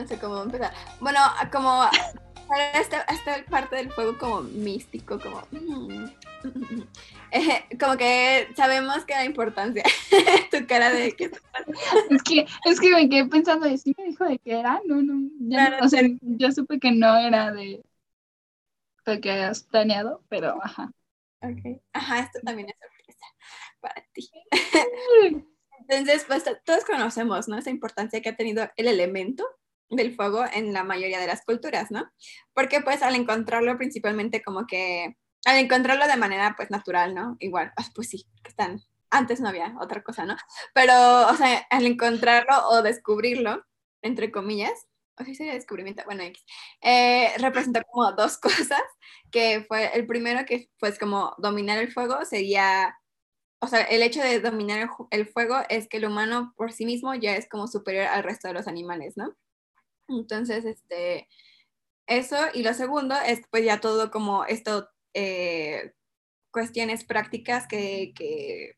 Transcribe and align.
que 0.00 0.02
no 0.02 0.08
sé 0.08 0.18
cómo 0.18 0.42
empezar. 0.42 0.72
Bueno, 1.00 1.20
como 1.52 1.84
esta, 2.74 3.02
esta 3.02 3.44
parte 3.50 3.76
del 3.76 3.90
fuego 3.90 4.16
como 4.18 4.42
místico, 4.42 5.18
como... 5.18 5.42
Mm, 5.50 6.04
eh, 7.32 7.64
como 7.78 7.96
que 7.96 8.48
sabemos 8.56 9.04
que 9.04 9.14
la 9.14 9.24
importancia. 9.24 9.82
tu 10.50 10.66
cara 10.66 10.90
de 10.90 11.12
que... 11.12 11.24
es 12.10 12.22
que 12.22 12.46
es 12.64 12.80
que 12.80 12.90
me 12.90 13.08
quedé 13.08 13.26
pensando, 13.26 13.68
¿sí 13.76 13.94
me 13.96 14.04
dijo 14.04 14.24
de 14.24 14.38
qué 14.38 14.60
era? 14.60 14.80
No, 14.86 15.02
no, 15.02 15.30
ya 15.40 15.70
no, 15.70 15.86
o 15.86 15.88
sea, 15.88 16.02
yo 16.20 16.52
supe 16.52 16.78
que 16.78 16.92
no 16.92 17.16
era 17.16 17.52
de 17.52 17.82
lo 19.06 19.20
que 19.20 19.30
hayas 19.30 19.62
planeado, 19.64 20.22
pero 20.28 20.58
ajá. 20.62 20.92
Ok, 21.42 21.80
ajá, 21.92 22.20
esto 22.20 22.38
también 22.44 22.68
es 22.68 22.76
sorpresa 22.78 23.26
para 23.80 24.04
ti. 24.12 24.30
Entonces, 25.88 26.24
pues 26.26 26.44
todos 26.64 26.84
conocemos, 26.84 27.48
¿no? 27.48 27.56
Esa 27.58 27.70
importancia 27.70 28.20
que 28.20 28.28
ha 28.28 28.36
tenido 28.36 28.70
el 28.76 28.88
elemento 28.88 29.44
del 29.90 30.14
fuego 30.14 30.44
en 30.52 30.72
la 30.72 30.84
mayoría 30.84 31.20
de 31.20 31.26
las 31.26 31.44
culturas, 31.44 31.90
¿no? 31.90 32.10
Porque 32.54 32.80
pues 32.80 33.02
al 33.02 33.14
encontrarlo 33.14 33.76
principalmente 33.76 34.42
como 34.42 34.66
que, 34.66 35.16
al 35.44 35.58
encontrarlo 35.58 36.06
de 36.06 36.16
manera 36.16 36.54
pues 36.56 36.70
natural, 36.70 37.14
¿no? 37.14 37.36
Igual, 37.40 37.72
ah, 37.76 37.84
pues 37.94 38.08
sí, 38.10 38.26
que 38.42 38.50
están, 38.50 38.80
antes 39.10 39.40
no 39.40 39.48
había 39.48 39.74
otra 39.80 40.02
cosa, 40.02 40.24
¿no? 40.24 40.36
Pero, 40.74 41.28
o 41.28 41.34
sea, 41.34 41.66
al 41.70 41.86
encontrarlo 41.86 42.68
o 42.68 42.82
descubrirlo, 42.82 43.64
entre 44.02 44.30
comillas, 44.30 44.86
o 45.18 45.24
sea, 45.24 45.34
sería 45.34 45.52
descubrimiento, 45.54 46.02
bueno, 46.06 46.22
eh, 46.82 47.32
representa 47.38 47.82
como 47.82 48.12
dos 48.12 48.38
cosas, 48.38 48.82
que 49.30 49.64
fue 49.68 49.90
el 49.94 50.06
primero 50.06 50.44
que 50.46 50.70
pues 50.78 50.98
como 50.98 51.34
dominar 51.38 51.78
el 51.78 51.92
fuego 51.92 52.24
sería 52.24 52.96
o 53.62 53.66
sea, 53.66 53.82
el 53.82 54.02
hecho 54.02 54.22
de 54.22 54.40
dominar 54.40 54.88
el, 55.10 55.26
fuego 55.26 55.56
es 55.68 55.86
que 55.86 55.98
el 55.98 56.06
humano 56.06 56.54
por 56.56 56.72
sí 56.72 56.86
mismo 56.86 57.14
ya 57.14 57.36
es 57.36 57.46
como 57.48 57.68
superior 57.68 58.06
al 58.06 58.24
resto 58.24 58.48
de 58.48 58.54
los 58.54 58.66
animales, 58.66 59.16
¿no? 59.16 59.34
Entonces, 60.10 60.64
este, 60.64 61.28
eso. 62.06 62.36
Y 62.54 62.62
lo 62.62 62.74
segundo 62.74 63.14
es 63.26 63.42
pues 63.50 63.64
ya 63.64 63.80
todo 63.80 64.10
como 64.10 64.44
esto, 64.44 64.88
eh, 65.14 65.94
cuestiones 66.52 67.04
prácticas 67.04 67.66
que, 67.68 68.12
que, 68.14 68.76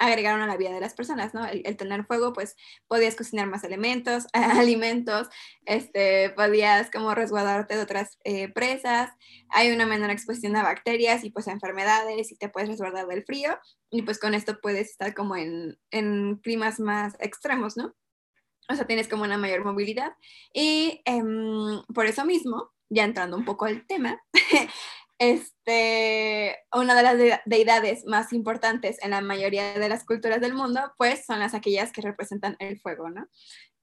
agregaron 0.00 0.40
a 0.40 0.46
la 0.46 0.56
vida 0.56 0.72
de 0.72 0.80
las 0.80 0.94
personas, 0.94 1.34
¿no? 1.34 1.46
El, 1.46 1.76
tener 1.76 2.06
fuego, 2.06 2.32
pues 2.32 2.56
podías 2.88 3.16
cocinar 3.16 3.46
más 3.46 3.64
elementos, 3.64 4.26
alimentos, 4.32 5.28
este, 5.66 6.30
podías 6.30 6.90
como 6.90 7.14
resguardarte 7.14 7.76
de 7.76 7.82
otras 7.82 8.18
eh, 8.24 8.48
presas, 8.48 9.10
hay 9.50 9.70
una 9.70 9.86
menor 9.86 10.10
exposición 10.10 10.56
a 10.56 10.62
bacterias 10.62 11.22
y 11.22 11.30
pues 11.30 11.48
a 11.48 11.52
enfermedades 11.52 12.32
y 12.32 12.36
te 12.36 12.48
puedes 12.48 12.70
resguardar 12.70 13.06
del 13.06 13.24
frío 13.24 13.58
y 13.90 14.02
pues 14.02 14.18
con 14.18 14.34
esto 14.34 14.58
puedes 14.60 14.90
estar 14.90 15.14
como 15.14 15.36
en, 15.36 15.78
en 15.90 16.36
climas 16.36 16.80
más 16.80 17.14
extremos, 17.20 17.76
¿no? 17.76 17.94
O 18.70 18.76
sea, 18.76 18.86
tienes 18.86 19.08
como 19.08 19.24
una 19.24 19.38
mayor 19.38 19.64
movilidad. 19.64 20.14
Y 20.52 21.02
em, 21.04 21.82
por 21.94 22.06
eso 22.06 22.24
mismo, 22.24 22.70
ya 22.88 23.04
entrando 23.04 23.36
un 23.36 23.44
poco 23.44 23.64
al 23.64 23.86
tema, 23.86 24.22
este, 25.18 26.56
una 26.72 26.94
de 26.94 27.02
las 27.02 27.40
deidades 27.44 28.04
más 28.06 28.32
importantes 28.32 28.96
en 29.02 29.10
la 29.10 29.20
mayoría 29.20 29.74
de 29.74 29.88
las 29.88 30.04
culturas 30.04 30.40
del 30.40 30.54
mundo, 30.54 30.92
pues 30.96 31.26
son 31.26 31.40
las 31.40 31.54
aquellas 31.54 31.92
que 31.92 32.00
representan 32.00 32.56
el 32.58 32.80
fuego, 32.80 33.10
¿no? 33.10 33.26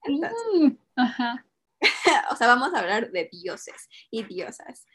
Mm, 0.06 0.76
ajá. 0.96 1.44
o 2.30 2.36
sea, 2.36 2.46
vamos 2.46 2.74
a 2.74 2.80
hablar 2.80 3.10
de 3.10 3.28
dioses 3.30 3.88
y 4.10 4.24
diosas. 4.24 4.86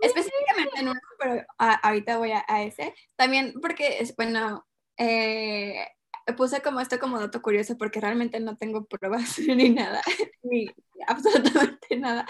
Específicamente 0.00 0.80
en 0.80 0.88
uno, 0.88 1.00
pero 1.18 1.46
ahorita 1.58 2.18
voy 2.18 2.32
a, 2.32 2.62
ese. 2.62 2.94
También 3.16 3.54
porque, 3.60 3.98
es, 4.00 4.14
bueno, 4.16 4.66
eh, 4.98 5.86
puse 6.32 6.62
como 6.62 6.80
esto 6.80 6.98
como 6.98 7.20
dato 7.20 7.42
curioso 7.42 7.76
porque 7.76 8.00
realmente 8.00 8.40
no 8.40 8.56
tengo 8.56 8.84
pruebas 8.86 9.38
ni 9.46 9.70
nada, 9.70 10.00
ni 10.42 10.66
absolutamente 11.06 11.96
nada, 11.96 12.26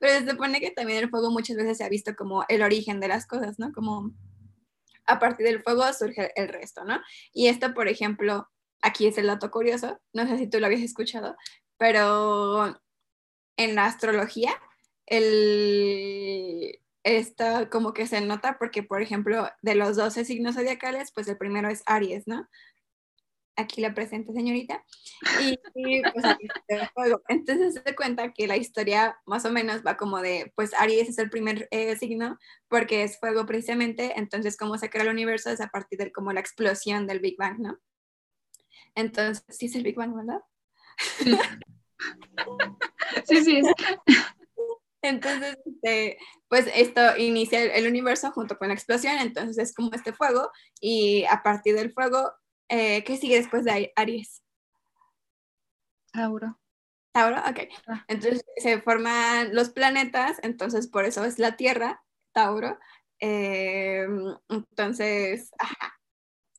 pero 0.00 0.20
se 0.20 0.30
supone 0.30 0.60
que 0.60 0.70
también 0.70 0.98
el 0.98 1.10
fuego 1.10 1.30
muchas 1.30 1.56
veces 1.56 1.78
se 1.78 1.84
ha 1.84 1.88
visto 1.88 2.14
como 2.16 2.44
el 2.48 2.62
origen 2.62 3.00
de 3.00 3.08
las 3.08 3.26
cosas, 3.26 3.58
¿no? 3.58 3.72
Como 3.72 4.12
a 5.06 5.18
partir 5.18 5.46
del 5.46 5.62
fuego 5.62 5.84
surge 5.92 6.32
el 6.36 6.48
resto, 6.48 6.84
¿no? 6.84 7.00
Y 7.32 7.48
esto, 7.48 7.74
por 7.74 7.88
ejemplo, 7.88 8.48
aquí 8.80 9.06
es 9.06 9.18
el 9.18 9.26
dato 9.26 9.50
curioso, 9.50 10.00
no 10.12 10.26
sé 10.26 10.38
si 10.38 10.46
tú 10.48 10.58
lo 10.60 10.66
habías 10.66 10.82
escuchado, 10.82 11.36
pero 11.76 12.80
en 13.56 13.74
la 13.74 13.86
astrología, 13.86 14.52
el, 15.06 16.80
está 17.02 17.68
como 17.68 17.92
que 17.92 18.06
se 18.06 18.20
nota 18.22 18.56
porque, 18.58 18.82
por 18.82 19.02
ejemplo, 19.02 19.48
de 19.62 19.74
los 19.74 19.96
12 19.96 20.24
signos 20.24 20.54
zodiacales, 20.54 21.12
pues 21.12 21.28
el 21.28 21.36
primero 21.36 21.68
es 21.68 21.82
Aries, 21.86 22.26
¿no? 22.26 22.48
Aquí 23.56 23.80
la 23.80 23.94
presente 23.94 24.32
señorita, 24.32 24.84
y, 25.40 25.58
pues 26.02 26.24
aquí 26.24 26.46
el 26.68 26.88
fuego. 26.88 27.22
Entonces 27.28 27.80
se 27.84 27.94
cuenta 27.94 28.32
que 28.32 28.46
la 28.46 28.56
historia 28.56 29.18
más 29.26 29.44
o 29.44 29.52
menos 29.52 29.82
va 29.86 29.96
como 29.96 30.20
de, 30.20 30.52
pues 30.56 30.74
Aries 30.74 31.08
es 31.08 31.18
el 31.18 31.30
primer 31.30 31.68
eh, 31.70 31.96
signo 31.96 32.38
porque 32.68 33.02
es 33.02 33.18
fuego 33.18 33.46
precisamente, 33.46 34.14
entonces 34.16 34.56
cómo 34.56 34.78
se 34.78 34.90
crea 34.90 35.04
el 35.04 35.10
universo 35.10 35.50
es 35.50 35.60
a 35.60 35.68
partir 35.68 35.98
de 35.98 36.12
como 36.12 36.32
la 36.32 36.40
explosión 36.40 37.06
del 37.06 37.20
Big 37.20 37.36
Bang, 37.38 37.58
¿no? 37.58 37.78
Entonces, 38.94 39.44
sí 39.48 39.66
es 39.66 39.74
el 39.74 39.82
Big 39.82 39.96
Bang, 39.96 40.14
¿verdad? 40.14 40.40
Sí, 43.24 43.42
sí. 43.44 43.62
Entonces, 45.02 45.56
este, 45.66 46.18
pues 46.48 46.66
esto 46.74 47.16
inicia 47.18 47.62
el 47.62 47.86
universo 47.86 48.30
junto 48.32 48.56
con 48.56 48.68
la 48.68 48.74
explosión, 48.74 49.18
entonces 49.18 49.58
es 49.58 49.74
como 49.74 49.90
este 49.92 50.12
fuego 50.12 50.50
y 50.80 51.24
a 51.24 51.42
partir 51.42 51.74
del 51.74 51.92
fuego 51.92 52.32
eh, 52.68 53.04
¿Qué 53.04 53.16
sigue 53.16 53.36
después 53.36 53.64
de 53.64 53.92
Aries? 53.96 54.42
Tauro. 56.12 56.58
Tauro, 57.12 57.38
ok. 57.38 57.68
Ah. 57.86 58.04
Entonces 58.08 58.44
se 58.56 58.80
forman 58.80 59.54
los 59.54 59.70
planetas, 59.70 60.38
entonces 60.42 60.88
por 60.88 61.04
eso 61.04 61.24
es 61.24 61.38
la 61.38 61.56
Tierra, 61.56 62.02
Tauro. 62.32 62.78
Eh, 63.20 64.06
entonces, 64.48 65.50
ajá. 65.58 65.94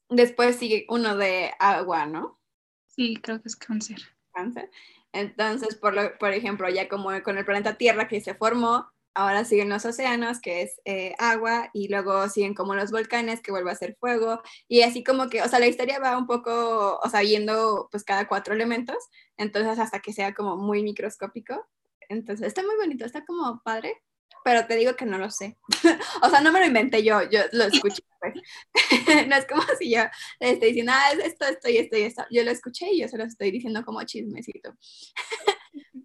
Después 0.09 0.57
sigue 0.57 0.85
uno 0.89 1.17
de 1.17 1.53
agua, 1.59 2.05
¿no? 2.05 2.39
Sí, 2.87 3.17
creo 3.22 3.41
que 3.41 3.47
es 3.49 3.55
cáncer. 3.55 3.97
Cáncer. 4.33 4.69
Entonces, 5.11 5.75
por, 5.75 5.93
lo, 5.93 6.17
por 6.17 6.31
ejemplo, 6.33 6.69
ya 6.69 6.87
como 6.87 7.09
con 7.23 7.37
el 7.37 7.45
planeta 7.45 7.77
Tierra 7.77 8.07
que 8.07 8.22
se 8.22 8.35
formó, 8.35 8.91
ahora 9.16 9.46
siguen 9.46 9.70
los 9.70 9.86
océanos, 9.86 10.40
que 10.42 10.62
es 10.62 10.81
eh, 10.86 11.16
agua, 11.18 11.70
y 11.74 11.88
luego 11.88 12.30
siguen 12.30 12.53
como 12.53 12.76
los 12.76 12.92
volcanes, 12.92 13.42
que 13.42 13.52
vuelve 13.52 13.72
a 13.72 13.76
ser 13.76 13.96
fuego, 14.00 14.42
y 14.68 14.81
así 14.81 15.03
como 15.03 15.30
que, 15.30 15.42
o 15.42 15.48
sea, 15.48 15.59
la 15.59 15.68
historia 15.68 16.00
va 16.00 16.18
un 16.18 16.28
poco, 16.28 17.00
o 17.02 17.09
sea, 17.09 17.22
viendo 17.22 17.88
pues 17.92 18.03
cada 18.03 18.28
cuatro 18.28 18.53
elementos, 18.53 18.98
entonces 19.38 19.80
hasta 19.80 20.00
que 20.00 20.14
sea 20.14 20.34
como 20.34 20.58
muy 20.58 20.84
microscópico. 20.84 21.66
Entonces, 22.09 22.48
está 22.48 22.62
muy 22.62 22.76
bonito, 22.76 23.06
está 23.06 23.26
como 23.26 23.62
padre, 23.64 24.03
pero 24.44 24.68
te 24.68 24.76
digo 24.76 24.96
que 24.96 25.06
no 25.06 25.18
lo 25.18 25.32
sé. 25.32 25.58
o 26.22 26.30
sea, 26.30 26.42
no 26.42 26.52
me 26.52 26.59
lo 26.59 26.68
inventé 26.68 27.03
yo, 27.03 27.24
yo 27.30 27.40
lo 27.52 27.64
escuché. 27.64 28.03
Pues. 28.20 28.36
no 29.28 29.36
es 29.36 29.46
como 29.47 29.64
si 29.80 29.90
yo 29.90 30.03
le 30.40 30.52
estoy 30.52 30.68
diciendo, 30.70 30.92
ah, 30.94 31.12
es 31.14 31.20
esto, 31.20 31.46
esto 31.46 31.70
y 31.70 31.78
esto 31.78 31.97
y 31.97 32.02
esto. 32.03 32.26
Yo 32.30 32.44
lo 32.44 32.52
escuché 32.52 32.92
y 32.92 33.02
yo 33.02 33.08
se 33.08 33.18
lo 33.18 33.24
estoy 33.24 33.50
diciendo 33.50 33.84
como 33.84 34.03
chismecito. 34.03 34.76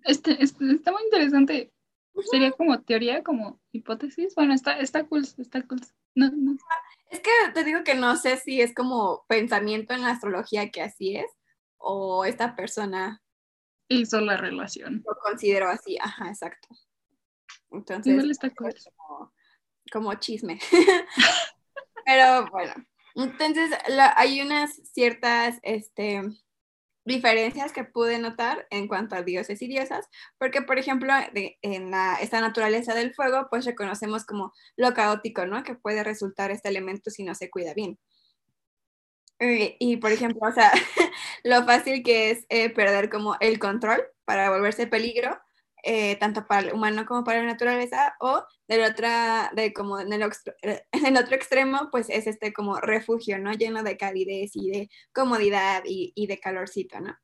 este, 0.05 0.43
este, 0.43 0.73
está 0.73 0.93
muy 0.93 1.03
interesante 1.03 1.73
Sería 2.31 2.53
como 2.53 2.81
teoría, 2.83 3.23
como 3.23 3.61
hipótesis. 3.73 4.35
Bueno, 4.35 4.55
está, 4.55 4.79
está 4.79 5.05
cool, 5.05 5.27
está 5.39 5.63
cool. 5.67 5.81
No, 6.15 6.31
no. 6.31 6.57
Es 7.11 7.21
que 7.21 7.31
te 7.55 7.65
digo 7.65 7.83
que 7.85 7.95
no 7.95 8.17
sé 8.17 8.37
si 8.37 8.61
es 8.61 8.75
como 8.75 9.25
pensamiento 9.29 9.95
en 9.95 10.03
la 10.03 10.11
astrología 10.11 10.71
que 10.71 10.83
así 10.83 11.17
es, 11.17 11.27
o 11.79 12.25
esta 12.25 12.55
persona 12.55 13.23
hizo 13.89 14.21
la 14.21 14.37
relación. 14.37 15.03
Lo 15.07 15.17
considero 15.21 15.69
así, 15.69 15.97
ajá, 16.01 16.29
exacto. 16.29 16.69
Entonces, 17.71 18.25
está 18.25 18.51
cool. 18.51 18.75
como, 18.97 19.33
como, 19.93 20.15
chisme. 20.15 20.61
Pero 22.05 22.49
bueno, 22.51 22.75
entonces 23.15 23.71
hay 24.17 24.41
unas 24.41 24.75
ciertas, 24.93 25.59
este, 25.63 26.23
diferencias 27.05 27.73
que 27.73 27.85
pude 27.85 28.19
notar 28.19 28.67
en 28.71 28.89
cuanto 28.89 29.17
a 29.17 29.23
dioses 29.23 29.63
y 29.63 29.69
diosas, 29.69 30.09
porque 30.39 30.63
por 30.63 30.79
ejemplo 30.79 31.13
en 31.35 31.93
esta 32.21 32.41
naturaleza 32.41 32.95
del 32.95 33.15
fuego 33.15 33.49
pues 33.51 33.65
reconocemos 33.65 34.25
como 34.25 34.53
lo 34.77 34.95
caótico, 34.95 35.47
¿no? 35.47 35.63
Que 35.63 35.75
puede 35.75 36.05
resultar 36.05 36.51
este 36.51 36.69
elemento 36.69 37.11
si 37.11 37.25
no 37.25 37.35
se 37.35 37.51
cuida 37.51 37.75
bien. 37.75 37.99
Eh, 39.41 39.77
y, 39.81 39.97
por 39.97 40.13
ejemplo, 40.13 40.41
o 40.47 40.53
sea, 40.53 40.71
lo 41.45 41.65
fácil 41.65 42.03
que 42.03 42.31
es 42.31 42.45
eh, 42.51 42.69
perder 42.69 43.09
como 43.09 43.37
el 43.41 43.59
control 43.59 44.03
para 44.27 44.51
volverse 44.51 44.87
peligro 44.87 45.41
eh, 45.83 46.17
tanto 46.17 46.47
para 46.47 46.69
el 46.69 46.75
humano 46.75 47.07
como 47.07 47.25
para 47.25 47.41
la 47.41 47.47
naturaleza, 47.47 48.15
o 48.21 48.45
del 48.69 48.83
otra, 48.83 49.51
de 49.55 49.73
como 49.73 50.01
en 50.01 50.13
el, 50.13 50.23
en 50.93 51.07
el, 51.07 51.17
otro 51.17 51.35
extremo, 51.37 51.89
pues 51.91 52.09
es 52.11 52.27
este 52.27 52.53
como 52.53 52.81
refugio, 52.81 53.39
¿no? 53.39 53.53
Lleno 53.53 53.83
de 53.83 53.97
calidez 53.97 54.53
y 54.55 54.71
de 54.71 54.91
comodidad 55.13 55.83
y, 55.87 56.13
y 56.15 56.27
de 56.27 56.39
calorcito, 56.39 57.01
¿no? 57.01 57.17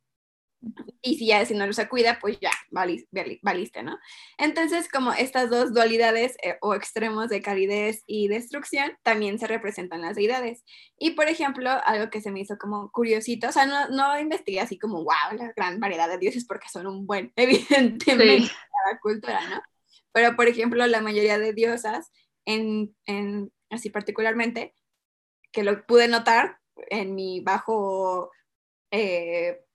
Y 1.03 1.19
si 1.19 1.27
ya 1.27 1.45
si 1.45 1.55
no 1.55 1.73
se 1.73 1.89
cuida, 1.89 2.19
pues 2.21 2.39
ya 2.41 2.51
valiste, 2.71 3.83
¿no? 3.83 3.99
Entonces, 4.39 4.89
como 4.89 5.13
estas 5.13 5.51
dos 5.51 5.73
dualidades 5.73 6.37
eh, 6.43 6.57
o 6.61 6.75
extremos 6.75 7.29
de 7.29 7.43
calidez 7.43 8.03
y 8.07 8.29
destrucción 8.29 8.93
también 9.03 9.39
se 9.39 9.47
representan 9.47 10.03
las 10.03 10.17
deidades. 10.17 10.65
Y, 10.99 11.13
por 11.13 11.29
ejemplo, 11.29 11.71
algo 11.85 12.11
que 12.11 12.21
se 12.21 12.31
me 12.31 12.41
hizo 12.41 12.59
como 12.59 12.91
curiosito, 12.91 13.49
o 13.49 13.53
sea, 13.53 13.67
no, 13.67 13.89
no 13.89 14.19
investigué 14.19 14.61
así 14.61 14.79
como, 14.79 15.05
wow, 15.05 15.37
la 15.37 15.53
gran 15.57 15.79
variedad 15.79 16.09
de 16.09 16.19
dioses 16.19 16.45
porque 16.47 16.69
son 16.69 16.87
un 16.87 17.07
buen, 17.07 17.33
evidentemente, 17.37 18.51
cada 18.85 18.99
cultura, 19.01 19.41
¿no? 19.49 19.63
Pero, 20.13 20.35
por 20.35 20.49
ejemplo, 20.49 20.87
la 20.87 21.01
mayoría 21.01 21.39
de 21.39 21.53
diosas, 21.53 22.11
en, 22.47 22.97
en 23.05 23.53
así 23.71 23.91
particularmente, 23.91 24.75
que 25.53 25.63
lo 25.63 25.87
pude 25.87 26.09
notar 26.09 26.59
en 26.91 27.15
mi 27.15 27.41
bajo... 27.41 28.31
Eh, 28.91 29.66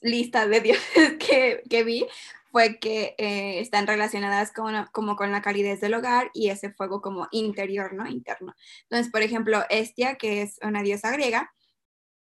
lista 0.00 0.46
de 0.46 0.60
dioses 0.60 1.14
que, 1.18 1.62
que 1.68 1.84
vi 1.84 2.06
fue 2.50 2.78
que 2.78 3.14
eh, 3.18 3.60
están 3.60 3.86
relacionadas 3.86 4.52
con, 4.52 4.86
como 4.92 5.16
con 5.16 5.32
la 5.32 5.42
calidez 5.42 5.80
del 5.80 5.94
hogar 5.94 6.30
y 6.32 6.48
ese 6.48 6.72
fuego 6.72 7.02
como 7.02 7.28
interior, 7.30 7.92
¿no? 7.92 8.06
Interno. 8.06 8.54
Entonces, 8.82 9.12
por 9.12 9.22
ejemplo, 9.22 9.64
Estia, 9.68 10.16
que 10.16 10.42
es 10.42 10.58
una 10.62 10.82
diosa 10.82 11.10
griega, 11.10 11.52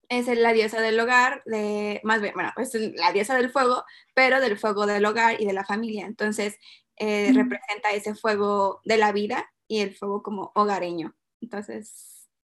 es 0.10 0.28
la 0.28 0.54
diosa 0.54 0.82
del 0.82 1.00
hogar, 1.00 1.42
de, 1.46 2.00
más 2.04 2.22
bien, 2.22 2.34
bueno, 2.34 2.52
es 2.58 2.74
la 2.74 3.12
diosa 3.12 3.36
del 3.36 3.52
fuego, 3.52 3.84
pero 4.14 4.40
del 4.40 4.58
fuego 4.58 4.86
del 4.86 5.06
hogar 5.06 5.40
y 5.42 5.46
de 5.46 5.54
la 5.54 5.66
familia. 5.66 6.06
Entonces, 6.06 6.58
eh, 6.98 7.32
representa 7.34 7.92
ese 7.92 8.16
fuego 8.16 8.82
de 8.86 8.98
la 8.98 9.12
vida 9.12 9.52
y 9.68 9.82
el 9.82 9.96
fuego 9.96 10.24
como 10.24 10.52
hogareño. 10.56 11.16
Entonces, 11.42 12.15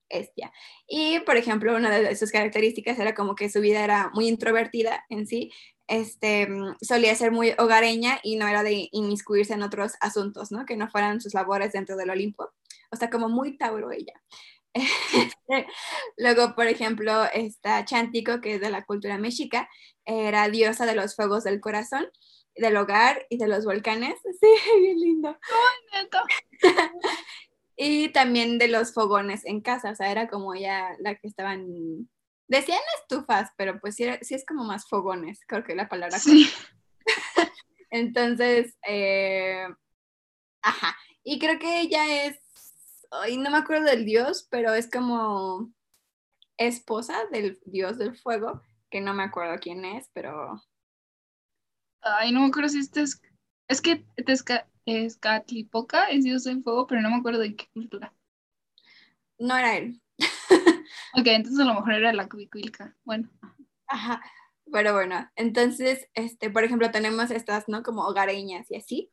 Estia. 0.09 0.53
Y, 0.87 1.21
por 1.21 1.37
ejemplo, 1.37 1.77
una 1.77 1.91
de 1.91 2.17
sus 2.17 2.31
características 2.31 2.99
era 2.99 3.15
como 3.15 3.35
que 3.35 3.51
su 3.51 3.61
vida 3.61 3.85
era 3.85 4.11
muy 4.15 4.29
introvertida 4.29 5.05
en 5.09 5.27
sí, 5.27 5.53
este, 5.87 6.47
mm, 6.47 6.77
solía 6.81 7.15
ser 7.15 7.33
muy 7.33 7.55
hogareña 7.59 8.21
y 8.23 8.37
no 8.37 8.47
era 8.47 8.63
de 8.63 8.89
inmiscuirse 8.93 9.55
en 9.55 9.63
otros 9.63 9.95
asuntos, 10.01 10.53
¿no? 10.53 10.67
Que 10.67 10.77
no 10.77 10.89
fueran 10.89 11.21
sus 11.21 11.35
labores 11.35 11.73
dentro 11.73 11.97
del 11.97 12.11
Olimpo. 12.11 12.51
O 12.91 12.97
sea, 12.97 13.11
como 13.11 13.29
muy 13.29 13.57
Tauro 13.57 13.91
ella. 13.91 14.15
Luego, 16.17 16.55
por 16.55 16.67
ejemplo, 16.67 17.25
está 17.33 17.85
Chántico, 17.85 18.41
que 18.41 18.57
es 18.57 18.61
de 18.61 18.71
la 18.71 18.85
cultura 18.85 19.19
mexica, 19.19 19.69
era 20.05 20.49
diosa 20.49 20.87
de 20.87 20.95
los 20.95 21.17
fuegos 21.17 21.45
del 21.45 21.61
corazón, 21.61 22.07
del 22.55 22.77
hogar 22.77 23.27
y 23.31 23.39
de 23.39 23.49
los 23.49 23.65
volcanes. 23.65 24.15
Sí, 24.41 24.81
bien 24.81 25.01
lindo. 25.01 25.29
¡Ay, 25.29 26.03
neto! 26.03 26.19
y 27.81 28.09
también 28.09 28.59
de 28.59 28.67
los 28.67 28.93
fogones 28.93 29.47
en 29.47 29.61
casa, 29.61 29.93
o 29.93 29.95
sea, 29.95 30.11
era 30.11 30.29
como 30.29 30.53
ya 30.57 30.97
la 30.99 31.15
que 31.15 31.29
estaban, 31.29 32.11
decían 32.49 32.81
estufas, 33.01 33.53
pero 33.57 33.79
pues 33.81 33.95
sí, 33.95 34.05
es 34.05 34.45
como 34.45 34.65
más 34.65 34.89
fogones, 34.89 35.41
creo 35.47 35.63
que 35.63 35.77
la 35.77 35.89
palabra. 35.89 36.19
Sí. 36.19 36.51
Entonces, 37.91 38.77
eh, 38.85 39.69
ajá, 40.61 40.97
y 41.23 41.39
creo 41.39 41.61
que 41.61 41.81
ella 41.81 42.27
es, 42.27 42.37
hoy 43.13 43.37
no 43.37 43.49
me 43.49 43.59
acuerdo 43.59 43.85
del 43.85 44.05
dios, 44.05 44.49
pero 44.51 44.75
es 44.75 44.91
como 44.91 45.73
esposa 46.57 47.27
del 47.31 47.61
dios 47.65 47.97
del 47.97 48.17
fuego, 48.17 48.61
que 48.91 49.01
no 49.01 49.15
me 49.15 49.23
acuerdo 49.23 49.57
quién 49.61 49.85
es, 49.85 50.11
pero... 50.13 50.61
Ay, 52.01 52.33
no 52.33 52.41
me 52.41 52.47
acuerdo 52.47 52.71
si 52.71 52.81
es... 52.81 53.23
Es 53.69 53.81
que 53.81 54.05
es 54.89 55.19
Catlipoca, 55.19 56.07
es 56.07 56.25
dios 56.25 56.45
del 56.45 56.63
fuego, 56.63 56.87
pero 56.87 57.03
no 57.03 57.11
me 57.11 57.17
acuerdo 57.17 57.41
de 57.41 57.55
qué 57.55 57.67
cultura. 57.75 58.15
No 59.39 59.57
era 59.57 59.77
él. 59.77 60.01
ok, 61.15 61.27
entonces 61.27 61.61
a 61.61 61.65
lo 61.65 61.75
mejor 61.75 61.93
era 61.95 62.13
la 62.13 62.29
Cubicuilca. 62.29 62.97
Bueno. 63.05 63.29
Ajá. 63.87 64.23
Pero 64.73 64.95
bueno, 64.95 65.31
entonces, 65.37 66.09
este, 66.15 66.51
por 66.51 66.65
ejemplo, 66.65 66.91
tenemos 66.91 67.31
estas, 67.31 67.69
¿no? 67.69 67.83
Como 67.83 68.07
hogareñas 68.07 68.71
y 68.71 68.77
así. 68.77 69.11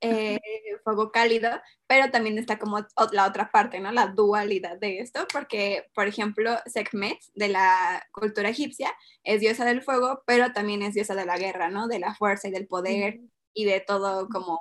Eh, 0.00 0.38
fuego 0.84 1.10
cálido, 1.10 1.50
pero 1.88 2.10
también 2.12 2.38
está 2.38 2.58
como 2.58 2.86
la 3.12 3.26
otra 3.26 3.50
parte, 3.50 3.80
¿no? 3.80 3.90
La 3.90 4.08
dualidad 4.08 4.78
de 4.78 5.00
esto, 5.00 5.26
porque, 5.32 5.86
por 5.94 6.06
ejemplo, 6.06 6.56
Sekhmet 6.66 7.18
de 7.34 7.48
la 7.48 8.06
cultura 8.12 8.50
egipcia 8.50 8.92
es 9.24 9.40
diosa 9.40 9.64
del 9.64 9.82
fuego, 9.82 10.22
pero 10.26 10.52
también 10.52 10.82
es 10.82 10.94
diosa 10.94 11.14
de 11.14 11.26
la 11.26 11.38
guerra, 11.38 11.70
¿no? 11.70 11.88
De 11.88 11.98
la 11.98 12.14
fuerza 12.14 12.48
y 12.48 12.52
del 12.52 12.68
poder 12.68 13.20
y 13.54 13.64
de 13.64 13.80
todo 13.80 14.28
como 14.28 14.60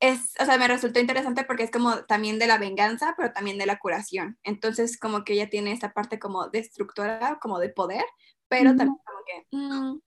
es, 0.00 0.34
o 0.38 0.44
sea, 0.44 0.58
me 0.58 0.68
resultó 0.68 1.00
interesante 1.00 1.44
porque 1.44 1.62
es 1.62 1.70
como 1.70 2.04
también 2.04 2.38
de 2.38 2.46
la 2.46 2.58
venganza, 2.58 3.14
pero 3.16 3.32
también 3.32 3.58
de 3.58 3.66
la 3.66 3.78
curación. 3.78 4.38
Entonces, 4.42 4.98
como 4.98 5.24
que 5.24 5.34
ella 5.34 5.48
tiene 5.48 5.72
esta 5.72 5.92
parte 5.92 6.18
como 6.18 6.48
destructora, 6.48 7.38
como 7.40 7.58
de 7.58 7.70
poder, 7.70 8.04
pero 8.48 8.76
también 8.76 8.98
como 9.04 9.18
que, 9.24 9.46
mm, 9.56 10.00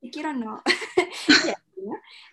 si 0.00 0.10
quiero 0.10 0.32
no. 0.32 0.62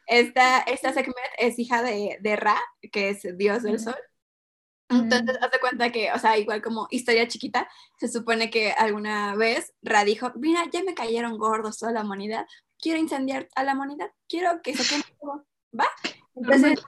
esta, 0.08 0.60
esta 0.62 0.94
Sekhmet 0.94 1.32
es 1.38 1.60
hija 1.60 1.84
de, 1.84 2.18
de, 2.22 2.36
Ra, 2.36 2.60
que 2.92 3.10
es 3.10 3.38
dios 3.38 3.64
del 3.64 3.80
sol. 3.80 3.96
Entonces, 4.90 5.38
hace 5.42 5.60
cuenta 5.60 5.92
que, 5.92 6.12
o 6.12 6.20
sea, 6.20 6.38
igual 6.38 6.62
como 6.62 6.88
historia 6.92 7.28
chiquita, 7.28 7.68
se 8.00 8.08
supone 8.08 8.50
que 8.50 8.72
alguna 8.72 9.36
vez 9.36 9.74
Ra 9.82 10.04
dijo, 10.04 10.32
mira, 10.36 10.64
ya 10.72 10.84
me 10.84 10.94
cayeron 10.94 11.38
gordos 11.38 11.80
toda 11.80 11.92
la 11.92 12.02
humanidad, 12.02 12.46
quiero 12.80 13.00
incendiar 13.00 13.48
a 13.56 13.64
la 13.64 13.74
humanidad, 13.74 14.12
quiero 14.28 14.62
que 14.62 14.76
se 14.76 14.88
queme 14.88 15.18
todo, 15.20 15.46
¿va? 15.78 15.88
Entonces, 16.36 16.80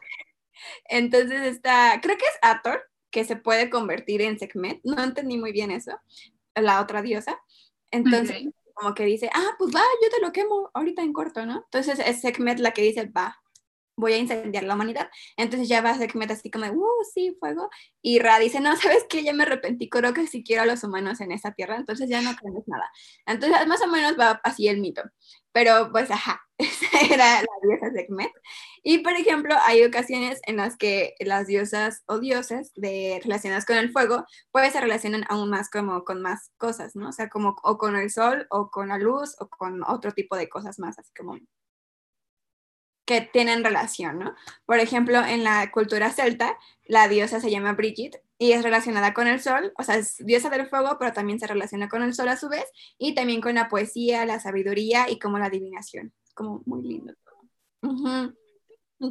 entonces 0.89 1.41
está, 1.41 1.99
creo 2.01 2.17
que 2.17 2.25
es 2.25 2.39
Ator, 2.41 2.81
que 3.11 3.23
se 3.25 3.35
puede 3.35 3.69
convertir 3.69 4.21
en 4.21 4.37
Sekhmet. 4.37 4.81
No 4.83 5.03
entendí 5.03 5.37
muy 5.37 5.51
bien 5.51 5.71
eso, 5.71 5.99
la 6.55 6.81
otra 6.81 7.01
diosa. 7.01 7.39
Entonces, 7.91 8.49
como 8.73 8.93
que 8.93 9.05
dice, 9.05 9.29
ah, 9.33 9.55
pues 9.57 9.73
va, 9.73 9.81
yo 10.03 10.09
te 10.09 10.21
lo 10.21 10.31
quemo 10.31 10.69
ahorita 10.73 11.01
en 11.01 11.13
corto, 11.13 11.45
¿no? 11.45 11.63
Entonces 11.63 11.99
es 11.99 12.21
Sekhmet 12.21 12.59
la 12.59 12.71
que 12.71 12.81
dice, 12.81 13.05
va, 13.05 13.37
voy 13.97 14.13
a 14.13 14.17
incendiar 14.17 14.63
la 14.63 14.75
humanidad. 14.75 15.09
Entonces 15.35 15.67
ya 15.67 15.81
va 15.81 15.97
Sekhmet 15.97 16.29
así 16.31 16.51
como, 16.51 16.67
uh, 16.67 17.03
sí, 17.13 17.35
fuego. 17.39 17.69
Y 18.01 18.19
Ra 18.19 18.39
dice, 18.39 18.59
no, 18.59 18.75
¿sabes 18.77 19.05
qué? 19.09 19.23
Ya 19.23 19.33
me 19.33 19.43
arrepentí, 19.43 19.89
creo 19.89 20.13
que 20.13 20.27
si 20.27 20.43
quiero 20.43 20.63
a 20.63 20.65
los 20.65 20.83
humanos 20.83 21.19
en 21.21 21.31
esta 21.31 21.53
tierra, 21.53 21.75
entonces 21.75 22.07
ya 22.07 22.21
no 22.21 22.35
crees 22.35 22.67
nada. 22.67 22.89
Entonces 23.25 23.67
más 23.67 23.81
o 23.81 23.87
menos 23.87 24.17
va 24.17 24.39
así 24.43 24.67
el 24.67 24.79
mito. 24.79 25.01
Pero 25.51 25.91
pues, 25.91 26.11
ajá, 26.11 26.39
esa 26.59 26.99
era 27.11 27.41
la 27.41 27.47
diosa 27.63 27.91
Sekhmet. 27.91 28.31
Y 28.89 28.99
por 28.99 29.11
ejemplo, 29.11 29.53
hay 29.65 29.83
ocasiones 29.83 30.39
en 30.47 30.55
las 30.55 30.77
que 30.77 31.13
las 31.19 31.45
diosas 31.45 32.03
o 32.05 32.19
dioses 32.19 32.71
de, 32.77 33.19
relacionadas 33.21 33.65
con 33.65 33.75
el 33.75 33.91
fuego, 33.91 34.23
pues 34.53 34.71
se 34.71 34.79
relacionan 34.79 35.25
aún 35.27 35.49
más 35.49 35.69
como 35.69 36.05
con 36.05 36.21
más 36.21 36.51
cosas, 36.55 36.95
¿no? 36.95 37.09
O 37.09 37.11
sea, 37.11 37.27
como 37.27 37.57
o 37.63 37.77
con 37.77 37.97
el 37.97 38.09
sol, 38.09 38.47
o 38.49 38.71
con 38.71 38.87
la 38.87 38.97
luz, 38.97 39.35
o 39.41 39.49
con 39.49 39.83
otro 39.83 40.13
tipo 40.13 40.37
de 40.37 40.47
cosas 40.47 40.79
más, 40.79 40.97
así 40.97 41.11
como 41.13 41.37
que 43.05 43.19
tienen 43.19 43.65
relación, 43.65 44.19
¿no? 44.19 44.35
Por 44.65 44.79
ejemplo, 44.79 45.19
en 45.19 45.43
la 45.43 45.69
cultura 45.69 46.09
celta, 46.13 46.57
la 46.85 47.09
diosa 47.09 47.41
se 47.41 47.51
llama 47.51 47.73
Brigitte 47.73 48.21
y 48.37 48.53
es 48.53 48.63
relacionada 48.63 49.13
con 49.13 49.27
el 49.27 49.41
sol, 49.41 49.73
o 49.77 49.83
sea, 49.83 49.97
es 49.97 50.15
diosa 50.19 50.49
del 50.49 50.69
fuego, 50.69 50.95
pero 50.97 51.11
también 51.11 51.41
se 51.41 51.47
relaciona 51.47 51.89
con 51.89 52.03
el 52.03 52.13
sol 52.13 52.29
a 52.29 52.37
su 52.37 52.47
vez, 52.47 52.63
y 52.97 53.15
también 53.15 53.41
con 53.41 53.55
la 53.55 53.67
poesía, 53.67 54.25
la 54.25 54.39
sabiduría 54.39 55.09
y 55.09 55.19
como 55.19 55.39
la 55.39 55.47
adivinación. 55.47 56.13
Como 56.33 56.61
muy 56.65 56.83
lindo 56.83 57.13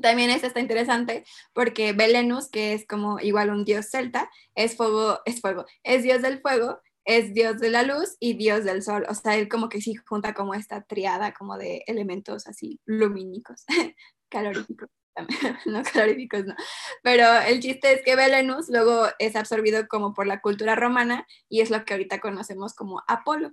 También 0.03 0.31
es 0.31 0.43
está 0.43 0.61
interesante 0.61 1.25
porque 1.53 1.93
Belenus, 1.93 2.49
que 2.49 2.73
es 2.73 2.87
como 2.87 3.21
igual 3.21 3.51
un 3.51 3.65
dios 3.65 3.87
celta, 3.91 4.31
es 4.55 4.77
fuego, 4.77 5.21
es 5.25 5.41
fuego, 5.41 5.65
es 5.85 6.03
dios 6.03 6.23
del 6.23 6.41
fuego, 6.41 6.81
es 7.05 7.33
dios 7.35 7.59
de 7.61 7.71
la 7.71 7.83
luz 7.83 8.17
y 8.19 8.35
dios 8.35 8.65
del 8.65 8.83
sol. 8.83 9.07
O 9.09 9.15
sea, 9.15 9.37
él 9.37 9.49
como 9.49 9.69
que 9.69 9.81
sí 9.81 9.95
junta 9.95 10.35
como 10.35 10.55
esta 10.55 10.83
triada 10.83 11.33
como 11.33 11.57
de 11.57 11.85
elementos 11.87 12.47
así 12.47 12.81
lumínicos, 12.85 13.65
caloríficos. 14.29 14.91
no 15.67 15.83
caloríficos, 15.83 16.45
no. 16.45 16.55
Pero 17.03 17.25
el 17.47 17.61
chiste 17.61 17.93
es 17.93 18.03
que 18.03 18.17
Belenus 18.17 18.69
luego 18.69 19.07
es 19.19 19.37
absorbido 19.37 19.89
como 19.89 20.15
por 20.15 20.27
la 20.27 20.41
cultura 20.41 20.75
romana 20.75 21.27
y 21.49 21.61
es 21.61 21.71
lo 21.71 21.85
que 21.85 21.95
ahorita 21.95 22.21
conocemos 22.21 22.75
como 22.75 23.03
Apolo, 23.09 23.53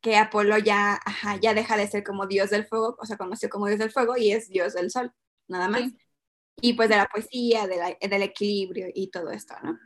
que 0.00 0.16
Apolo 0.16 0.58
ya, 0.58 1.00
ya 1.40 1.54
deja 1.54 1.76
de 1.76 1.86
ser 1.86 2.02
como 2.02 2.26
dios 2.26 2.50
del 2.50 2.66
fuego, 2.66 2.96
o 2.98 3.06
sea, 3.06 3.16
conoció 3.16 3.48
como 3.48 3.66
dios 3.66 3.78
del 3.78 3.92
fuego 3.92 4.16
y 4.16 4.32
es 4.32 4.48
dios 4.48 4.74
del 4.74 4.90
sol, 4.90 5.12
nada 5.48 5.68
más. 5.68 5.92
Y 6.60 6.72
pues 6.74 6.88
de 6.88 6.96
la 6.96 7.06
poesía, 7.06 7.66
del 7.66 8.22
equilibrio 8.22 8.88
y 8.94 9.10
todo 9.10 9.30
esto, 9.30 9.54
¿no? 9.62 9.78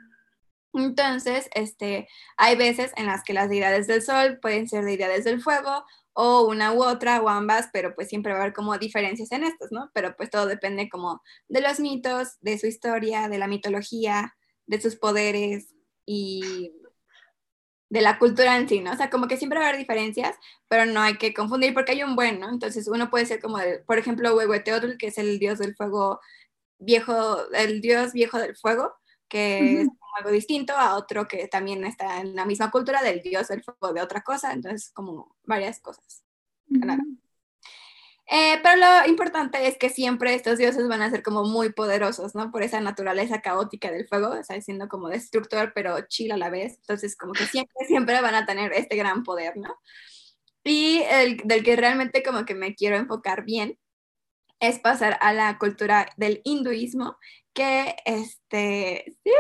Entonces, 0.73 1.49
este, 1.55 2.09
hay 2.37 2.57
veces 2.57 2.93
en 2.97 3.07
las 3.07 3.25
que 3.25 3.33
las 3.33 3.49
deidades 3.49 3.87
del 3.89 4.03
sol 4.03 4.39
pueden 4.41 4.69
ser 4.69 4.85
deidades 4.85 5.25
del 5.25 5.43
fuego 5.43 5.85
o 6.13 6.47
una 6.47 6.73
u 6.73 6.85
otra 6.85 7.21
o 7.23 7.29
ambas, 7.29 7.71
pero 7.73 7.95
pues 7.95 8.09
siempre 8.09 8.33
va 8.33 8.39
a 8.39 8.43
haber 8.43 8.55
como 8.55 8.79
diferencias 8.79 9.33
en 9.33 9.45
estas, 9.45 9.73
¿no? 9.73 9.91
Pero 9.95 10.15
pues 10.17 10.31
todo 10.31 10.47
depende 10.47 10.89
como 10.89 11.23
de 11.49 11.61
los 11.61 11.81
mitos, 11.81 12.39
de 12.41 12.59
su 12.59 12.67
historia, 12.67 13.29
de 13.29 13.39
la 13.39 13.49
mitología, 13.49 14.37
de 14.67 14.81
sus 14.81 14.97
poderes 14.97 15.75
y 16.07 16.73
de 17.91 18.01
la 18.01 18.19
cultura 18.19 18.57
en 18.57 18.69
sí, 18.69 18.81
¿no? 18.81 18.93
O 18.93 18.97
sea, 18.97 19.11
como 19.11 19.27
que 19.27 19.37
siempre 19.37 19.59
va 19.59 19.67
a 19.67 19.69
haber 19.69 19.81
diferencias, 19.81 20.37
pero 20.69 20.87
no 20.87 21.01
hay 21.03 21.19
que 21.19 21.35
confundir 21.35 21.75
porque 21.75 21.93
hay 21.93 22.03
un 22.05 22.15
buen, 22.15 22.39
¿no? 22.39 22.49
Entonces 22.49 22.89
uno 22.89 23.11
puede 23.11 23.27
ser 23.27 23.41
como, 23.41 23.59
por 23.85 23.99
ejemplo, 23.99 24.35
Huehueteotl, 24.35 24.97
que 24.97 25.09
es 25.09 25.19
el 25.19 25.39
dios 25.41 25.59
del 25.59 25.75
fuego 25.75 26.21
viejo, 26.79 27.51
el 27.53 27.81
dios 27.81 28.13
viejo 28.13 28.39
del 28.39 28.57
fuego, 28.57 28.95
que 29.29 29.83
es 29.83 29.89
algo 30.17 30.31
distinto 30.31 30.73
a 30.77 30.97
otro 30.97 31.27
que 31.27 31.49
también 31.49 31.85
está 31.85 32.21
en 32.21 32.35
la 32.35 32.45
misma 32.45 32.71
cultura 32.71 33.03
del 33.03 33.23
dios 33.23 33.49
del 33.49 33.63
fuego 33.63 33.93
de 33.93 34.03
otra 34.03 34.23
cosa, 34.23 34.53
entonces 34.53 34.91
como 34.93 35.37
varias 35.45 35.81
cosas. 35.81 36.23
Eh, 38.33 38.61
pero 38.63 38.77
lo 38.77 39.09
importante 39.09 39.67
es 39.67 39.77
que 39.77 39.91
siempre 39.91 40.35
estos 40.35 40.57
dioses 40.57 40.87
van 40.87 41.03
a 41.03 41.11
ser 41.11 41.23
como 41.23 41.43
muy 41.43 41.73
poderosos, 41.73 42.37
¿no? 42.37 42.53
Por 42.53 42.63
esa 42.63 42.81
naturaleza 42.81 43.41
caótica 43.43 43.91
del 43.91 44.07
fuego, 44.07 44.29
o 44.39 44.45
sea, 44.45 44.61
siendo 44.61 44.89
como 44.89 45.09
destructor, 45.09 45.73
pero 45.75 46.01
chill 46.09 46.31
a 46.31 46.37
la 46.37 46.49
vez. 46.49 46.77
Entonces, 46.77 47.17
como 47.17 47.33
que 47.33 47.47
siempre, 47.47 47.75
siempre 47.89 48.21
van 48.21 48.37
a 48.37 48.47
tener 48.47 48.73
este 48.73 48.97
gran 48.97 49.25
poder, 49.25 49.57
¿no? 49.57 49.77
Y 50.63 51.03
el 51.11 51.39
del 51.39 51.65
que 51.65 51.75
realmente 51.77 52.23
como 52.23 52.45
que 52.45 52.55
me 52.55 52.75
quiero 52.77 52.97
enfocar 52.97 53.45
bien 53.45 53.79
es 54.61 54.79
pasar 54.79 55.19
a 55.21 55.33
la 55.33 55.59
cultura 55.59 56.09
del 56.17 56.41
hinduismo, 56.45 57.17
que 57.53 57.97
este, 58.05 59.17
sí, 59.25 59.33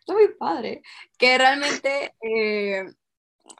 está 0.00 0.12
muy 0.14 0.34
padre, 0.38 0.82
que 1.18 1.38
realmente 1.38 2.14
eh, 2.22 2.86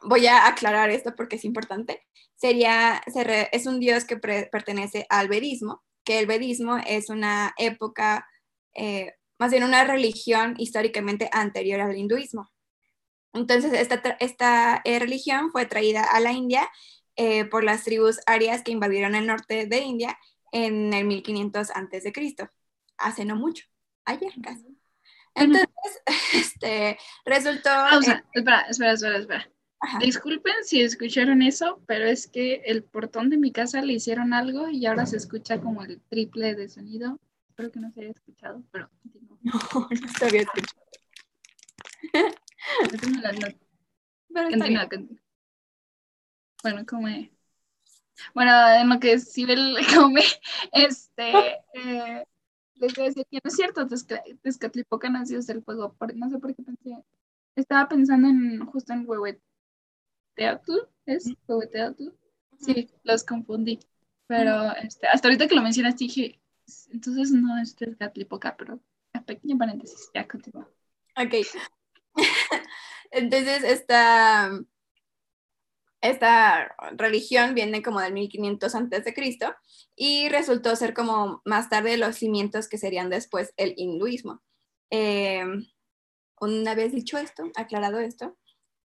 voy 0.03 0.27
a 0.27 0.47
aclarar 0.47 0.89
esto 0.89 1.15
porque 1.15 1.37
es 1.37 1.45
importante, 1.45 2.05
sería, 2.41 3.03
es 3.51 3.67
un 3.67 3.79
dios 3.79 4.05
que 4.05 4.17
pertenece 4.17 5.05
al 5.09 5.27
vedismo, 5.27 5.83
que 6.03 6.17
el 6.17 6.25
vedismo 6.25 6.77
es 6.87 7.09
una 7.09 7.53
época, 7.57 8.27
eh, 8.73 9.13
más 9.37 9.51
bien 9.51 9.63
una 9.63 9.83
religión 9.83 10.55
históricamente 10.57 11.29
anterior 11.31 11.81
al 11.81 11.95
hinduismo. 11.95 12.51
Entonces, 13.33 13.73
esta, 13.73 14.17
esta 14.19 14.81
eh, 14.83 14.97
religión 14.97 15.51
fue 15.51 15.67
traída 15.67 16.03
a 16.03 16.19
la 16.19 16.31
India 16.31 16.67
por 17.51 17.63
las 17.63 17.83
tribus 17.83 18.19
arias 18.25 18.63
que 18.63 18.71
invadieron 18.71 19.13
el 19.13 19.27
norte 19.27 19.67
de 19.67 19.77
India 19.81 20.17
en 20.51 20.91
el 20.91 21.05
1500 21.05 21.69
antes 21.69 22.03
de 22.03 22.11
Cristo, 22.11 22.49
hace 22.97 23.25
no 23.25 23.35
mucho, 23.35 23.65
ayer 24.05 24.33
casi. 24.41 24.75
Entonces, 25.35 25.69
este, 26.33 26.97
resultó... 27.23 27.69
espera, 28.33 28.65
espera, 28.67 28.93
espera, 28.93 29.17
espera. 29.19 29.51
Disculpen 29.99 30.53
si 30.63 30.81
escucharon 30.81 31.41
eso, 31.41 31.81
pero 31.87 32.05
es 32.05 32.27
que 32.27 32.61
el 32.65 32.83
portón 32.83 33.29
de 33.29 33.37
mi 33.37 33.51
casa 33.51 33.81
le 33.81 33.93
hicieron 33.93 34.33
algo 34.33 34.69
y 34.69 34.85
ahora 34.85 35.05
se 35.05 35.17
escucha 35.17 35.59
como 35.59 35.83
el 35.83 35.99
triple 36.01 36.55
de 36.55 36.69
sonido. 36.69 37.19
Espero 37.49 37.71
que 37.71 37.79
no 37.79 37.91
se 37.91 38.01
haya 38.01 38.11
escuchado, 38.11 38.63
pero 38.71 38.89
No, 39.41 39.53
no 39.53 40.07
se 40.17 40.25
había 40.25 40.41
escuchado. 40.41 40.81
Bueno, 46.63 46.85
como 46.85 47.07
bueno, 48.33 48.51
en 48.79 48.89
lo 48.89 48.99
que 48.99 49.19
Sibel 49.19 49.77
come, 49.95 50.23
este, 50.71 51.31
eh, 51.73 52.25
les 52.75 52.93
voy 52.93 53.05
a 53.05 53.07
decir 53.07 53.25
que 53.29 53.39
no 53.43 53.47
es 53.47 53.55
cierto, 53.55 53.87
Tezcatlipoca 54.41 55.09
nació 55.09 55.37
desde 55.37 55.53
el 55.53 55.63
fuego, 55.63 55.95
no 56.15 56.29
sé 56.29 56.37
por 56.39 56.55
qué 56.55 56.63
pensé, 56.63 57.03
estaba 57.55 57.87
pensando 57.89 58.27
en 58.27 58.65
justo 58.65 58.93
en 58.93 59.05
Huehueteatl, 60.37 60.73
¿es 61.05 61.33
Huehueteatl? 61.47 62.09
Sí, 62.59 62.89
los 63.03 63.23
confundí, 63.23 63.79
pero 64.27 64.75
este, 64.75 65.07
hasta 65.07 65.27
ahorita 65.27 65.47
que 65.47 65.55
lo 65.55 65.61
mencionaste 65.61 66.05
dije, 66.05 66.39
entonces 66.91 67.31
no 67.31 67.57
es 67.57 67.75
Tezcatlipoca, 67.75 68.55
pero 68.57 68.79
pequeño 69.25 69.57
paréntesis, 69.57 70.09
ya 70.13 70.27
continúa. 70.27 70.69
Ok. 71.17 71.33
entonces, 73.11 73.63
esta 73.63 74.51
esta 76.01 76.75
religión 76.93 77.53
viene 77.53 77.83
como 77.83 78.01
del 78.01 78.13
1500 78.13 78.73
antes 78.73 79.05
de 79.05 79.13
Cristo 79.13 79.53
y 79.95 80.29
resultó 80.29 80.75
ser 80.75 80.95
como 80.95 81.43
más 81.45 81.69
tarde 81.69 81.95
los 81.97 82.15
cimientos 82.15 82.67
que 82.67 82.79
serían 82.79 83.11
después 83.11 83.53
el 83.55 83.75
hinduismo. 83.77 84.41
Eh, 84.89 85.45
una 86.39 86.73
vez 86.73 86.91
dicho 86.91 87.19
esto, 87.19 87.43
aclarado 87.55 87.99
esto, 87.99 88.35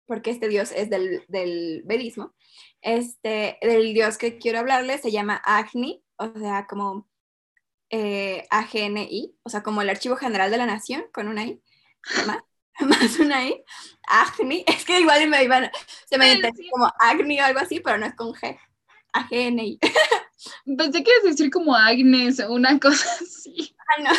porque 0.07 0.31
este 0.31 0.49
dios 0.49 0.73
es 0.73 0.91
del, 0.91 1.25
del 1.29 1.83
vedismo, 1.85 2.35
este, 2.81 3.59
el 3.61 3.95
dios 3.95 4.19
que 4.19 4.39
quiero 4.39 4.59
hablarles 4.59 5.01
se 5.01 5.11
llama 5.11 5.41
Agni, 5.45 6.03
o 6.17 6.39
sea, 6.39 6.67
como 6.67 7.09
eh, 7.91 8.47
AGNI, 8.51 9.37
o 9.43 9.51
sea, 9.51 9.63
como 9.63 9.83
el 9.83 9.91
Archivo 9.91 10.17
General 10.17 10.51
de 10.51 10.57
la 10.57 10.67
Nación, 10.67 11.05
con 11.13 11.29
una 11.29 11.45
I, 11.45 11.63
más. 12.27 12.43
más 12.81 13.19
una 13.21 13.47
I, 13.47 13.63
Agni, 14.09 14.65
es 14.67 14.85
que 14.85 15.01
igual 15.01 15.29
me 15.29 15.45
iban, 15.45 15.71
se 16.09 16.19
me 16.19 16.35
dice 16.35 16.51
como 16.71 16.91
Agni 16.99 17.41
o 17.41 17.45
algo 17.45 17.61
así, 17.61 17.81
pero 17.81 17.99
no 17.99 18.07
es 18.07 18.15
con 18.15 18.33
G, 18.33 18.59
A-G-N-I. 19.13 19.79
Pensé 20.77 21.05
que 21.05 21.11
ibas 21.11 21.25
a 21.25 21.29
decir 21.29 21.51
como 21.51 21.77
Agnes 21.77 22.41
o 22.41 22.53
una 22.53 22.79
cosa 22.81 23.09
así. 23.21 23.77
Ah, 23.79 24.03
no. 24.03 24.11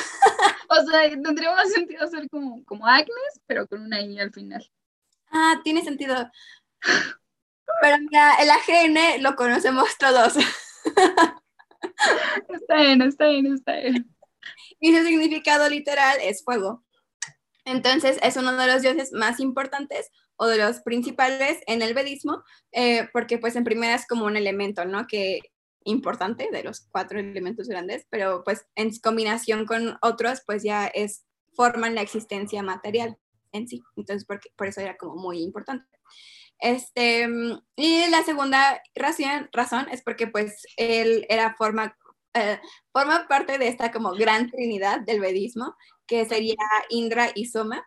o 0.78 0.86
sea, 0.86 1.10
tendría 1.10 1.52
más 1.52 1.72
sentido 1.72 2.08
ser 2.08 2.30
como, 2.30 2.64
como 2.66 2.86
Agnes, 2.88 3.42
pero 3.48 3.68
con 3.68 3.82
una 3.82 4.02
I 4.02 4.20
al 4.20 4.32
final. 4.32 4.66
Ah, 5.34 5.60
tiene 5.64 5.84
sentido. 5.84 6.16
Pero 7.82 7.98
mira, 8.00 8.36
el 8.36 8.50
AGN 8.52 9.24
lo 9.24 9.36
conocemos 9.36 9.98
todos. 9.98 10.36
está 12.50 12.76
bien, 12.76 13.02
está 13.02 13.28
bien, 13.28 13.54
está 13.54 13.76
bien. 13.78 14.16
Y 14.80 14.96
su 14.96 15.04
significado 15.04 15.68
literal 15.70 16.18
es 16.22 16.44
fuego. 16.44 16.84
Entonces 17.66 18.20
es 18.22 18.38
uno 18.38 18.56
de 18.56 18.68
los 18.68 18.84
dioses 18.84 19.12
más 19.14 19.40
importantes 19.40 20.12
o 20.36 20.46
de 20.48 20.58
los 20.58 20.82
principales 20.82 21.62
en 21.66 21.82
el 21.82 21.94
vedismo, 21.94 22.44
eh, 22.72 23.10
porque 23.12 23.38
pues 23.38 23.56
en 23.56 23.64
primera 23.64 23.96
es 23.96 24.06
como 24.06 24.26
un 24.26 24.38
elemento, 24.38 24.86
¿no? 24.86 25.08
Que 25.08 25.40
importante 25.86 26.50
de 26.52 26.64
los 26.64 26.88
cuatro 26.92 27.20
elementos 27.20 27.68
grandes, 27.68 28.06
pero 28.10 28.44
pues 28.44 28.66
en 28.76 28.92
combinación 29.00 29.66
con 29.66 29.98
otros, 30.02 30.44
pues 30.46 30.64
ya 30.64 30.88
es, 30.88 31.26
forman 31.56 31.96
la 31.96 32.02
existencia 32.02 32.62
material 32.62 33.18
en 33.54 33.68
sí. 33.68 33.82
Entonces 33.96 34.26
porque, 34.26 34.50
por 34.58 34.68
eso 34.68 34.82
era 34.82 34.98
como 34.98 35.16
muy 35.16 35.42
importante. 35.42 35.86
Este, 36.60 37.28
y 37.76 38.10
la 38.10 38.24
segunda 38.24 38.82
razón, 38.96 39.50
razón 39.52 39.88
es 39.92 40.02
porque 40.02 40.28
pues 40.28 40.66
él 40.78 41.26
era 41.30 41.56
forma, 41.56 41.98
eh, 42.34 42.60
forma 42.94 43.28
parte 43.28 43.58
de 43.58 43.68
esta 43.68 43.92
como 43.92 44.12
gran 44.14 44.50
trinidad 44.50 45.02
del 45.02 45.20
vedismo, 45.20 45.76
que 46.08 46.26
sería 46.26 46.56
Indra 46.90 47.32
y 47.36 47.46
Soma. 47.48 47.86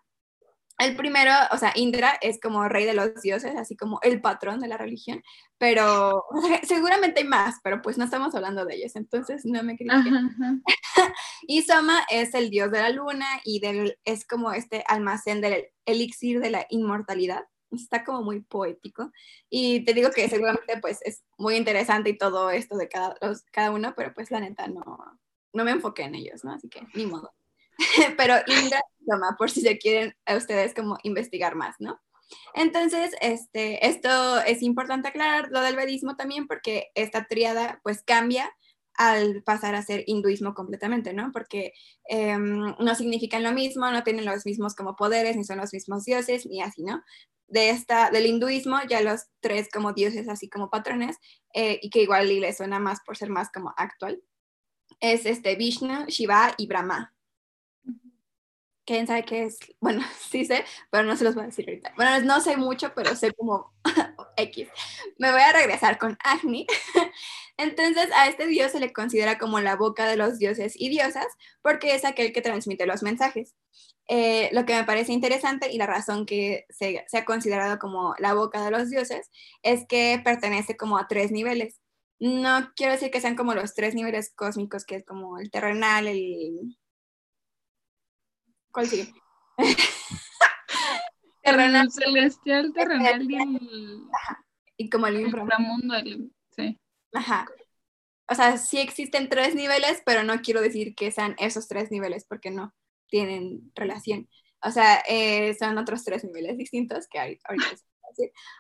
El 0.79 0.95
primero, 0.95 1.33
o 1.53 1.57
sea, 1.57 1.73
Indra 1.75 2.19
es 2.21 2.39
como 2.39 2.69
rey 2.69 2.85
de 2.85 2.93
los 2.93 3.23
dioses, 3.23 3.57
así 3.57 3.77
como 3.77 3.99
el 4.03 4.21
patrón 4.21 4.61
de 4.61 4.69
la 4.69 4.77
religión, 4.77 5.23
pero 5.57 6.25
seguramente 6.65 7.21
hay 7.21 7.27
más, 7.27 7.57
pero 7.63 7.81
pues 7.81 7.97
no 7.97 8.05
estamos 8.05 8.35
hablando 8.35 8.67
de 8.67 8.77
ellos, 8.77 8.95
entonces 8.95 9.47
no 9.47 9.63
me 9.63 9.77
critiquen. 9.77 10.31
y 11.47 11.63
Soma 11.63 12.01
es 12.11 12.35
el 12.35 12.51
dios 12.51 12.71
de 12.71 12.81
la 12.81 12.91
luna 12.91 13.27
y 13.45 13.61
del, 13.61 13.99
es 14.05 14.27
como 14.27 14.53
este 14.53 14.85
almacén 14.87 15.41
del 15.41 15.67
elixir 15.87 16.41
de 16.41 16.51
la 16.51 16.67
inmortalidad. 16.69 17.45
Está 17.71 18.05
como 18.05 18.23
muy 18.23 18.41
poético. 18.43 19.11
Y 19.51 19.85
te 19.85 19.93
digo 19.93 20.11
que 20.11 20.29
seguramente 20.29 20.79
pues 20.81 21.01
es 21.03 21.23
muy 21.39 21.57
interesante 21.57 22.11
y 22.11 22.19
todo 22.19 22.51
esto 22.51 22.77
de 22.77 22.89
cada, 22.89 23.17
cada 23.51 23.71
uno, 23.71 23.95
pero 23.97 24.13
pues 24.15 24.31
la 24.31 24.41
neta 24.41 24.69
no, 24.69 24.85
no 25.53 25.65
me 25.65 25.71
enfoqué 25.71 26.03
en 26.03 26.15
ellos, 26.15 26.45
¿no? 26.45 26.53
Así 26.53 26.69
que 26.69 26.87
ni 26.95 27.07
modo. 27.07 27.33
pero 28.17 28.35
Indra 28.47 28.81
toma 29.07 29.37
por 29.39 29.51
si 29.51 29.61
se 29.61 29.79
quieren 29.79 30.15
a 30.27 30.37
ustedes 30.37 30.75
como 30.75 30.99
investigar 31.03 31.55
más, 31.55 31.77
¿no? 31.79 32.01
Entonces, 32.55 33.15
este, 33.21 33.87
esto 33.87 34.41
es 34.41 34.63
importante 34.63 35.09
aclarar 35.09 35.49
lo 35.51 35.61
del 35.61 35.77
vedismo 35.77 36.17
también 36.17 36.47
porque 36.47 36.91
esta 36.95 37.27
triada 37.27 37.81
pues 37.83 38.03
cambia 38.03 38.51
al 38.95 39.43
pasar 39.43 39.75
a 39.75 39.83
ser 39.83 40.05
hinduismo 40.07 40.55
completamente, 40.55 41.13
¿no? 41.13 41.31
Porque 41.33 41.73
em, 42.09 42.75
no 42.79 42.95
significan 42.95 43.43
lo 43.43 43.53
mismo, 43.53 43.91
no 43.91 44.03
tienen 44.03 44.25
los 44.25 44.47
mismos 44.47 44.75
como 44.75 44.97
poderes, 44.97 45.37
ni 45.37 45.45
son 45.45 45.59
los 45.59 45.73
mismos 45.73 46.05
dioses, 46.05 46.47
ni 46.47 46.63
así, 46.63 46.83
¿no? 46.83 47.03
De 47.47 47.71
esta, 47.71 48.11
del 48.11 48.27
hinduismo, 48.27 48.79
ya 48.89 49.03
los 49.03 49.27
tres 49.41 49.69
como 49.73 49.93
dioses, 49.93 50.29
así 50.29 50.49
como 50.49 50.71
patrones, 50.71 51.19
eh, 51.55 51.79
y 51.83 51.91
que 51.91 52.03
igual 52.03 52.29
le 52.41 52.53
suena 52.55 52.79
más 52.79 53.01
por 53.05 53.17
ser 53.17 53.29
más 53.31 53.51
como 53.53 53.73
actual, 53.77 54.23
es 55.01 55.27
este 55.27 55.57
Vishnu, 55.57 56.07
Shiva 56.07 56.55
y 56.57 56.67
Brahma, 56.67 57.15
¿Quién 58.87 59.07
sabe 59.07 59.25
qué 59.25 59.45
es? 59.45 59.59
Bueno, 59.81 60.03
sí 60.31 60.45
sé, 60.45 60.65
pero 60.91 61.05
no 61.05 61.17
se 61.17 61.25
los 61.25 61.35
voy 61.35 61.45
a 61.45 61.47
decir 61.47 61.69
ahorita. 61.69 61.93
Bueno, 61.97 62.21
no 62.25 62.41
sé 62.41 62.57
mucho, 62.57 62.93
pero 62.95 63.15
sé 63.17 63.33
como 63.33 63.75
X. 64.37 64.69
Me 65.19 65.33
voy 65.33 65.41
a 65.41 65.53
regresar 65.53 65.99
con 65.99 66.17
Agni. 66.23 66.67
Entonces, 67.59 68.09
a 68.15 68.29
este 68.29 68.47
dios 68.47 68.73
se 68.73 68.81
le 68.81 68.93
considera 68.93 69.39
como 69.39 69.61
la 69.61 69.77
boca 69.77 70.07
de 70.09 70.17
los 70.17 70.39
dioses 70.39 70.75
y 70.77 70.89
diosas, 70.89 71.27
porque 71.63 71.95
es 71.95 72.05
aquel 72.05 72.33
que 72.33 72.43
transmite 72.43 72.87
los 72.87 73.03
mensajes. 73.03 73.55
Eh, 74.09 74.51
lo 74.53 74.65
que 74.67 74.75
me 74.75 74.85
parece 74.85 75.13
interesante 75.13 75.73
y 75.73 75.79
la 75.79 75.87
razón 75.87 76.27
que 76.27 76.67
se, 76.69 77.05
se, 77.09 77.19
ha 77.19 77.25
considerado 77.25 77.79
como 77.81 78.15
la 78.19 78.35
boca 78.35 78.65
de 78.65 78.71
los 78.71 78.89
dioses 78.89 79.31
es 79.63 79.85
que 79.89 80.21
pertenece 80.25 80.77
como 80.77 80.97
a 80.99 81.09
tres 81.09 81.33
niveles. 81.33 81.81
No 82.21 82.73
quiero 82.77 82.93
decir 82.93 83.11
que 83.11 83.21
sean 83.21 83.37
como 83.37 83.55
los 83.55 83.75
tres 83.75 83.95
niveles 83.95 84.33
cósmicos, 84.35 84.85
que 84.85 84.97
es 84.97 85.05
como 85.05 85.39
el 85.39 85.51
terrenal, 85.51 86.07
el 86.07 86.77
¿Cuál 88.77 88.89
sigue? 88.89 89.11
terrenal. 91.43 91.91
celestial, 91.91 92.75
terrenal 92.75 93.23
y 93.23 93.37
el... 93.37 94.03
Y 94.77 94.91
como 94.91 95.07
el 95.07 95.19
inframundo, 95.19 95.95
sí. 96.51 96.79
Ajá. 97.15 97.47
O 98.29 98.35
sea, 98.35 98.59
sí 98.59 98.79
existen 98.79 99.31
tres 99.31 99.55
niveles, 99.55 100.03
pero 100.05 100.25
no 100.25 100.43
quiero 100.43 100.61
decir 100.61 100.95
que 100.95 101.11
sean 101.11 101.37
esos 101.39 101.69
tres 101.69 101.91
niveles, 101.91 102.27
porque 102.29 102.51
no 102.51 102.75
tienen 103.09 103.73
relación. 103.75 104.29
O 104.63 104.71
sea, 104.71 105.03
eh, 105.09 105.57
son 105.59 105.79
otros 105.79 106.05
tres 106.05 106.23
niveles 106.25 106.59
distintos 106.59 107.07
que 107.09 107.19
hay 107.19 107.39
ahorita. 107.45 107.77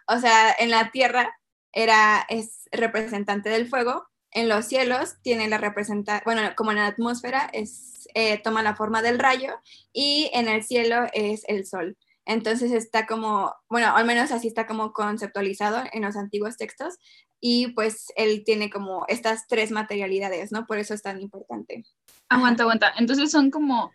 O 0.08 0.18
sea, 0.18 0.56
en 0.58 0.70
la 0.70 0.90
Tierra 0.92 1.30
era, 1.72 2.24
es 2.30 2.70
representante 2.72 3.50
del 3.50 3.68
fuego. 3.68 4.08
En 4.32 4.48
los 4.48 4.66
cielos 4.66 5.16
tiene 5.22 5.48
la 5.48 5.58
representación, 5.58 6.22
bueno, 6.24 6.42
como 6.56 6.72
en 6.72 6.78
la 6.78 6.86
atmósfera 6.86 7.48
es, 7.52 8.08
eh, 8.14 8.38
toma 8.38 8.62
la 8.62 8.76
forma 8.76 9.02
del 9.02 9.18
rayo 9.18 9.54
y 9.92 10.30
en 10.34 10.48
el 10.48 10.62
cielo 10.62 11.06
es 11.12 11.42
el 11.48 11.64
sol. 11.64 11.96
Entonces 12.26 12.72
está 12.72 13.06
como, 13.06 13.54
bueno, 13.68 13.94
al 13.96 14.04
menos 14.04 14.32
así 14.32 14.48
está 14.48 14.66
como 14.66 14.92
conceptualizado 14.92 15.84
en 15.92 16.02
los 16.02 16.16
antiguos 16.16 16.56
textos 16.56 16.98
y 17.40 17.68
pues 17.68 18.12
él 18.16 18.42
tiene 18.44 18.68
como 18.68 19.04
estas 19.08 19.46
tres 19.46 19.70
materialidades, 19.70 20.50
¿no? 20.50 20.66
Por 20.66 20.78
eso 20.78 20.92
es 20.92 21.02
tan 21.02 21.20
importante. 21.20 21.84
Aguanta, 22.28 22.64
aguanta. 22.64 22.92
Entonces 22.98 23.30
son 23.30 23.50
como 23.50 23.92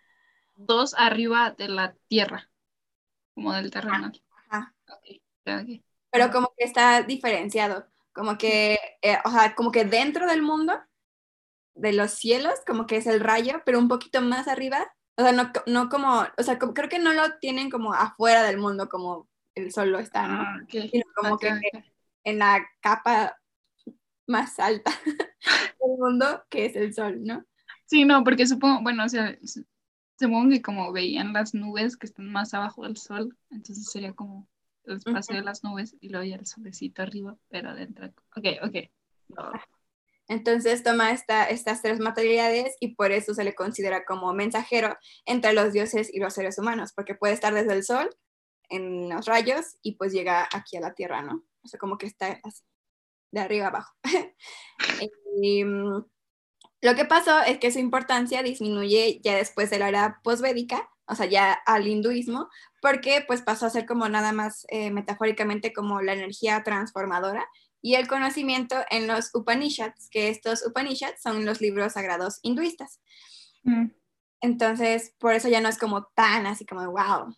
dos 0.56 0.94
arriba 0.96 1.54
de 1.56 1.68
la 1.68 1.94
tierra, 2.08 2.48
como 3.34 3.52
del 3.52 3.70
terrenal. 3.70 4.22
Ajá. 4.48 4.74
Pero 5.44 6.30
como 6.30 6.54
que 6.56 6.64
está 6.64 7.02
diferenciado, 7.02 7.86
como 8.12 8.38
que, 8.38 8.78
eh, 9.02 9.18
o 9.24 9.30
sea, 9.30 9.54
como 9.54 9.72
que 9.72 9.84
dentro 9.84 10.26
del 10.26 10.42
mundo, 10.42 10.74
de 11.74 11.92
los 11.92 12.12
cielos, 12.12 12.54
como 12.66 12.86
que 12.86 12.96
es 12.96 13.06
el 13.06 13.20
rayo, 13.20 13.62
pero 13.64 13.78
un 13.78 13.88
poquito 13.88 14.20
más 14.20 14.48
arriba, 14.48 14.92
o 15.16 15.22
sea, 15.22 15.32
no, 15.32 15.50
no 15.66 15.88
como, 15.88 16.26
o 16.36 16.42
sea, 16.42 16.58
creo 16.58 16.88
que 16.88 16.98
no 16.98 17.12
lo 17.12 17.38
tienen 17.38 17.70
como 17.70 17.94
afuera 17.94 18.42
del 18.42 18.58
mundo, 18.58 18.88
como 18.88 19.28
el 19.54 19.72
sol 19.72 19.90
lo 19.90 19.98
está, 19.98 20.26
¿no? 20.26 20.42
Ah, 20.42 20.60
Sino 20.68 21.04
como 21.14 21.38
que 21.38 21.50
en 22.24 22.38
la 22.38 22.66
capa 22.80 23.36
más 24.26 24.58
alta 24.58 24.90
del 25.80 25.98
mundo, 25.98 26.44
que 26.48 26.66
es 26.66 26.76
el 26.76 26.94
sol, 26.94 27.22
¿no? 27.22 27.44
Sí, 27.86 28.04
no, 28.04 28.24
porque 28.24 28.46
supongo, 28.46 28.82
bueno, 28.82 29.04
o 29.04 29.08
sea, 29.08 29.36
supongo 30.18 30.50
que 30.50 30.62
como 30.62 30.92
veían 30.92 31.32
las 31.32 31.52
nubes 31.54 31.96
que 31.96 32.06
están 32.06 32.30
más 32.30 32.54
abajo 32.54 32.84
del 32.84 32.96
sol, 32.96 33.36
entonces 33.50 33.90
sería 33.90 34.14
como 34.14 34.48
el 34.84 34.96
espacio 34.98 35.36
de 35.36 35.42
las 35.42 35.64
nubes 35.64 35.96
y 36.00 36.08
luego 36.08 36.24
ya 36.24 36.36
el 36.36 36.46
solecito 36.46 37.02
arriba, 37.02 37.36
pero 37.48 37.70
adentro. 37.70 38.06
Ok, 38.36 38.46
ok. 38.62 38.76
Entonces 40.28 40.82
toma 40.82 41.12
esta, 41.12 41.44
estas 41.44 41.82
tres 41.82 41.98
materialidades 41.98 42.76
y 42.80 42.94
por 42.94 43.12
eso 43.12 43.34
se 43.34 43.44
le 43.44 43.54
considera 43.54 44.04
como 44.04 44.32
mensajero 44.32 44.96
entre 45.26 45.52
los 45.52 45.72
dioses 45.72 46.12
y 46.12 46.20
los 46.20 46.34
seres 46.34 46.58
humanos, 46.58 46.92
porque 46.94 47.14
puede 47.14 47.34
estar 47.34 47.52
desde 47.52 47.74
el 47.74 47.84
sol 47.84 48.08
en 48.68 49.08
los 49.08 49.26
rayos 49.26 49.76
y 49.82 49.96
pues 49.96 50.12
llega 50.12 50.48
aquí 50.52 50.76
a 50.76 50.80
la 50.80 50.94
tierra, 50.94 51.22
¿no? 51.22 51.44
O 51.62 51.68
sea, 51.68 51.78
como 51.78 51.98
que 51.98 52.06
está 52.06 52.40
así, 52.42 52.62
de 53.30 53.40
arriba 53.40 53.66
abajo. 53.68 53.94
y, 55.42 55.64
mm, 55.64 56.04
lo 56.80 56.94
que 56.96 57.04
pasó 57.04 57.40
es 57.42 57.58
que 57.58 57.70
su 57.70 57.78
importancia 57.78 58.42
disminuye 58.42 59.20
ya 59.22 59.36
después 59.36 59.70
de 59.70 59.78
la 59.78 59.88
era 59.88 60.20
posvédica, 60.24 60.90
o 61.06 61.14
sea, 61.14 61.26
ya 61.26 61.52
al 61.52 61.86
hinduismo, 61.86 62.48
porque 62.82 63.24
pues 63.26 63.40
pasó 63.40 63.64
a 63.64 63.70
ser 63.70 63.86
como 63.86 64.08
nada 64.08 64.32
más 64.32 64.66
eh, 64.68 64.90
metafóricamente 64.90 65.72
como 65.72 66.02
la 66.02 66.12
energía 66.12 66.62
transformadora 66.64 67.48
y 67.80 67.94
el 67.94 68.06
conocimiento 68.06 68.76
en 68.90 69.06
los 69.06 69.34
Upanishads, 69.34 70.10
que 70.10 70.28
estos 70.28 70.66
Upanishads 70.66 71.22
son 71.22 71.46
los 71.46 71.60
libros 71.60 71.94
sagrados 71.94 72.40
hinduistas. 72.42 73.00
Mm. 73.62 73.86
Entonces, 74.40 75.14
por 75.18 75.32
eso 75.32 75.48
ya 75.48 75.60
no 75.60 75.68
es 75.68 75.78
como 75.78 76.04
tan 76.14 76.46
así 76.46 76.66
como, 76.66 76.84
wow, 76.90 77.34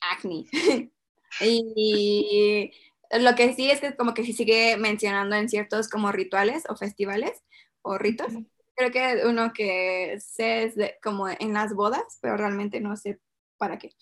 acne. 0.00 0.46
y 1.40 2.72
lo 3.12 3.34
que 3.36 3.54
sí 3.54 3.70
es 3.70 3.80
que 3.80 3.94
como 3.94 4.14
que 4.14 4.24
sí 4.24 4.32
sigue 4.32 4.76
mencionando 4.78 5.36
en 5.36 5.48
ciertos 5.48 5.88
como 5.88 6.10
rituales 6.10 6.64
o 6.68 6.76
festivales 6.76 7.44
o 7.82 7.98
ritos 7.98 8.32
creo 8.78 8.92
que 8.92 9.26
uno 9.26 9.52
que 9.52 10.18
sé 10.20 10.62
es 10.62 10.74
como 11.02 11.28
en 11.28 11.52
las 11.52 11.74
bodas, 11.74 12.18
pero 12.22 12.36
realmente 12.36 12.80
no 12.80 12.96
sé 12.96 13.18
para 13.58 13.76
qué. 13.76 13.92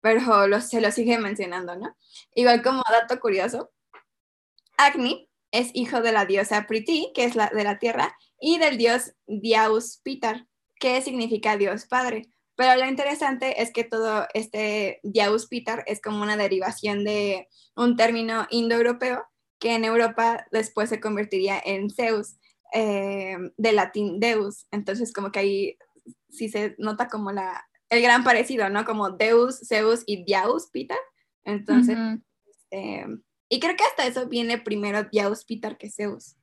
Pero 0.00 0.46
lo, 0.46 0.60
se 0.60 0.80
lo 0.80 0.90
sigue 0.90 1.18
mencionando, 1.18 1.76
¿no? 1.76 1.96
Igual 2.34 2.62
como 2.62 2.82
dato 2.90 3.20
curioso, 3.20 3.70
Agni 4.76 5.28
es 5.50 5.70
hijo 5.74 6.00
de 6.00 6.12
la 6.12 6.24
diosa 6.24 6.66
Priti, 6.66 7.12
que 7.14 7.24
es 7.24 7.34
la 7.34 7.48
de 7.48 7.64
la 7.64 7.78
tierra, 7.78 8.16
y 8.40 8.58
del 8.58 8.78
dios 8.78 9.12
Diaus 9.26 10.00
Pitar, 10.02 10.46
que 10.78 11.02
significa 11.02 11.56
Dios 11.56 11.86
Padre. 11.86 12.30
Pero 12.56 12.78
lo 12.78 12.88
interesante 12.88 13.62
es 13.62 13.72
que 13.72 13.84
todo 13.84 14.26
este 14.34 15.00
Diaus 15.02 15.46
Pitar 15.46 15.84
es 15.86 16.00
como 16.00 16.22
una 16.22 16.36
derivación 16.36 17.04
de 17.04 17.48
un 17.74 17.96
término 17.96 18.46
indoeuropeo 18.50 19.24
que 19.58 19.74
en 19.74 19.84
Europa 19.84 20.46
después 20.50 20.88
se 20.88 21.00
convertiría 21.00 21.60
en 21.64 21.90
Zeus, 21.90 22.36
eh, 22.72 23.36
de 23.56 23.72
latín 23.72 24.20
Deus. 24.20 24.66
Entonces, 24.70 25.12
como 25.12 25.30
que 25.30 25.38
ahí 25.38 25.78
sí 26.30 26.48
se 26.48 26.74
nota 26.78 27.08
como 27.08 27.32
la, 27.32 27.68
el 27.90 28.02
gran 28.02 28.24
parecido, 28.24 28.68
¿no? 28.70 28.84
Como 28.84 29.10
Deus, 29.10 29.60
Zeus 29.66 30.04
y 30.06 30.24
Diaus, 30.24 30.70
Peter. 30.72 30.98
Entonces, 31.44 31.98
este, 32.48 33.04
y 33.48 33.58
creo 33.58 33.76
que 33.76 33.84
hasta 33.84 34.06
eso 34.06 34.28
viene 34.28 34.58
primero 34.58 35.04
Diaus, 35.04 35.44
Peter 35.44 35.76
que 35.76 35.90
Zeus. 35.90 36.36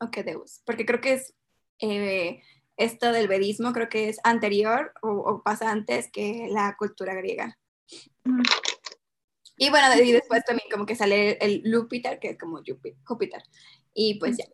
O 0.00 0.10
que 0.10 0.22
Deus. 0.22 0.62
Porque 0.64 0.86
creo 0.86 1.00
que 1.00 1.14
es 1.14 1.34
eh, 1.80 2.42
esto 2.76 3.12
del 3.12 3.28
vedismo, 3.28 3.72
creo 3.72 3.88
que 3.88 4.08
es 4.08 4.18
anterior 4.24 4.92
o, 5.02 5.42
pasa 5.44 5.70
antes 5.70 6.10
que 6.10 6.48
la 6.50 6.74
cultura 6.78 7.14
griega. 7.14 7.58
Y 9.56 9.70
bueno, 9.70 9.86
y 10.02 10.12
después 10.12 10.42
también 10.44 10.68
como 10.70 10.86
que 10.86 10.96
sale 10.96 11.32
el, 11.40 11.62
Lúpiter, 11.64 12.18
que 12.18 12.30
es 12.30 12.38
como 12.38 12.62
Júpiter. 13.04 13.42
Y 13.92 14.18
pues 14.18 14.38
ya, 14.38 14.46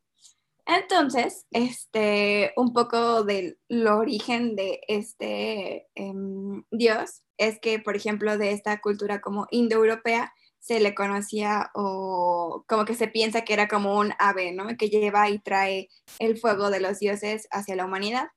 entonces, 0.78 1.46
este, 1.50 2.52
un 2.56 2.72
poco 2.72 3.24
del 3.24 3.59
origen 3.88 4.56
de 4.56 4.80
este 4.88 5.88
em, 5.94 6.64
dios 6.70 7.22
es 7.38 7.59
que, 7.61 7.78
por 7.78 7.96
ejemplo, 7.96 8.37
de 8.38 8.52
esta 8.52 8.80
cultura 8.80 9.20
como 9.20 9.46
indoeuropea, 9.50 10.33
se 10.59 10.78
le 10.78 10.94
conocía 10.94 11.70
o 11.74 12.64
como 12.68 12.85
que 12.85 12.94
se 12.94 13.09
piensa 13.09 13.42
que 13.42 13.54
era 13.54 13.66
como 13.66 13.98
un 13.98 14.12
ave, 14.18 14.52
¿no? 14.52 14.66
Que 14.76 14.90
lleva 14.90 15.28
y 15.30 15.38
trae 15.38 15.88
el 16.18 16.38
fuego 16.38 16.70
de 16.70 16.80
los 16.80 16.98
dioses 16.98 17.48
hacia 17.50 17.76
la 17.76 17.87
humanidad. 17.87 18.28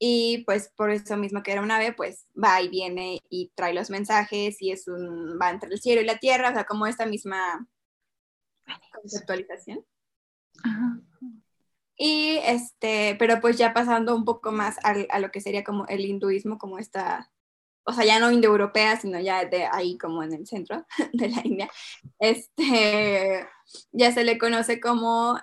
Y 0.00 0.44
pues 0.44 0.72
por 0.76 0.90
eso 0.90 1.16
mismo 1.16 1.42
que 1.42 1.52
era 1.52 1.62
un 1.62 1.70
ave, 1.70 1.92
pues 1.92 2.26
va 2.36 2.60
y 2.62 2.68
viene 2.68 3.20
y 3.30 3.52
trae 3.54 3.74
los 3.74 3.90
mensajes 3.90 4.60
y 4.60 4.72
es 4.72 4.88
un, 4.88 5.38
va 5.40 5.50
entre 5.50 5.70
el 5.70 5.80
cielo 5.80 6.00
y 6.00 6.04
la 6.04 6.18
tierra, 6.18 6.50
o 6.50 6.52
sea, 6.52 6.64
como 6.64 6.86
esta 6.86 7.06
misma 7.06 7.68
conceptualización. 8.92 9.84
Ajá. 10.64 11.00
Y 11.98 12.38
este, 12.44 13.16
pero 13.18 13.40
pues 13.40 13.58
ya 13.58 13.74
pasando 13.74 14.14
un 14.14 14.24
poco 14.24 14.52
más 14.52 14.76
a 14.84 15.18
lo 15.18 15.30
que 15.32 15.40
sería 15.40 15.64
como 15.64 15.84
el 15.88 16.06
hinduismo, 16.06 16.56
como 16.56 16.78
esta, 16.78 17.32
o 17.84 17.92
sea, 17.92 18.04
ya 18.04 18.20
no 18.20 18.30
indoeuropea, 18.30 19.00
sino 19.00 19.18
ya 19.18 19.44
de 19.44 19.66
ahí 19.66 19.98
como 19.98 20.22
en 20.22 20.32
el 20.32 20.46
centro 20.46 20.86
de 21.12 21.28
la 21.28 21.40
India, 21.44 21.68
este, 22.20 23.48
ya 23.90 24.12
se 24.12 24.22
le 24.22 24.38
conoce 24.38 24.78
como, 24.78 25.40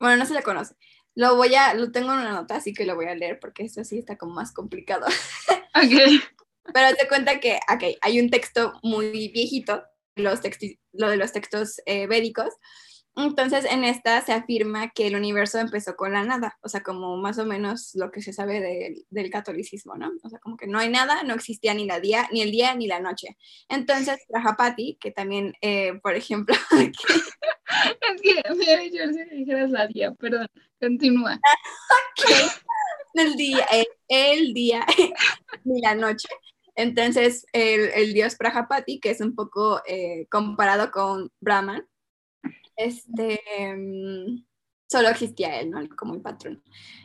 bueno, 0.00 0.16
no 0.16 0.24
se 0.24 0.34
le 0.34 0.42
conoce, 0.42 0.74
lo 1.14 1.36
voy 1.36 1.54
a, 1.54 1.74
lo 1.74 1.92
tengo 1.92 2.12
en 2.12 2.20
una 2.20 2.32
nota, 2.32 2.56
así 2.56 2.72
que 2.72 2.86
lo 2.86 2.96
voy 2.96 3.06
a 3.06 3.14
leer 3.14 3.38
porque 3.40 3.64
eso 3.64 3.84
sí 3.84 3.98
está 3.98 4.16
como 4.16 4.34
más 4.34 4.52
complicado. 4.52 5.06
Ok. 5.76 6.22
Pero 6.72 6.96
te 6.96 7.08
cuenta 7.08 7.40
que, 7.40 7.58
ok, 7.68 7.98
hay 8.00 8.20
un 8.20 8.30
texto 8.30 8.74
muy 8.84 9.28
viejito, 9.28 9.82
los 10.14 10.40
lo 10.92 11.10
de 11.10 11.16
los 11.16 11.32
textos 11.32 11.82
eh, 11.84 12.06
védicos, 12.06 12.54
entonces, 13.16 13.64
en 13.70 13.84
esta 13.84 14.20
se 14.22 14.32
afirma 14.32 14.90
que 14.90 15.06
el 15.06 15.14
universo 15.14 15.58
empezó 15.58 15.94
con 15.94 16.12
la 16.12 16.24
nada, 16.24 16.58
o 16.62 16.68
sea, 16.68 16.82
como 16.82 17.16
más 17.16 17.38
o 17.38 17.46
menos 17.46 17.94
lo 17.94 18.10
que 18.10 18.20
se 18.22 18.32
sabe 18.32 19.04
del 19.08 19.30
catolicismo, 19.30 19.94
¿no? 19.96 20.10
O 20.22 20.28
sea, 20.28 20.40
como 20.40 20.56
que 20.56 20.66
no 20.66 20.80
hay 20.80 20.88
nada, 20.88 21.22
no 21.22 21.34
existía 21.34 21.74
ni, 21.74 21.86
la 21.86 22.00
día, 22.00 22.28
ni 22.32 22.42
el 22.42 22.50
día 22.50 22.74
ni 22.74 22.88
la 22.88 22.98
noche. 22.98 23.36
Entonces, 23.68 24.18
Prajapati, 24.28 24.98
que 25.00 25.12
también, 25.12 25.54
eh, 25.60 25.94
por 26.02 26.16
ejemplo... 26.16 26.56
es 26.72 28.20
que 28.20 28.34
me 28.34 28.72
había 28.72 28.78
dicho 28.78 28.98
que 29.14 29.36
dijeras 29.36 29.70
la 29.70 29.86
día, 29.86 30.12
perdón, 30.12 30.48
continúa. 30.80 31.38
El 33.14 33.36
día, 33.36 33.64
el, 34.08 34.54
día 34.54 34.84
ni 35.64 35.80
la 35.80 35.94
noche. 35.94 36.26
Entonces, 36.74 37.46
el, 37.52 38.12
dios 38.12 38.34
Prajapati, 38.34 38.98
que 38.98 39.10
es 39.10 39.20
un 39.20 39.36
poco 39.36 39.80
eh, 39.86 40.26
comparado 40.28 40.90
con 40.90 41.30
Brahman, 41.38 41.86
este, 42.76 43.40
mm, 43.76 44.44
solo 44.88 45.08
existía 45.08 45.60
él, 45.60 45.70
¿no? 45.70 45.80
Como 45.96 46.14
el 46.14 46.22
patrón. 46.22 46.62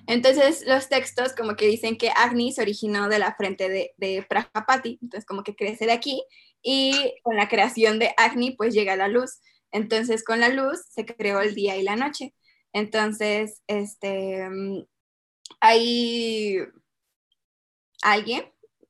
Entonces, 0.08 0.63
los 0.67 0.89
textos 0.89 1.34
como 1.34 1.55
que 1.55 1.67
dicen 1.67 1.97
que 1.97 2.12
Agni 2.15 2.51
se 2.51 2.62
originó 2.62 3.10
de 3.10 3.19
la 3.19 3.36
frente 3.36 3.69
de, 3.69 3.93
de 3.97 4.25
Prajapati, 4.27 4.99
entonces 5.01 5.25
como 5.25 5.43
que 5.43 5.55
crece 5.55 5.86
de 5.86 5.93
aquí, 5.93 6.23
y 6.62 7.15
con 7.23 7.36
la 7.38 7.47
creación 7.47 7.99
de 7.99 8.13
Agni, 8.17 8.51
pues 8.51 8.73
llega 8.73 8.95
la 8.95 9.08
luz. 9.08 9.39
Entonces, 9.71 10.23
con 10.23 10.39
la 10.39 10.49
luz 10.49 10.82
se 10.89 11.05
creó 11.05 11.41
el 11.41 11.55
día 11.55 11.77
y 11.77 11.84
la 11.84 11.95
noche. 11.95 12.34
Entonces, 12.73 13.62
este, 13.67 14.49
mm, 14.49 14.86
hay 15.62 16.60
alguien, 18.01 18.45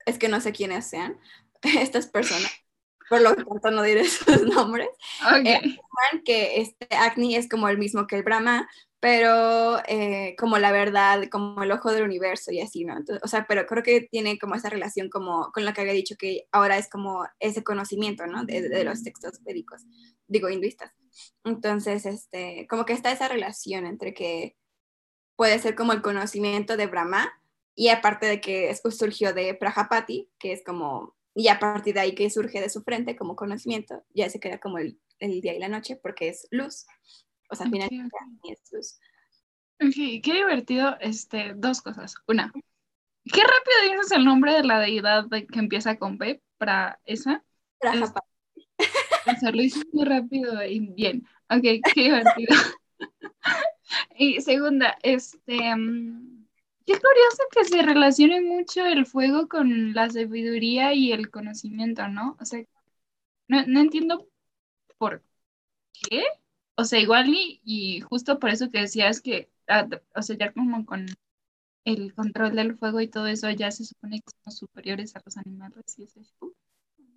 es 0.06 0.18
que 0.20 0.30
no 0.30 0.42
sé 0.42 0.52
quiénes 0.52 0.90
sean, 0.90 1.20
estas 1.62 2.08
personas, 2.08 2.52
por 3.10 3.22
lo 3.22 3.36
tanto 3.36 3.72
no 3.72 3.84
diré 3.84 4.06
sus 4.06 4.44
nombres, 4.44 4.90
eh, 5.46 5.78
que 6.24 6.62
este 6.62 6.88
Agni 6.96 7.36
es 7.36 7.50
como 7.50 7.68
el 7.68 7.78
mismo 7.78 8.08
que 8.08 8.18
el 8.18 8.24
Brahma, 8.24 8.70
pero 9.00 9.80
eh, 9.88 10.36
como 10.38 10.58
la 10.58 10.72
verdad, 10.72 11.24
como 11.32 11.64
el 11.64 11.72
ojo 11.72 11.92
del 11.92 12.04
universo 12.04 12.52
y 12.52 12.60
así, 12.60 12.84
¿no? 12.84 12.96
o 13.24 13.28
sea, 13.28 13.46
pero 13.48 13.66
creo 13.66 13.82
que 13.82 14.02
tiene 14.02 14.38
como 14.38 14.56
esa 14.56 14.70
relación 14.70 15.10
como 15.10 15.52
con 15.54 15.64
la 15.64 15.74
que 15.74 15.82
había 15.82 15.94
dicho 15.94 16.16
que 16.18 16.48
ahora 16.52 16.78
es 16.78 16.90
como 16.90 17.26
ese 17.40 17.64
conocimiento, 17.64 18.28
¿no? 18.28 18.44
De, 18.44 18.68
de 18.68 18.84
los 18.84 19.04
textos 19.04 19.42
védicos, 19.44 19.86
digo, 20.28 20.50
hinduistas. 20.50 20.92
Entonces, 21.46 22.06
este, 22.06 22.68
como 22.70 22.86
que 22.86 22.94
está 22.94 23.12
esa 23.12 23.28
relación 23.30 23.86
entre 23.86 24.14
que 24.14 24.58
puede 25.36 25.60
ser 25.60 25.76
como 25.76 25.94
el 25.94 26.02
conocimiento 26.02 26.76
de 26.76 26.88
Brahma 26.88 27.32
y 27.74 27.88
aparte 27.88 28.26
de 28.26 28.42
que 28.42 28.76
surgió 28.92 29.34
de 29.34 29.54
Prajapati, 29.54 30.30
que 30.38 30.52
es 30.52 30.62
como, 30.66 31.16
y 31.40 31.48
a 31.48 31.58
partir 31.58 31.94
de 31.94 32.02
ahí 32.02 32.16
que 32.16 32.30
surge 32.30 32.60
de 32.60 32.70
su 32.70 32.82
frente 32.82 33.16
como 33.16 33.38
conocimiento, 33.38 34.04
ya 34.14 34.30
se 34.30 34.42
queda 34.42 34.60
como 34.60 34.78
el, 34.78 35.00
el 35.20 35.40
día 35.40 35.54
y 35.54 35.60
la 35.60 35.70
noche 35.70 35.96
porque 35.96 36.28
es 36.28 36.46
luz. 36.52 36.86
O 37.50 37.56
sea, 37.56 37.66
al 37.66 37.72
final 37.72 37.90
es 38.52 38.60
luz. 38.74 39.00
Ok, 39.82 40.22
qué 40.22 40.34
divertido, 40.34 40.98
este, 41.00 41.54
dos 41.56 41.82
cosas. 41.82 42.16
Una, 42.28 42.52
qué 43.24 43.42
rápido 43.42 43.94
dices 43.96 44.12
el 44.12 44.26
nombre 44.26 44.52
de 44.52 44.66
la 44.66 44.82
deidad 44.82 45.30
que 45.30 45.60
empieza 45.60 45.98
con 45.98 46.18
P 46.18 46.44
para 46.58 47.00
esa. 47.06 47.42
Prajapati. 47.80 48.28
O 48.78 49.40
sea, 49.40 49.52
lo 49.52 49.62
hice 49.62 49.82
muy 49.94 50.04
rápido 50.04 50.62
y 50.66 50.92
bien. 50.94 51.26
Ok, 51.50 51.64
qué 51.94 52.04
divertido. 52.04 52.54
y 54.18 54.42
segunda, 54.42 54.98
este, 55.04 55.74
mm, 55.74 56.29
qué 56.90 57.00
curioso 57.00 57.44
que 57.52 57.66
se 57.66 57.82
relacione 57.84 58.42
mucho 58.42 58.84
el 58.86 59.06
fuego 59.06 59.48
con 59.48 59.94
la 59.94 60.10
sabiduría 60.10 60.94
y 60.94 61.12
el 61.12 61.30
conocimiento, 61.30 62.08
¿no? 62.08 62.36
O 62.40 62.46
sea, 62.46 62.64
no, 63.48 63.66
no 63.68 63.82
entiendo 63.82 64.28
por 64.98 65.24
qué. 65.94 66.24
O 66.76 66.86
sea, 66.86 67.00
igual 67.00 67.30
y, 67.30 67.62
y 67.66 68.02
justo 68.02 68.40
por 68.40 68.52
eso 68.52 68.72
que 68.72 68.82
decías 68.82 69.22
que, 69.22 69.52
ah, 69.68 69.88
o 70.16 70.22
sea, 70.24 70.38
ya 70.38 70.54
como 70.54 70.86
con 70.86 71.08
el 71.86 72.14
control 72.16 72.56
del 72.56 72.78
fuego 72.78 73.02
y 73.02 73.08
todo 73.10 73.28
eso 73.28 73.50
ya 73.52 73.72
se 73.72 73.86
supone 73.86 74.22
que 74.22 74.32
somos 74.44 74.58
superiores 74.60 75.16
a 75.16 75.22
los 75.26 75.38
animales 75.38 75.98
y 76.00 76.04
es 76.06 76.18
eso. 76.18 76.54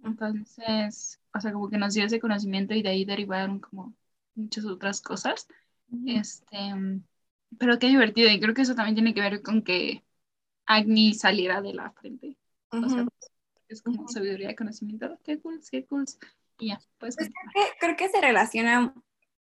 Entonces, 0.04 1.20
o 1.34 1.40
sea, 1.40 1.52
como 1.52 1.70
que 1.70 1.78
nos 1.78 1.94
dio 1.94 2.04
ese 2.06 2.20
conocimiento 2.20 2.74
y 2.74 2.82
de 2.82 2.90
ahí 2.90 3.04
derivaron 3.04 3.60
como 3.60 3.94
muchas 4.34 4.64
otras 4.66 5.00
cosas. 5.02 5.48
Este, 6.06 6.56
pero 7.58 7.78
qué 7.78 7.88
divertido 7.88 8.30
y 8.30 8.40
creo 8.40 8.54
que 8.54 8.62
eso 8.62 8.74
también 8.74 8.94
tiene 8.94 9.14
que 9.14 9.20
ver 9.20 9.42
con 9.42 9.62
que 9.62 10.02
Agni 10.66 11.14
saliera 11.14 11.60
de 11.60 11.74
la 11.74 11.90
frente. 11.92 12.36
O 12.70 12.88
sea, 12.88 13.06
es 13.68 13.82
como 13.82 14.08
sabiduría 14.08 14.48
de 14.48 14.56
conocimiento. 14.56 15.18
Qué 15.24 15.40
cool, 15.40 15.60
qué 15.70 15.84
cool. 15.86 16.04
Y 16.58 16.68
ya, 16.68 16.80
pues. 16.98 17.16
creo, 17.16 17.28
que, 17.28 17.60
creo 17.80 17.96
que 17.96 18.08
se 18.08 18.20
relaciona, 18.20 18.94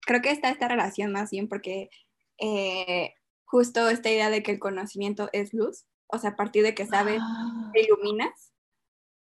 creo 0.01 0.21
que 0.21 0.31
está 0.31 0.49
esta 0.49 0.67
relación 0.67 1.11
más 1.11 1.31
bien 1.31 1.47
porque 1.47 1.89
eh, 2.37 3.13
justo 3.45 3.89
esta 3.89 4.09
idea 4.09 4.29
de 4.29 4.43
que 4.43 4.51
el 4.51 4.59
conocimiento 4.59 5.29
es 5.31 5.53
luz, 5.53 5.85
o 6.07 6.17
sea, 6.17 6.31
a 6.31 6.35
partir 6.35 6.63
de 6.63 6.75
que 6.75 6.85
sabes, 6.85 7.19
ah. 7.21 7.71
te 7.73 7.81
iluminas. 7.81 8.51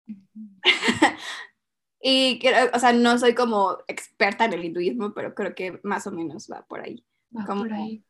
y, 2.01 2.39
o 2.73 2.79
sea, 2.79 2.93
no 2.93 3.17
soy 3.17 3.35
como 3.35 3.77
experta 3.87 4.45
en 4.45 4.53
el 4.53 4.65
hinduismo, 4.65 5.13
pero 5.13 5.35
creo 5.35 5.53
que 5.55 5.79
más 5.83 6.07
o 6.07 6.11
menos 6.11 6.49
va 6.51 6.65
por 6.65 6.81
ahí. 6.81 7.05
Va 7.37 7.45
por 7.45 7.73
ahí. 7.73 8.03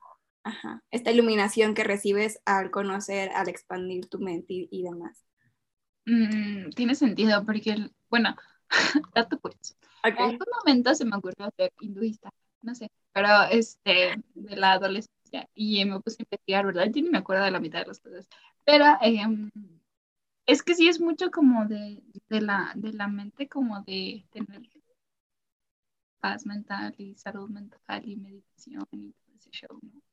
Ajá, 0.45 0.83
esta 0.91 1.11
iluminación 1.11 1.73
que 1.73 1.83
recibes 1.83 2.39
al 2.45 2.69
conocer, 2.69 3.31
al 3.31 3.49
expandir 3.49 4.05
tu 4.07 4.19
mente 4.19 4.67
y, 4.69 4.83
demás. 4.83 5.25
Mm, 6.05 6.69
tiene 6.69 6.93
sentido, 6.93 7.43
porque, 7.43 7.89
bueno, 8.11 8.35
dato 9.15 9.39
curioso. 9.39 9.73
En 10.03 10.19
algún 10.19 10.47
momento 10.63 10.93
se 10.93 11.03
me 11.03 11.17
ocurrió 11.17 11.49
ser 11.57 11.73
hinduista, 11.79 12.29
no 12.61 12.75
sé, 12.75 12.91
pero 13.11 13.27
este, 13.49 14.23
de 14.35 14.55
la 14.55 14.73
adolescencia, 14.73 15.49
y 15.55 15.83
me 15.83 15.99
puse 15.99 16.17
a 16.19 16.25
investigar, 16.29 16.63
¿verdad? 16.67 16.91
Yo 16.93 17.01
ni 17.01 17.09
me 17.09 17.17
acuerdo 17.17 17.43
de 17.43 17.49
la 17.49 17.59
mitad 17.59 17.79
de 17.79 17.87
las 17.87 17.99
cosas, 17.99 18.29
pero 18.63 18.85
em, 19.01 19.49
es 20.45 20.61
que 20.61 20.75
sí 20.75 20.87
es 20.87 21.01
mucho 21.01 21.31
como 21.31 21.65
de, 21.65 22.03
de, 22.29 22.41
la, 22.41 22.71
de 22.75 22.93
la 22.93 23.07
mente, 23.07 23.49
como 23.49 23.81
de 23.81 24.27
tener 24.29 24.61
paz 26.19 26.45
mental 26.45 26.93
y 26.99 27.15
salud 27.15 27.49
mental 27.49 28.07
y 28.07 28.15
meditación 28.15 28.87
y 28.91 29.11
todo 29.11 29.35
ese 29.37 29.49
show, 29.49 29.79
¿no? 29.81 30.04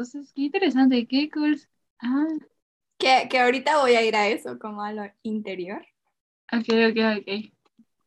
Entonces, 0.00 0.32
qué 0.32 0.42
interesante, 0.42 1.06
qué 1.06 1.28
cool. 1.28 1.60
Ah. 2.00 2.26
Que, 2.96 3.28
que 3.30 3.38
ahorita 3.38 3.80
voy 3.82 3.96
a 3.96 4.02
ir 4.02 4.16
a 4.16 4.28
eso, 4.28 4.58
como 4.58 4.82
a 4.82 4.94
lo 4.94 5.02
interior. 5.22 5.86
Ok, 6.50 6.64
ok, 6.70 7.18
ok. 7.18 7.52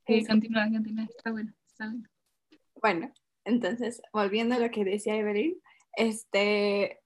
Sí, 0.07 0.25
continúa, 0.25 0.67
continúa, 0.71 1.05
está 1.05 1.31
bueno, 1.31 1.53
está 1.67 1.85
bueno. 1.85 2.09
Bueno, 2.81 3.13
entonces, 3.45 4.01
volviendo 4.11 4.55
a 4.55 4.59
lo 4.59 4.71
que 4.71 4.83
decía 4.83 5.15
Evelyn, 5.15 5.61
este, 5.95 6.99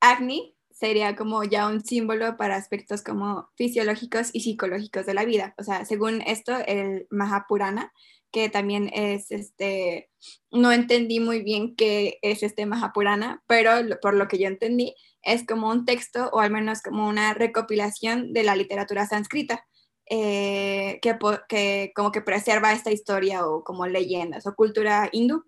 Agni 0.00 0.54
sería 0.70 1.16
como 1.16 1.42
ya 1.42 1.66
un 1.66 1.82
símbolo 1.82 2.36
para 2.36 2.56
aspectos 2.56 3.02
como 3.02 3.48
fisiológicos 3.56 4.28
y 4.34 4.40
psicológicos 4.40 5.06
de 5.06 5.14
la 5.14 5.24
vida. 5.24 5.54
O 5.56 5.62
sea, 5.62 5.86
según 5.86 6.20
esto, 6.20 6.54
el 6.66 7.06
Mahapurana 7.08 7.94
que 8.34 8.48
también 8.48 8.90
es, 8.92 9.30
este, 9.30 10.10
no 10.50 10.72
entendí 10.72 11.20
muy 11.20 11.44
bien 11.44 11.76
qué 11.76 12.18
es 12.20 12.42
este 12.42 12.66
Mahapurana, 12.66 13.44
pero 13.46 13.70
por 14.02 14.14
lo 14.14 14.26
que 14.26 14.38
yo 14.38 14.48
entendí, 14.48 14.96
es 15.22 15.46
como 15.46 15.70
un 15.70 15.84
texto 15.84 16.30
o 16.32 16.40
al 16.40 16.50
menos 16.50 16.82
como 16.82 17.06
una 17.06 17.32
recopilación 17.32 18.32
de 18.32 18.42
la 18.42 18.56
literatura 18.56 19.06
sánscrita, 19.06 19.64
eh, 20.10 20.98
que, 21.00 21.92
como 21.94 22.10
que 22.10 22.22
preserva 22.22 22.72
esta 22.72 22.90
historia 22.90 23.46
o 23.46 23.62
como 23.62 23.86
leyendas 23.86 24.48
o 24.48 24.56
cultura 24.56 25.08
hindú. 25.12 25.44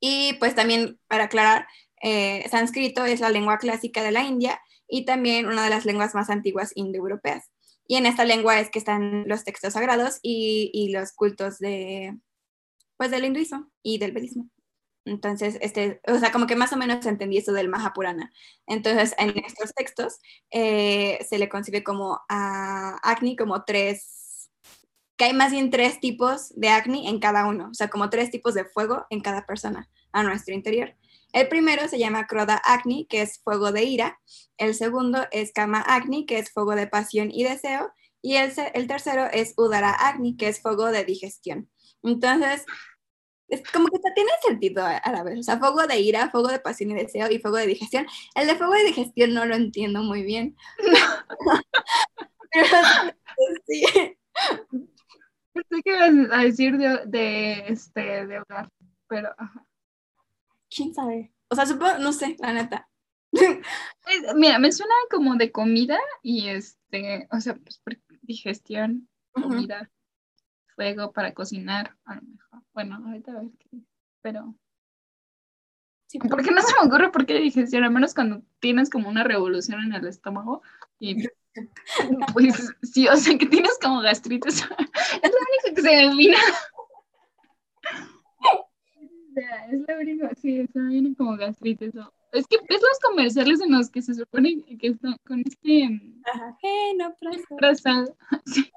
Y 0.00 0.32
pues 0.40 0.54
también 0.54 0.98
para 1.06 1.24
aclarar, 1.24 1.66
eh, 2.02 2.48
sánscrito 2.50 3.04
es 3.04 3.20
la 3.20 3.28
lengua 3.28 3.58
clásica 3.58 4.02
de 4.02 4.10
la 4.10 4.24
India 4.24 4.58
y 4.88 5.04
también 5.04 5.46
una 5.46 5.64
de 5.64 5.70
las 5.70 5.84
lenguas 5.84 6.14
más 6.14 6.30
antiguas 6.30 6.72
indoeuropeas. 6.74 7.50
Y 7.90 7.96
en 7.96 8.06
esta 8.06 8.24
lengua 8.24 8.60
es 8.60 8.70
que 8.70 8.78
están 8.78 9.24
los 9.26 9.42
textos 9.42 9.72
sagrados 9.72 10.20
y, 10.22 10.70
y 10.72 10.92
los 10.92 11.10
cultos 11.10 11.58
de, 11.58 12.16
pues, 12.96 13.10
del 13.10 13.24
hinduismo 13.24 13.68
y 13.82 13.98
del 13.98 14.12
vedismo. 14.12 14.48
Entonces, 15.04 15.58
este, 15.60 16.00
o 16.06 16.16
sea, 16.20 16.30
como 16.30 16.46
que 16.46 16.54
más 16.54 16.72
o 16.72 16.76
menos 16.76 17.04
entendí 17.04 17.38
eso 17.38 17.52
del 17.52 17.68
Mahapurana. 17.68 18.30
Entonces, 18.68 19.16
en 19.18 19.36
estos 19.44 19.74
textos 19.74 20.20
eh, 20.52 21.18
se 21.28 21.40
le 21.40 21.48
concibe 21.48 21.82
como 21.82 22.20
a 22.28 22.94
Agni 23.02 23.34
como 23.34 23.64
tres, 23.64 24.52
que 25.16 25.24
hay 25.24 25.32
más 25.32 25.50
bien 25.50 25.70
tres 25.70 25.98
tipos 25.98 26.50
de 26.54 26.68
Agni 26.68 27.08
en 27.08 27.18
cada 27.18 27.44
uno, 27.44 27.70
o 27.72 27.74
sea, 27.74 27.88
como 27.88 28.08
tres 28.08 28.30
tipos 28.30 28.54
de 28.54 28.66
fuego 28.66 29.04
en 29.10 29.20
cada 29.20 29.46
persona 29.46 29.90
a 30.12 30.22
nuestro 30.22 30.54
interior. 30.54 30.94
El 31.32 31.48
primero 31.48 31.88
se 31.88 31.98
llama 31.98 32.26
Kroda 32.26 32.56
Agni, 32.56 33.06
que 33.06 33.22
es 33.22 33.40
fuego 33.42 33.72
de 33.72 33.84
ira. 33.84 34.20
El 34.56 34.74
segundo 34.74 35.26
es 35.30 35.52
Kama 35.52 35.80
Agni, 35.80 36.26
que 36.26 36.38
es 36.38 36.52
fuego 36.52 36.74
de 36.74 36.86
pasión 36.86 37.30
y 37.30 37.44
deseo. 37.44 37.92
Y 38.22 38.36
el, 38.36 38.52
el 38.74 38.86
tercero 38.86 39.26
es 39.32 39.54
Udara 39.56 39.92
Agni, 39.92 40.36
que 40.36 40.48
es 40.48 40.60
fuego 40.60 40.86
de 40.90 41.04
digestión. 41.04 41.70
Entonces, 42.02 42.66
es 43.48 43.62
como 43.70 43.88
que 43.88 43.98
tiene 44.14 44.30
sentido 44.46 44.84
a 44.84 45.12
la 45.12 45.22
vez. 45.22 45.40
O 45.40 45.42
sea, 45.42 45.58
fuego 45.58 45.86
de 45.86 46.00
ira, 46.00 46.30
fuego 46.30 46.48
de 46.48 46.60
pasión 46.60 46.90
y 46.92 46.94
deseo 46.94 47.30
y 47.30 47.38
fuego 47.38 47.56
de 47.56 47.66
digestión. 47.66 48.06
El 48.34 48.46
de 48.46 48.56
fuego 48.56 48.74
de 48.74 48.84
digestión 48.84 49.34
no 49.34 49.44
lo 49.44 49.56
entiendo 49.56 50.02
muy 50.02 50.22
bien. 50.22 50.56
Pero 52.52 52.66
sí. 53.66 53.84
Pensé 55.52 55.82
que 55.84 55.90
ibas 55.90 56.32
a 56.32 56.42
decir 56.42 56.76
de, 56.76 57.00
de, 57.06 57.64
este, 57.68 58.26
de 58.26 58.40
hogar, 58.40 58.68
pero 59.08 59.34
quién 60.80 60.94
sabe. 60.94 61.32
O 61.48 61.54
sea, 61.54 61.66
supongo, 61.66 61.98
no 61.98 62.12
sé, 62.12 62.36
la 62.38 62.52
neta. 62.54 62.88
Mira, 64.34 64.58
me 64.58 64.72
suena 64.72 64.94
como 65.10 65.36
de 65.36 65.52
comida 65.52 65.98
y 66.22 66.48
este, 66.48 67.28
o 67.30 67.40
sea, 67.40 67.54
pues 67.54 67.82
digestión, 68.22 69.08
comida, 69.32 69.90
fuego 70.74 71.12
para 71.12 71.34
cocinar, 71.34 71.96
a 72.04 72.16
lo 72.16 72.22
mejor. 72.22 72.62
Bueno, 72.72 73.02
ahorita 73.06 73.32
a 73.32 73.42
ver 73.42 73.50
qué, 73.58 73.78
pero. 74.22 74.54
Sí, 76.06 76.18
porque 76.18 76.50
no 76.50 76.60
se 76.62 76.72
me 76.80 76.88
ocurre 76.88 77.12
por 77.12 77.24
qué 77.26 77.34
digestión, 77.34 77.84
al 77.84 77.92
menos 77.92 78.14
cuando 78.14 78.42
tienes 78.58 78.90
como 78.90 79.08
una 79.08 79.22
revolución 79.22 79.80
en 79.82 79.92
el 79.92 80.06
estómago 80.06 80.62
y 80.98 81.28
pues 82.32 82.74
sí, 82.82 83.06
o 83.06 83.16
sea 83.16 83.38
que 83.38 83.46
tienes 83.46 83.78
como 83.80 84.00
gastritis. 84.00 84.62
es 85.22 85.30
lo 85.30 85.38
único 85.38 85.74
que 85.76 85.82
se 85.82 85.88
me 85.88 86.16
vino 86.16 86.38
es 89.70 89.80
la 89.86 89.98
única, 89.98 90.30
sí, 90.40 90.66
se 90.72 90.80
viene 90.80 91.14
como 91.14 91.36
gastritis. 91.36 91.92
Es 92.32 92.46
que 92.46 92.58
ves 92.68 92.80
los 92.80 92.98
comerciales 93.02 93.60
en 93.60 93.72
los 93.72 93.90
que 93.90 94.02
se 94.02 94.14
supone 94.14 94.62
que 94.78 94.88
están 94.88 95.16
con 95.26 95.40
este 95.40 95.88
ajeno 96.32 97.14
trazado. 97.58 98.16
Sí. 98.46 98.70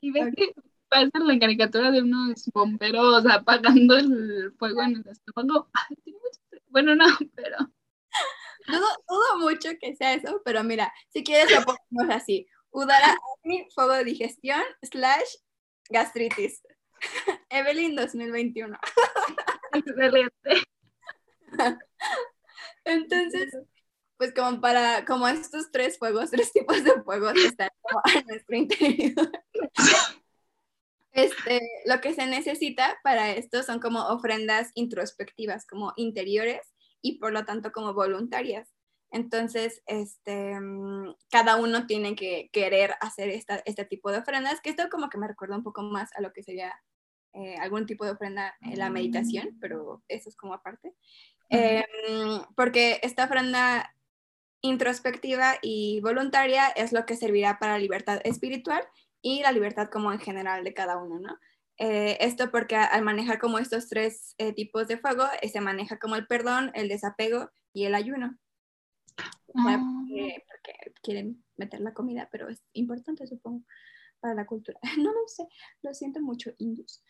Y 0.00 0.10
ves 0.10 0.34
que 0.34 0.54
pasa 0.88 1.10
la 1.18 1.38
caricatura 1.38 1.90
de 1.90 2.02
unos 2.02 2.44
bomberos 2.52 3.24
apagando 3.26 3.96
el 3.96 4.52
fuego 4.58 4.82
en 4.82 4.96
el 4.96 5.08
estómago. 5.08 5.68
Bueno, 6.68 6.96
no, 6.96 7.04
pero. 7.36 7.56
Dudo, 8.66 8.88
dudo 9.08 9.38
mucho 9.38 9.68
que 9.80 9.94
sea 9.94 10.14
eso, 10.14 10.42
pero 10.44 10.64
mira, 10.64 10.92
si 11.10 11.22
quieres 11.22 11.52
lo 11.52 11.64
ponemos 11.64 12.16
así. 12.16 12.48
Udara 12.72 13.16
fuego 13.72 13.92
de 13.92 14.02
digestión, 14.02 14.62
slash 14.82 15.36
gastritis. 15.88 16.62
Evelyn 17.50 17.94
2021. 17.94 18.76
Entonces, 22.84 23.56
pues 24.16 24.32
como 24.34 24.60
para, 24.60 25.04
como 25.04 25.28
estos 25.28 25.70
tres 25.72 25.98
fuegos, 25.98 26.30
tres 26.30 26.52
tipos 26.52 26.82
de 26.84 27.02
fuegos 27.02 27.34
están 27.36 27.70
en 28.14 28.26
nuestro 28.26 28.56
interior. 28.56 29.30
Este, 31.14 31.60
lo 31.86 32.00
que 32.00 32.12
se 32.12 32.26
necesita 32.26 32.98
para 33.04 33.30
esto 33.30 33.62
son 33.62 33.78
como 33.78 34.00
ofrendas 34.08 34.72
introspectivas, 34.74 35.64
como 35.64 35.92
interiores 35.94 36.74
y 37.02 37.18
por 37.20 37.32
lo 37.32 37.44
tanto 37.44 37.70
como 37.70 37.94
voluntarias. 37.94 38.74
Entonces, 39.12 39.80
este, 39.86 40.58
mm, 40.58 41.14
cada 41.30 41.54
uno 41.54 41.86
tiene 41.86 42.16
que 42.16 42.50
querer 42.52 42.96
hacer 43.00 43.28
esta, 43.28 43.62
este 43.64 43.84
tipo 43.84 44.10
de 44.10 44.18
ofrendas, 44.18 44.60
que 44.60 44.70
esto 44.70 44.88
como 44.90 45.08
que 45.08 45.18
me 45.18 45.28
recuerda 45.28 45.56
un 45.56 45.62
poco 45.62 45.82
más 45.82 46.10
a 46.16 46.20
lo 46.20 46.32
que 46.32 46.42
sería 46.42 46.74
eh, 47.34 47.56
algún 47.60 47.86
tipo 47.86 48.04
de 48.04 48.12
ofrenda 48.12 48.54
en 48.60 48.78
la 48.78 48.90
meditación, 48.90 49.58
pero 49.60 50.02
eso 50.08 50.28
es 50.28 50.36
como 50.36 50.54
aparte. 50.54 50.94
Em, 51.50 52.42
porque 52.56 53.00
esta 53.02 53.24
ofrenda 53.24 53.94
introspectiva 54.62 55.56
y 55.60 56.00
voluntaria 56.00 56.68
es 56.68 56.92
lo 56.92 57.04
que 57.04 57.16
servirá 57.16 57.58
para 57.58 57.74
la 57.74 57.78
libertad 57.78 58.20
espiritual 58.24 58.82
y 59.20 59.42
la 59.42 59.52
libertad 59.52 59.88
como 59.90 60.12
en 60.12 60.20
general 60.20 60.64
de 60.64 60.74
cada 60.74 60.96
uno, 60.96 61.18
¿no? 61.18 61.38
Eh, 61.78 62.18
esto 62.20 62.50
porque 62.50 62.76
al 62.76 63.02
manejar 63.02 63.38
como 63.38 63.58
estos 63.58 63.88
tres 63.88 64.34
eh, 64.38 64.52
tipos 64.52 64.86
de 64.86 64.96
fuego, 64.96 65.24
eh, 65.42 65.48
se 65.48 65.60
maneja 65.60 65.98
como 65.98 66.14
el 66.14 66.26
perdón, 66.26 66.70
el 66.74 66.88
desapego 66.88 67.50
y 67.72 67.84
el 67.84 67.94
ayuno. 67.94 68.38
Ah. 69.56 69.80
porque, 70.04 70.42
quieren 71.02 71.44
meter 71.56 71.80
la 71.80 71.94
comida, 71.94 72.28
pero 72.32 72.48
es 72.48 72.64
importante, 72.72 73.26
supongo, 73.26 73.64
para 74.24 74.34
la 74.34 74.46
cultura. 74.46 74.78
No 74.98 75.12
lo 75.12 75.28
sé, 75.28 75.46
lo 75.82 75.92
siento 75.92 76.20
mucho, 76.22 76.50
hindus. 76.56 77.02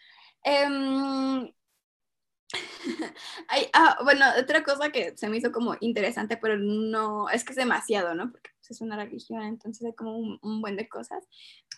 Em, 0.42 1.48
ah, 3.72 3.98
bueno, 4.02 4.26
otra 4.38 4.64
cosa 4.64 4.90
que 4.90 5.16
se 5.16 5.28
me 5.28 5.36
hizo 5.36 5.52
como 5.52 5.76
interesante, 5.80 6.36
pero 6.36 6.58
no, 6.58 7.28
es 7.28 7.44
que 7.44 7.52
es 7.52 7.56
demasiado, 7.56 8.16
¿no? 8.16 8.32
Porque 8.32 8.50
pues, 8.58 8.72
es 8.72 8.80
una 8.80 8.96
religión, 8.96 9.42
entonces 9.42 9.86
hay 9.86 9.94
como 9.94 10.18
un, 10.18 10.60
buen 10.60 10.76
de 10.76 10.88
cosas, 10.88 11.24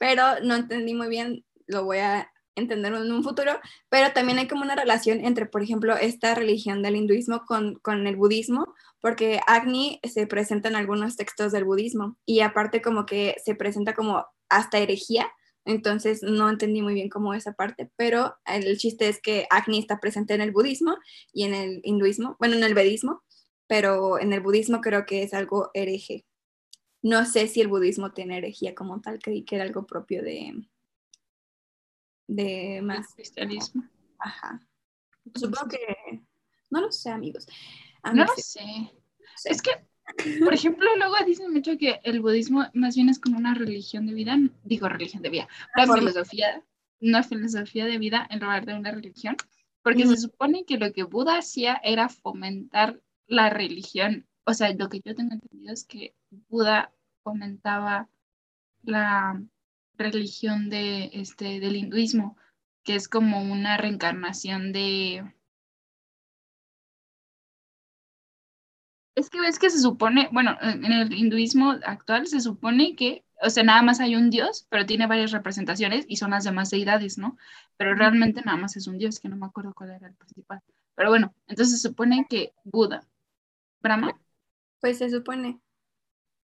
pero 0.01 0.41
no 0.43 0.55
entendí 0.55 0.95
muy 0.95 1.09
bien, 1.09 1.45
lo 1.67 1.85
voy 1.85 1.99
a 1.99 2.33
entender 2.55 2.95
en 2.95 3.13
un 3.13 3.23
futuro, 3.23 3.61
pero 3.91 4.15
también 4.15 4.39
hay 4.39 4.49
como 4.49 4.63
una 4.63 4.75
relación 4.75 5.23
entre, 5.23 5.45
por 5.45 5.63
ejemplo, 5.63 5.95
esta 5.99 6.35
religión 6.35 6.83
del 6.83 6.97
hinduismo 6.97 7.45
con, 7.45 7.75
con 7.81 8.07
el 8.07 8.17
budismo, 8.17 8.75
porque 9.01 9.41
Agni 9.47 10.01
se 10.03 10.27
presenta 10.27 10.71
en 10.71 10.77
algunos 10.77 11.17
textos 11.17 11.53
del 11.53 11.65
budismo 11.65 12.17
y 12.25 12.41
aparte 12.41 12.81
como 12.81 13.05
que 13.05 13.37
se 13.45 13.55
presenta 13.55 13.93
como 13.93 14.25
hasta 14.49 14.79
herejía, 14.79 15.31
entonces 15.65 16.23
no 16.23 16.49
entendí 16.49 16.81
muy 16.81 16.95
bien 16.95 17.09
cómo 17.09 17.35
esa 17.35 17.53
parte, 17.53 17.91
pero 17.97 18.37
el 18.47 18.79
chiste 18.79 19.09
es 19.09 19.21
que 19.21 19.47
Agni 19.51 19.79
está 19.79 19.99
presente 19.99 20.33
en 20.35 20.41
el 20.41 20.53
budismo 20.53 20.97
y 21.33 21.43
en 21.45 21.55
el 21.55 21.81
hinduismo, 21.83 22.37
bueno, 22.39 22.55
en 22.55 22.63
el 22.63 22.75
vedismo, 22.75 23.25
pero 23.67 24.21
en 24.21 24.33
el 24.33 24.41
budismo 24.41 24.81
creo 24.81 25.07
que 25.07 25.25
es 25.25 25.35
algo 25.35 25.71
hereje. 25.75 26.25
No 27.03 27.27
sé 27.27 27.49
si 27.49 27.61
el 27.61 27.69
budismo 27.69 28.13
tiene 28.13 28.39
herejía 28.39 28.75
como 28.75 29.01
tal, 29.01 29.19
creí 29.19 29.45
que 29.45 29.57
era 29.57 29.65
algo 29.65 29.87
propio 29.87 30.23
de, 30.23 30.55
de 32.29 32.81
más. 32.83 33.15
cristianismo. 33.15 33.85
Ajá. 34.19 34.61
Supongo 35.35 35.69
que, 35.69 36.23
no 36.71 36.81
lo 36.81 36.93
sé, 36.93 37.11
amigos. 37.11 37.47
no 38.05 38.25
lo 38.25 38.35
sé. 38.37 38.93
Es 39.45 39.61
que 39.61 39.71
por 40.45 40.55
ejemplo, 40.55 40.89
luego 40.97 41.15
dicen 41.27 41.53
mucho 41.53 41.77
que 41.79 42.01
el 42.05 42.21
budismo 42.21 42.67
más 42.75 42.95
bien 42.97 43.09
es 43.09 43.19
como 43.19 43.39
una 43.39 43.55
religión 43.55 44.07
de 44.07 44.15
vida, 44.15 44.39
digo 44.65 44.89
religión 44.89 45.23
de 45.23 45.31
vida, 45.31 45.49
una 45.75 45.95
filosofía, 45.95 46.63
una 47.01 47.23
filosofía 47.23 47.87
de 47.87 47.99
vida 47.99 48.27
en 48.31 48.41
lugar 48.41 48.67
de 48.67 48.75
una 48.75 48.93
religión, 48.93 49.37
porque 49.83 50.07
se 50.07 50.17
supone 50.17 50.65
que 50.65 50.79
lo 50.79 50.93
que 50.93 51.05
Buda 51.05 51.39
hacía 51.39 51.81
era 51.85 52.09
fomentar 52.09 53.01
la 53.27 53.51
religión. 53.51 54.27
O 54.45 54.53
sea, 54.53 54.73
lo 54.75 54.89
que 54.89 55.01
yo 55.05 55.15
tengo 55.15 55.35
entendido 55.35 55.73
es 55.73 55.85
que 55.85 56.15
Buda 56.49 56.93
fomentaba 57.23 58.09
la 58.83 59.41
religión 59.97 60.71
de, 60.71 61.11
este, 61.13 61.61
del 61.61 61.77
hinduismo, 61.77 62.37
que 62.83 62.95
es 62.95 63.09
como 63.09 63.43
una 63.43 63.77
reencarnación 63.77 64.73
de, 64.73 65.25
Es 69.17 69.31
que 69.31 69.41
ves 69.41 69.59
que 69.59 69.71
se 69.71 69.81
supone, 69.81 70.29
bueno, 70.31 70.59
en 70.61 70.85
el 70.85 71.13
hinduismo 71.15 71.71
actual 71.87 72.27
se 72.27 72.41
supone 72.41 72.95
que, 72.95 73.25
o 73.41 73.49
sea, 73.49 73.65
nada 73.65 73.81
más 73.81 73.99
hay 73.99 74.15
un 74.15 74.29
dios, 74.29 74.67
pero 74.69 74.85
tiene 74.85 75.07
varias 75.07 75.31
representaciones 75.31 76.05
y 76.07 76.17
son 76.17 76.33
las 76.33 76.45
demás 76.45 76.69
deidades, 76.69 77.17
¿no? 77.17 77.39
Pero 77.79 77.95
realmente 77.95 78.43
nada 78.43 78.59
más 78.59 78.77
es 78.77 78.87
un 78.87 78.99
dios, 78.99 79.19
que 79.19 79.31
no 79.31 79.37
me 79.37 79.47
acuerdo 79.47 79.73
cuál 79.73 79.93
era 79.93 80.07
el 80.07 80.15
principal. 80.15 80.61
Pero 80.95 81.09
bueno, 81.09 81.35
entonces 81.47 81.81
se 81.81 81.89
supone 81.89 82.27
que 82.29 82.53
Buda, 82.63 83.07
Brahma. 83.81 84.21
Pues 84.81 84.99
se 84.99 85.09
supone. 85.09 85.61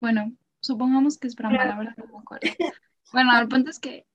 Bueno, 0.01 0.33
supongamos 0.61 1.19
que 1.19 1.29
es 1.29 1.37
Brahma, 1.37 1.67
la 1.67 1.77
verdad 1.77 1.95
no 1.99 2.07
me 2.07 2.19
acuerdo. 2.19 2.43
Bueno, 3.13 3.39
el 3.39 3.47
punto 3.47 3.69
es 3.69 3.79
que 3.79 4.07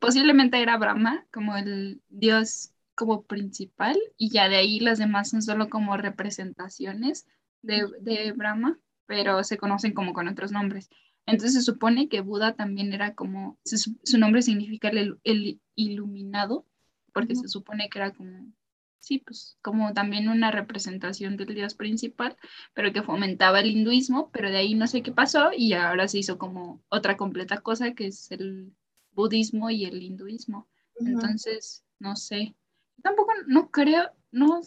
posiblemente 0.00 0.60
era 0.60 0.76
Brahma 0.76 1.24
como 1.32 1.56
el 1.56 2.02
dios 2.08 2.72
como 2.96 3.22
principal 3.22 3.96
y 4.16 4.30
ya 4.30 4.48
de 4.48 4.56
ahí 4.56 4.80
las 4.80 4.98
demás 4.98 5.30
son 5.30 5.40
solo 5.40 5.70
como 5.70 5.96
representaciones 5.96 7.28
de, 7.64 8.32
Brahma, 8.32 8.78
pero 9.06 9.42
se 9.44 9.56
conocen 9.56 9.92
como 9.92 10.12
con 10.12 10.28
otros 10.28 10.52
nombres. 10.52 10.90
Entonces 11.26 11.54
se 11.54 11.62
supone 11.62 12.08
que 12.08 12.20
Buda 12.20 12.54
también 12.54 12.92
era 12.92 13.14
como, 13.14 13.58
su 13.64 14.18
nombre 14.18 14.42
significa 14.42 14.88
el, 14.88 15.60
iluminado, 15.74 16.66
porque 17.12 17.34
se 17.34 17.48
supone 17.48 17.88
que 17.88 17.98
era 17.98 18.12
como, 18.12 18.52
sí, 19.00 19.18
pues 19.18 19.56
como 19.62 19.92
también 19.94 20.28
una 20.28 20.50
representación 20.50 21.36
del 21.36 21.54
dios 21.54 21.74
principal, 21.74 22.36
pero 22.74 22.92
que 22.92 23.02
fomentaba 23.02 23.60
el 23.60 23.70
hinduismo, 23.70 24.30
pero 24.32 24.50
de 24.50 24.58
ahí 24.58 24.74
no 24.74 24.86
sé 24.86 25.02
qué 25.02 25.12
pasó 25.12 25.50
y 25.56 25.72
ahora 25.72 26.08
se 26.08 26.18
hizo 26.18 26.38
como 26.38 26.82
otra 26.88 27.16
completa 27.16 27.60
cosa 27.60 27.94
que 27.94 28.08
es 28.08 28.30
el 28.30 28.74
budismo 29.12 29.70
y 29.70 29.84
el 29.84 30.02
hinduismo. 30.02 30.68
Entonces, 30.96 31.84
no 31.98 32.16
sé. 32.16 32.54
Tampoco, 33.02 33.32
no 33.46 33.70
creo, 33.70 34.10
no, 34.30 34.60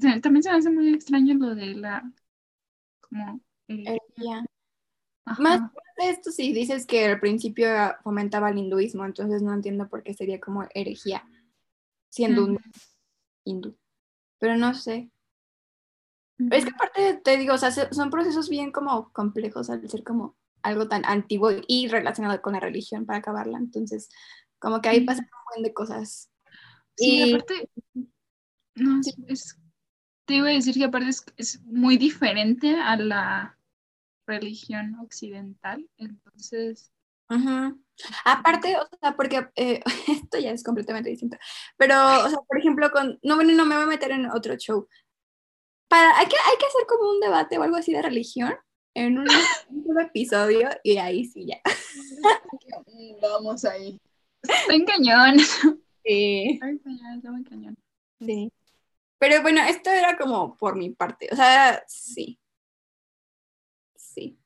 también 0.00 0.42
se 0.42 0.50
me 0.50 0.56
hace 0.56 0.70
muy 0.70 0.94
extraño 0.94 1.34
lo 1.34 1.54
de 1.54 1.74
la 1.74 2.12
como 3.00 3.40
eh, 3.68 3.98
Más 5.38 5.60
de 5.96 6.10
esto 6.10 6.30
si 6.30 6.52
dices 6.52 6.86
que 6.86 7.06
al 7.06 7.20
principio 7.20 7.68
fomentaba 8.02 8.50
el 8.50 8.58
hinduismo, 8.58 9.04
entonces 9.04 9.42
no 9.42 9.54
entiendo 9.54 9.88
por 9.88 10.02
qué 10.02 10.14
sería 10.14 10.40
como 10.40 10.66
herejía 10.74 11.24
siendo 12.10 12.44
un 12.44 12.60
hindú. 13.44 13.76
Pero 14.38 14.56
no 14.56 14.74
sé. 14.74 15.10
Es 16.50 16.64
que 16.64 16.70
aparte 16.70 17.20
te 17.24 17.36
digo, 17.36 17.54
o 17.54 17.58
sea, 17.58 17.70
son 17.70 18.10
procesos 18.10 18.48
bien 18.48 18.72
como 18.72 19.10
complejos 19.12 19.70
al 19.70 19.88
ser 19.88 20.02
como 20.02 20.36
algo 20.62 20.88
tan 20.88 21.04
antiguo 21.04 21.50
y 21.68 21.88
relacionado 21.88 22.40
con 22.42 22.54
la 22.54 22.60
religión 22.60 23.06
para 23.06 23.18
acabarla. 23.20 23.58
Entonces, 23.58 24.08
como 24.58 24.80
que 24.80 24.88
ahí 24.88 25.00
pasan 25.04 25.24
un 25.24 25.54
buen 25.54 25.62
de 25.62 25.74
cosas. 25.74 26.30
Sí, 26.96 27.22
y... 27.22 27.32
aparte, 27.34 27.68
no, 28.74 29.00
es 29.28 29.58
te 30.24 30.34
iba 30.34 30.48
a 30.48 30.52
decir 30.52 30.74
que 30.74 30.84
aparte 30.84 31.10
es, 31.36 31.62
muy 31.64 31.96
diferente 31.96 32.76
a 32.76 32.96
la 32.96 33.58
religión 34.26 34.96
occidental, 35.00 35.88
entonces... 35.96 36.90
Aparte, 38.24 38.76
o 38.76 38.86
sea, 39.00 39.16
porque 39.16 39.48
eh, 39.56 39.80
esto 40.08 40.38
ya 40.38 40.50
es 40.50 40.62
completamente 40.62 41.10
distinto, 41.10 41.36
pero, 41.76 41.94
o 42.24 42.28
sea, 42.28 42.38
por 42.46 42.58
ejemplo, 42.58 42.90
con, 42.90 43.18
no, 43.22 43.36
bueno, 43.36 43.52
no 43.52 43.64
me 43.64 43.76
voy 43.76 43.84
a 43.84 43.88
meter 43.88 44.10
en 44.10 44.30
otro 44.30 44.56
show. 44.56 44.88
Para, 45.88 46.16
hay, 46.18 46.26
que, 46.26 46.36
hay 46.36 46.58
que 46.58 46.66
hacer 46.66 46.86
como 46.88 47.10
un 47.10 47.20
debate 47.20 47.58
o 47.58 47.62
algo 47.62 47.76
así 47.76 47.92
de 47.92 48.02
religión 48.02 48.54
en 48.94 49.18
un, 49.18 49.28
episodio 50.00 50.70
y 50.82 50.96
ahí 50.98 51.24
sí 51.24 51.46
ya. 51.46 51.60
Vamos 53.22 53.64
ahí. 53.64 54.00
Está 54.42 54.74
en 54.74 54.84
cañón. 54.84 55.38
Sí. 56.04 56.50
Está 56.54 56.68
en 56.68 56.78
cañón, 56.78 57.16
está 57.16 57.28
en 57.28 57.44
cañón. 57.44 57.76
Sí. 58.20 58.52
Pero 59.18 59.42
bueno, 59.42 59.62
esto 59.62 59.90
era 59.90 60.16
como 60.16 60.56
por 60.56 60.76
mi 60.76 60.90
parte. 60.90 61.28
O 61.32 61.36
sea, 61.36 61.82
sí. 61.86 62.38
Sí. 63.96 64.38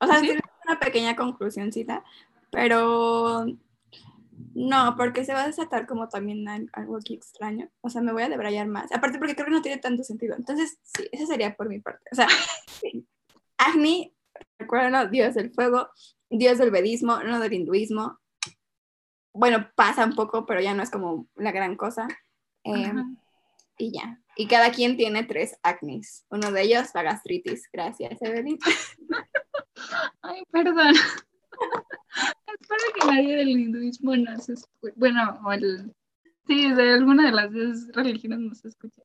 O 0.00 0.06
sea, 0.06 0.20
¿Sí? 0.20 0.30
una 0.66 0.78
pequeña 0.78 1.16
conclusioncita, 1.16 2.04
pero 2.50 3.46
no, 4.54 4.94
porque 4.96 5.24
se 5.24 5.32
va 5.32 5.44
a 5.44 5.46
desatar 5.46 5.86
como 5.86 6.08
también 6.08 6.46
algo 6.72 6.96
aquí 6.96 7.14
extraño. 7.14 7.70
O 7.80 7.90
sea, 7.90 8.02
me 8.02 8.12
voy 8.12 8.22
a 8.22 8.28
debrayar 8.28 8.66
más. 8.66 8.90
Aparte 8.92 9.18
porque 9.18 9.34
creo 9.34 9.46
que 9.46 9.52
no 9.52 9.62
tiene 9.62 9.78
tanto 9.78 10.04
sentido. 10.04 10.36
Entonces, 10.36 10.78
sí, 10.82 11.08
eso 11.12 11.26
sería 11.26 11.54
por 11.56 11.68
mi 11.68 11.80
parte. 11.80 12.08
O 12.12 12.14
sea, 12.14 12.26
sí. 12.82 13.06
Agni, 13.56 14.14
recuerden, 14.58 15.10
Dios 15.10 15.34
del 15.34 15.52
fuego, 15.52 15.88
Dios 16.30 16.58
del 16.58 16.70
vedismo, 16.70 17.22
no 17.22 17.40
del 17.40 17.52
hinduismo. 17.52 18.18
Bueno, 19.32 19.68
pasa 19.74 20.04
un 20.04 20.14
poco, 20.14 20.46
pero 20.46 20.60
ya 20.60 20.74
no 20.74 20.82
es 20.82 20.90
como 20.90 21.28
la 21.36 21.52
gran 21.52 21.76
cosa. 21.76 22.08
Eh, 22.64 22.92
y 23.78 23.92
ya. 23.92 24.20
Y 24.36 24.46
cada 24.46 24.70
quien 24.70 24.96
tiene 24.96 25.24
tres 25.24 25.56
acnes. 25.62 26.24
Uno 26.30 26.52
de 26.52 26.62
ellos 26.62 26.88
la 26.94 27.02
gastritis. 27.02 27.68
Gracias, 27.72 28.20
Evelyn. 28.20 28.58
Ay, 30.22 30.42
perdón. 30.50 30.94
Espero 32.46 32.82
que 32.94 33.06
nadie 33.06 33.36
del 33.36 33.48
hinduismo 33.48 34.16
no 34.16 34.38
se 34.38 34.54
escuche. 34.54 34.94
Bueno, 34.96 35.40
o 35.44 35.52
el. 35.52 35.92
Sí, 36.46 36.72
de 36.72 36.92
alguna 36.92 37.26
de 37.26 37.32
las 37.32 37.52
dos 37.52 37.88
religiones 37.94 38.38
no 38.38 38.54
se 38.54 38.68
escucha. 38.68 39.02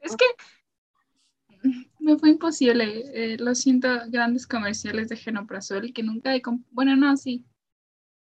Es 0.00 0.16
que 0.16 0.24
me 1.98 2.18
fue 2.18 2.30
imposible. 2.30 3.02
Eh, 3.14 3.36
lo 3.38 3.54
siento, 3.54 3.88
grandes 4.08 4.46
comerciales 4.46 5.08
de 5.08 5.16
Genoprazol 5.16 5.92
que 5.92 6.02
nunca 6.02 6.34
he. 6.34 6.42
Bueno, 6.70 6.96
no, 6.96 7.16
sí. 7.16 7.44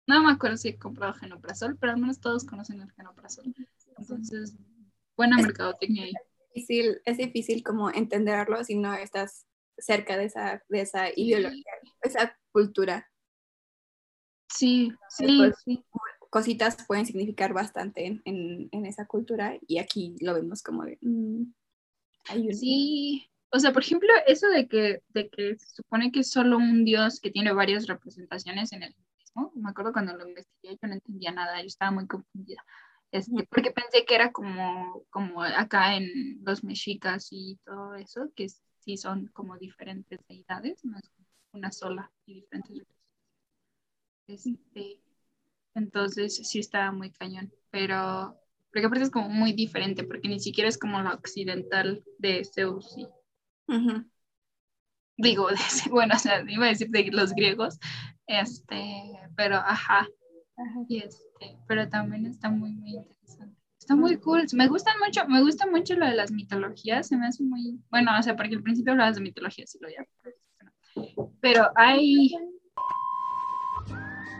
No 0.06 0.22
me 0.22 0.32
acuerdo 0.32 0.56
si 0.56 0.68
he 0.68 0.78
comprado 0.78 1.14
genoprazol, 1.14 1.76
pero 1.78 1.92
al 1.92 2.00
menos 2.00 2.20
todos 2.20 2.44
conocen 2.44 2.80
el 2.80 2.92
genoprazol. 2.92 3.52
Entonces, 3.98 4.56
buena 5.16 5.36
mercadotecnia 5.38 6.04
ahí. 6.04 6.12
Es 6.14 6.54
difícil, 6.54 7.00
es 7.04 7.16
difícil 7.18 7.62
como 7.62 7.90
entenderlo 7.90 8.62
si 8.64 8.76
no 8.76 8.94
estás 8.94 9.46
cerca 9.78 10.16
de 10.16 10.24
esa, 10.24 10.62
de 10.68 10.80
esa 10.80 11.08
ideología, 11.14 11.72
esa 12.02 12.36
cultura. 12.52 13.10
Sí, 14.48 14.92
sí, 15.10 15.26
Pues, 15.38 15.56
sí. 15.64 15.84
Cositas 16.30 16.76
pueden 16.86 17.06
significar 17.06 17.52
bastante 17.52 18.06
en, 18.06 18.22
en- 18.24 18.68
en 18.72 18.86
esa 18.86 19.06
cultura 19.06 19.56
y 19.66 19.78
aquí 19.78 20.16
lo 20.20 20.34
vemos 20.34 20.62
como 20.62 20.84
de... 20.84 20.98
mm, 21.00 21.44
hay 22.28 22.48
un- 22.48 22.54
Sí, 22.54 23.30
o 23.50 23.58
sea, 23.58 23.72
por 23.72 23.82
ejemplo, 23.82 24.08
eso 24.26 24.48
de 24.48 24.68
que, 24.68 25.02
de 25.10 25.28
que 25.30 25.56
se 25.56 25.66
supone 25.76 26.10
que 26.12 26.20
es 26.20 26.30
solo 26.30 26.56
un 26.58 26.84
dios 26.84 27.20
que 27.20 27.30
tiene 27.30 27.52
varias 27.52 27.86
representaciones 27.86 28.72
en 28.72 28.82
el 28.82 28.94
mismo. 29.18 29.52
Me 29.54 29.70
acuerdo 29.70 29.92
cuando 29.92 30.14
lo 30.16 30.28
investigué, 30.28 30.78
yo 30.82 30.88
no 30.88 30.94
entendía 30.94 31.32
nada, 31.32 31.60
yo 31.60 31.66
estaba 31.66 31.90
muy 31.90 32.06
confundida. 32.06 32.62
Este, 33.16 33.44
porque 33.50 33.70
pensé 33.70 34.04
que 34.04 34.14
era 34.14 34.32
como, 34.32 35.02
como 35.10 35.42
acá 35.42 35.96
en 35.96 36.40
los 36.44 36.64
mexicas 36.64 37.28
y 37.30 37.58
todo 37.64 37.94
eso, 37.94 38.30
que 38.34 38.48
sí 38.80 38.96
son 38.96 39.28
como 39.28 39.56
diferentes 39.58 40.20
deidades, 40.28 40.84
no 40.84 40.98
es 40.98 41.10
una 41.52 41.72
sola 41.72 42.12
y 42.26 42.34
diferentes. 42.34 42.86
Este, 44.28 45.00
entonces 45.74 46.36
sí 46.48 46.60
estaba 46.60 46.92
muy 46.92 47.10
cañón, 47.12 47.52
pero 47.70 48.38
porque 48.72 48.86
aparte 48.86 49.04
es 49.04 49.10
como 49.10 49.28
muy 49.30 49.52
diferente, 49.52 50.04
porque 50.04 50.28
ni 50.28 50.40
siquiera 50.40 50.68
es 50.68 50.78
como 50.78 51.00
la 51.02 51.14
occidental 51.14 52.04
de 52.18 52.44
Zeus 52.44 52.96
digo, 55.16 55.48
de- 55.50 55.90
bueno, 55.90 56.14
o 56.16 56.18
sea, 56.18 56.44
iba 56.48 56.66
a 56.66 56.68
decir 56.68 56.88
de 56.90 57.10
los 57.12 57.32
griegos, 57.32 57.78
este, 58.26 58.94
pero 59.36 59.56
ajá, 59.56 60.06
Ajá. 60.56 60.80
y 60.88 60.98
este, 61.02 61.24
pero 61.66 61.88
también 61.88 62.26
está 62.26 62.48
muy, 62.48 62.72
muy 62.72 62.96
interesante. 62.96 63.56
Está 63.78 63.94
muy 63.94 64.16
cool, 64.18 64.46
me 64.54 64.68
gustan 64.68 64.98
mucho, 64.98 65.26
me 65.28 65.42
gusta 65.42 65.66
mucho 65.66 65.94
lo 65.94 66.06
de 66.06 66.14
las 66.14 66.32
mitologías, 66.32 67.06
se 67.06 67.16
me 67.16 67.26
hace 67.26 67.44
muy, 67.44 67.78
bueno, 67.88 68.10
o 68.18 68.22
sea, 68.22 68.34
porque 68.34 68.56
al 68.56 68.62
principio 68.62 68.92
hablabas 68.92 69.16
de 69.16 69.22
mitologías 69.22 69.74
y 69.74 69.78
lo 69.80 69.88
ya, 69.88 70.04
pero 71.40 71.70
hay, 71.76 72.34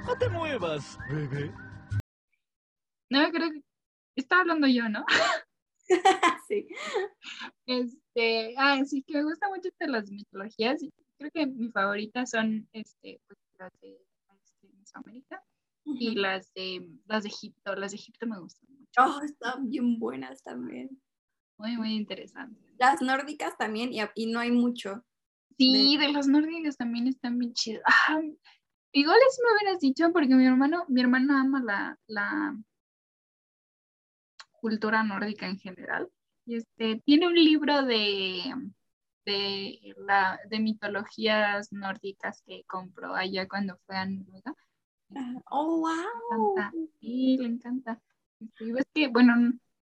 No 0.05 0.17
te 0.19 0.29
muevas, 0.31 0.99
bebé. 1.09 1.53
no 3.11 3.31
creo 3.31 3.51
que, 3.53 3.63
estaba 4.17 4.41
hablando 4.41 4.67
yo, 4.67 4.89
¿no? 4.89 5.05
sí. 6.49 6.67
Este, 7.67 8.55
ah, 8.57 8.83
sí, 8.85 9.05
que 9.07 9.19
me 9.19 9.25
gusta 9.25 9.49
mucho 9.49 9.69
de 9.79 9.89
las 9.89 10.11
mitologías. 10.11 10.81
Creo 11.19 11.31
que 11.31 11.47
mis 11.47 11.73
favoritas 11.73 12.31
son 12.31 12.69
este, 12.73 13.21
pues, 13.27 13.39
las 13.59 13.73
de 13.81 13.99
este, 14.43 14.69
Mesoamérica 14.77 15.43
y 15.87 16.15
las 16.15 16.53
de 16.55 16.89
las 17.07 17.23
de 17.23 17.29
Egipto. 17.31 17.75
Las 17.75 17.93
de 17.93 17.97
Egipto 17.97 18.27
me 18.27 18.39
gustan 18.39 18.69
mucho. 18.71 18.91
Oh, 18.99 19.23
están 19.23 19.69
bien 19.71 19.99
buenas 19.99 20.43
también. 20.43 21.01
Muy, 21.59 21.77
muy 21.77 21.95
interesantes. 21.95 22.75
Las 22.79 23.01
nórdicas 23.01 23.57
también, 23.57 23.93
y, 23.93 24.01
y 24.15 24.27
no 24.27 24.41
hay 24.41 24.51
mucho. 24.51 25.05
Sí, 25.59 25.97
de 25.97 26.09
las 26.13 26.29
nórdicas 26.29 26.77
también 26.77 27.07
están 27.07 27.39
bien 27.39 27.55
chidas. 27.55 27.83
Ah, 27.87 28.21
igual 28.93 29.17
eso 29.29 29.43
me 29.43 29.57
hubieras 29.57 29.81
dicho 29.81 30.13
porque 30.13 30.35
mi 30.35 30.45
hermano, 30.45 30.85
mi 30.89 31.01
hermano 31.01 31.39
ama 31.39 31.63
la, 31.63 31.99
la 32.07 32.57
cultura 34.61 35.03
nórdica 35.03 35.49
en 35.49 35.59
general. 35.59 36.11
Y 36.45 36.57
este 36.57 37.01
tiene 37.07 37.27
un 37.27 37.35
libro 37.35 37.83
de, 37.83 38.55
de, 39.25 39.95
la, 39.97 40.39
de 40.49 40.61
mitologías 40.61 41.73
nórdicas 41.73 42.43
que 42.43 42.65
compró 42.67 43.15
allá 43.15 43.49
cuando 43.49 43.79
fue 43.87 43.97
a 43.97 44.05
Noruega. 44.05 44.55
Oh, 45.51 45.77
Le 45.77 46.37
wow. 46.37 46.53
encanta. 46.53 46.73
Sí, 47.01 47.37
le 47.39 47.47
encanta. 47.47 48.01
Y 48.61 48.73
ves 48.73 48.85
que, 48.93 49.09
bueno, 49.09 49.35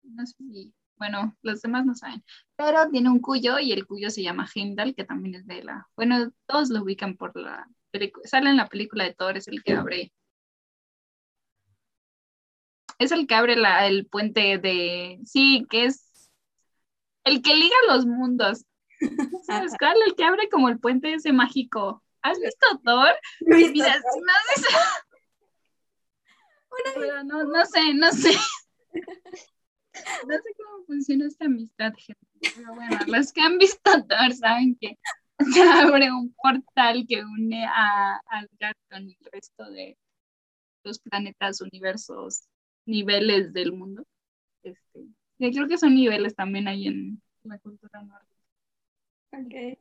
no 0.03 0.27
sé 0.27 0.35
si, 0.37 0.75
bueno, 0.97 1.37
los 1.43 1.61
demás 1.63 1.85
no 1.85 1.95
saben, 1.95 2.25
pero 2.57 2.89
tiene 2.91 3.11
un 3.11 3.21
cuyo 3.21 3.59
y 3.59 3.73
el 3.73 3.87
cuyo 3.87 4.11
se 4.11 4.23
llama 4.23 4.49
Heimdall, 4.53 4.95
que 4.95 5.05
también 5.05 5.35
es 5.35 5.47
de 5.47 5.63
la, 5.63 5.89
bueno, 5.97 6.33
todos 6.47 6.71
lo 6.71 6.83
ubican 6.83 7.17
por 7.17 7.37
la 7.37 7.69
película, 7.91 8.27
sale 8.27 8.51
en 8.51 8.57
la 8.57 8.69
película 8.69 9.05
de 9.05 9.15
Thor, 9.15 9.37
es 9.37 9.49
el 9.49 9.63
que 9.63 9.73
abre, 9.75 10.13
es 12.99 13.13
el 13.13 13.27
que 13.27 13.35
abre 13.35 13.57
la, 13.57 13.87
el 13.87 14.07
puente 14.07 14.59
de, 14.59 15.21
sí, 15.25 15.67
que 15.69 15.85
es 15.85 16.31
el 17.25 17.43
que 17.43 17.55
liga 17.55 17.77
los 17.89 18.07
mundos. 18.07 18.65
¿Sabes 19.43 19.73
cuál? 19.79 19.97
El 20.07 20.15
que 20.15 20.25
abre 20.25 20.49
como 20.49 20.69
el 20.69 20.79
puente 20.81 21.13
ese 21.13 21.33
mágico. 21.33 22.03
¿Has 22.23 22.39
visto 22.41 22.67
Thor? 22.85 23.15
Mira, 23.41 23.69
si 23.69 24.21
no 24.21 24.33
Pero 26.95 27.25
no, 27.25 27.45
no 27.45 27.67
sé, 27.67 27.95
no 27.95 28.11
sé. 28.13 28.31
No 30.29 30.35
sé 30.37 30.55
cómo 30.57 30.85
funciona 30.87 31.27
esta 31.27 31.47
amistad, 31.47 31.93
gente. 31.97 32.25
Pero 32.55 32.73
bueno, 32.73 32.99
los 33.09 33.33
que 33.33 33.41
han 33.41 33.59
visto 33.59 33.81
Thor 34.07 34.33
saben 34.33 34.77
que 34.81 34.97
se 35.53 35.63
abre 35.63 36.13
un 36.13 36.33
portal 36.35 37.05
que 37.09 37.25
une 37.25 37.65
a 37.67 38.21
Asgard 38.27 38.77
con 38.89 39.03
el 39.03 39.17
resto 39.33 39.69
de 39.71 39.99
los 40.85 40.99
planetas, 41.01 41.61
universos, 41.61 42.49
niveles 42.87 43.53
del 43.53 43.73
mundo. 43.73 44.05
Este, 44.63 45.07
yo 45.39 45.51
creo 45.51 45.69
que 45.69 45.79
son 45.79 45.95
niveles 45.95 46.35
también 46.35 46.69
ahí 46.69 46.87
en 46.87 47.23
la 47.43 47.59
cultura 47.59 48.03
nórdica. 48.03 48.35
Ok. 49.33 49.79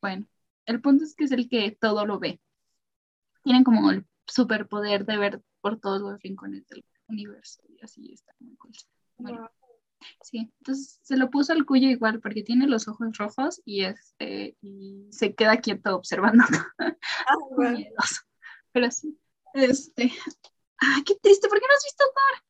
Bueno, 0.00 0.26
el 0.66 0.80
punto 0.80 1.04
es 1.04 1.14
que 1.14 1.24
es 1.24 1.32
el 1.32 1.48
que 1.48 1.70
todo 1.70 2.06
lo 2.06 2.18
ve. 2.18 2.40
Tienen 3.44 3.64
como 3.64 3.90
el 3.90 4.04
superpoder 4.32 5.04
de 5.04 5.18
ver 5.18 5.42
por 5.60 5.78
todos 5.78 6.00
los 6.00 6.20
rincones 6.22 6.66
del 6.68 6.84
universo 7.08 7.62
y 7.68 7.84
así 7.84 8.12
está 8.12 8.32
muy 8.40 8.56
cool. 8.56 8.72
Bueno, 9.18 9.40
Wow. 9.40 9.48
sí, 10.22 10.38
entonces 10.58 10.98
se 11.02 11.16
lo 11.16 11.28
puso 11.30 11.52
al 11.52 11.64
cuyo 11.66 11.88
igual 11.88 12.20
porque 12.20 12.42
tiene 12.42 12.66
los 12.66 12.88
ojos 12.88 13.16
rojos 13.18 13.60
y 13.64 13.84
este 13.84 14.56
y 14.62 15.06
se 15.10 15.34
queda 15.34 15.58
quieto 15.58 15.94
observando. 15.94 16.44
Ah, 17.28 17.36
miedoso. 17.56 18.22
Pero 18.72 18.90
sí, 18.90 19.18
este, 19.54 20.10
ah, 20.80 21.00
qué 21.04 21.14
triste, 21.16 21.48
¿por 21.48 21.60
qué 21.60 21.66
no 21.68 21.74
has 21.76 21.84
visto 21.84 22.04
Thor? 22.04 22.44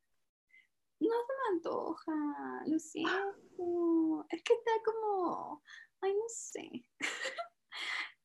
No 1.00 1.08
se 1.26 1.32
me 1.34 1.56
antoja, 1.56 2.62
lo 2.66 2.78
siento. 2.78 4.26
Es 4.30 4.42
que 4.44 4.52
está 4.54 4.70
como, 4.84 5.62
ay, 6.00 6.12
no 6.14 6.24
sé. 6.28 6.86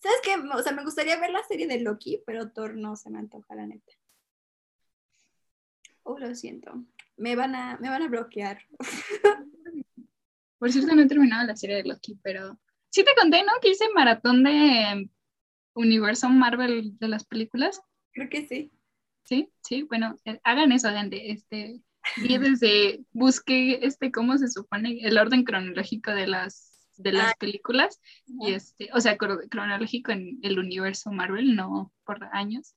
¿Sabes 0.07 0.21
qué? 0.23 0.55
O 0.57 0.63
sea, 0.63 0.71
me 0.71 0.85
gustaría 0.85 1.19
ver 1.19 1.31
la 1.31 1.43
serie 1.43 1.67
de 1.67 1.81
Loki, 1.81 2.23
pero 2.25 2.49
Thor 2.49 2.77
no 2.77 2.95
se 2.95 3.09
me 3.09 3.19
antoja, 3.19 3.55
la 3.55 3.67
neta. 3.67 3.91
Oh, 6.03 6.17
lo 6.17 6.33
siento. 6.33 6.85
Me 7.17 7.35
van 7.35 7.55
a, 7.55 7.77
me 7.81 7.89
van 7.89 8.03
a 8.03 8.07
bloquear. 8.07 8.61
Por 10.59 10.71
cierto, 10.71 10.95
no 10.95 11.01
he 11.01 11.07
terminado 11.07 11.45
la 11.45 11.57
serie 11.57 11.75
de 11.75 11.83
Loki, 11.83 12.17
pero 12.23 12.57
sí 12.89 13.03
te 13.03 13.11
conté, 13.19 13.43
¿no? 13.43 13.51
Que 13.61 13.71
hice 13.71 13.83
maratón 13.93 14.43
de 14.45 15.09
universo 15.73 16.29
Marvel 16.29 16.97
de 16.97 17.07
las 17.09 17.25
películas. 17.25 17.81
Creo 18.13 18.29
que 18.29 18.47
sí. 18.47 18.71
Sí, 19.23 19.51
sí, 19.61 19.83
bueno, 19.83 20.15
eh, 20.23 20.39
hagan 20.45 20.71
eso, 20.71 20.89
gente. 20.89 21.33
Este, 21.33 21.81
y 22.15 22.37
desde 22.37 23.03
busqué 23.11 23.85
este 23.85 24.09
cómo 24.09 24.37
se 24.37 24.47
supone 24.47 24.99
el 25.01 25.17
orden 25.17 25.43
cronológico 25.43 26.11
de 26.11 26.27
las 26.27 26.66
de 26.97 27.11
las 27.13 27.31
Ah. 27.33 27.35
películas 27.39 27.99
y 28.27 28.53
este, 28.53 28.89
o 28.93 28.99
sea, 29.01 29.17
cro- 29.17 29.47
cronológico 29.49 30.11
en 30.11 30.39
el 30.43 30.59
universo 30.59 31.11
Marvel, 31.11 31.55
no 31.55 31.93
por 32.05 32.23
años. 32.33 32.75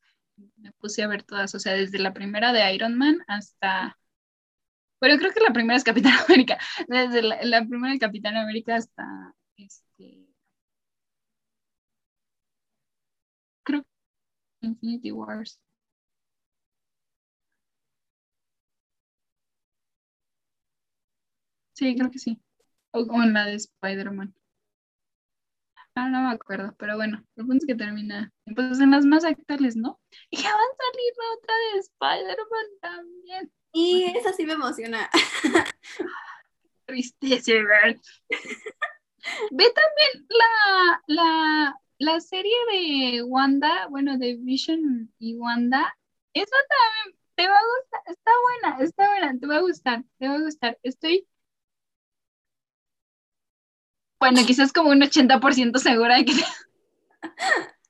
Me 0.57 0.73
puse 0.73 1.03
a 1.03 1.09
ver 1.09 1.23
todas, 1.25 1.55
o 1.55 1.59
sea, 1.61 1.75
desde 1.75 1.99
la 1.99 2.13
primera 2.15 2.53
de 2.53 2.75
Iron 2.75 2.97
Man 2.97 3.19
hasta 3.29 3.99
bueno, 5.01 5.19
creo 5.19 5.33
que 5.33 5.41
la 5.41 5.53
primera 5.53 5.77
es 5.77 5.85
Capitán 5.85 6.13
América, 6.29 6.59
desde 6.89 7.23
la, 7.23 7.39
la 7.43 7.65
primera 7.67 7.93
de 7.95 7.99
Capitán 7.99 8.37
América 8.37 8.77
hasta 8.77 9.35
este 9.57 10.27
creo 13.63 13.83
que 14.61 14.67
Infinity 14.69 15.13
Wars. 15.13 15.59
Sí, 21.73 21.97
creo 21.97 22.11
que 22.11 22.19
sí. 22.21 22.41
O, 22.93 23.23
en 23.23 23.33
la 23.33 23.47
de 23.47 23.55
Spider-Man. 23.55 24.35
Ah, 25.95 26.09
no 26.09 26.23
me 26.23 26.31
acuerdo, 26.31 26.75
pero 26.79 26.97
bueno, 26.97 27.25
el 27.37 27.47
punto 27.47 27.65
es 27.65 27.67
que 27.67 27.75
termina. 27.75 28.33
Pues 28.55 28.81
en 28.81 28.93
las 28.93 29.05
más 29.05 29.25
actuales, 29.25 29.77
¿no? 29.77 30.01
Y 30.31 30.39
ya 30.39 30.51
va 30.51 30.61
a 30.61 30.77
salir 30.77 31.13
la 31.19 31.35
otra 31.37 31.55
de 31.55 31.79
Spider-Man 31.81 32.67
también. 32.81 33.53
Y 33.73 34.05
eso 34.17 34.33
sí 34.37 34.47
me 34.47 34.55
emociona. 34.55 35.11
Tristeza, 36.87 37.53
¿verdad? 37.53 38.01
Ve 39.51 39.65
también 39.75 40.27
la, 40.29 41.03
la, 41.07 41.81
la 41.99 42.21
serie 42.21 42.55
de 42.73 43.23
Wanda, 43.23 43.87
bueno, 43.89 44.19
de 44.19 44.37
Vision 44.37 45.13
y 45.19 45.37
Wanda. 45.37 45.95
Esa 46.33 46.57
también 46.69 47.19
te 47.35 47.49
va 47.49 47.57
a 47.57 47.63
gustar, 47.63 48.01
está 48.07 48.31
buena, 48.43 48.85
está 48.85 49.09
buena, 49.09 49.39
te 49.39 49.47
va 49.47 49.57
a 49.57 49.61
gustar, 49.61 50.05
te 50.19 50.29
va 50.29 50.35
a 50.35 50.41
gustar. 50.41 50.79
Estoy 50.83 51.27
Bueno, 54.21 54.41
quizás 54.47 54.73
como 54.73 54.91
un 54.91 55.01
80% 55.01 55.79
segura 55.79 56.17
de 56.17 56.27
que 56.27 56.33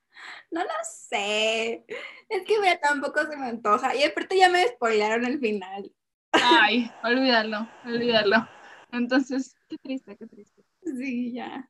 No 0.51 0.63
lo 0.63 0.71
sé. 0.83 1.85
Es 2.29 2.45
que 2.45 2.61
mira, 2.61 2.79
tampoco 2.81 3.21
se 3.27 3.37
me 3.37 3.49
antoja. 3.49 3.95
Y 3.95 4.05
aparte 4.05 4.37
ya 4.39 4.49
me 4.49 4.67
spoilaron 4.67 5.25
el 5.25 5.39
final. 5.39 5.93
Ay, 6.33 6.91
olvídalo, 7.03 7.69
olvídalo. 7.85 8.49
Entonces, 8.93 9.55
qué 9.69 9.77
triste, 9.79 10.17
qué 10.17 10.27
triste. 10.27 10.65
Sí, 10.83 11.33
ya. 11.33 11.69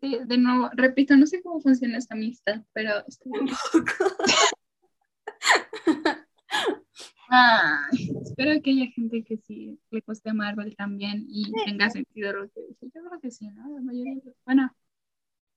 Sí, 0.00 0.18
de 0.24 0.38
nuevo, 0.38 0.70
repito, 0.74 1.16
no 1.16 1.26
sé 1.26 1.42
cómo 1.42 1.60
funciona 1.60 1.98
esta 1.98 2.14
amistad, 2.14 2.62
pero 2.72 3.04
Tampoco. 3.22 4.16
Ay, 7.36 8.10
espero 8.22 8.62
que 8.62 8.70
haya 8.70 8.86
gente 8.92 9.24
que 9.24 9.36
sí 9.38 9.78
le 9.90 10.00
guste 10.06 10.32
Marvel 10.32 10.76
también 10.76 11.24
y 11.28 11.50
tenga 11.64 11.90
sentido 11.90 12.32
lo 12.32 12.48
que 12.50 12.60
dice. 12.68 12.86
Yo 12.94 13.02
creo 13.04 13.20
que 13.20 13.30
sí, 13.30 13.48
¿no? 13.48 13.68
La 13.74 13.80
mayoría, 13.80 14.14
bueno, 14.44 14.74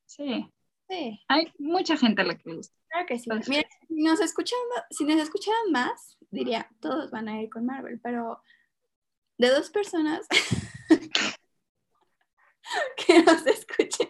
sí, 0.06 0.48
Sí, 0.90 1.20
hay 1.28 1.52
mucha 1.60 1.98
gente 1.98 2.22
a 2.22 2.26
la 2.26 2.36
que 2.38 2.50
le 2.50 2.56
gusta. 2.56 2.74
claro 2.90 3.06
que 3.06 3.20
sí. 3.20 3.30
Mira, 3.50 3.68
si 3.88 4.04
nos 4.04 4.22
escuchan, 4.22 4.58
si 4.90 5.04
nos 5.04 5.20
escucharan 5.22 5.72
más, 5.72 6.18
diría, 6.32 6.70
todos 6.80 7.12
van 7.12 7.28
a 7.28 7.42
ir 7.42 7.50
con 7.50 7.66
Marvel, 7.66 8.00
pero 8.02 8.42
de 9.38 9.50
dos 9.50 9.70
personas 9.70 10.26
que 13.06 13.22
nos 13.24 13.46
escuchen, 13.46 14.10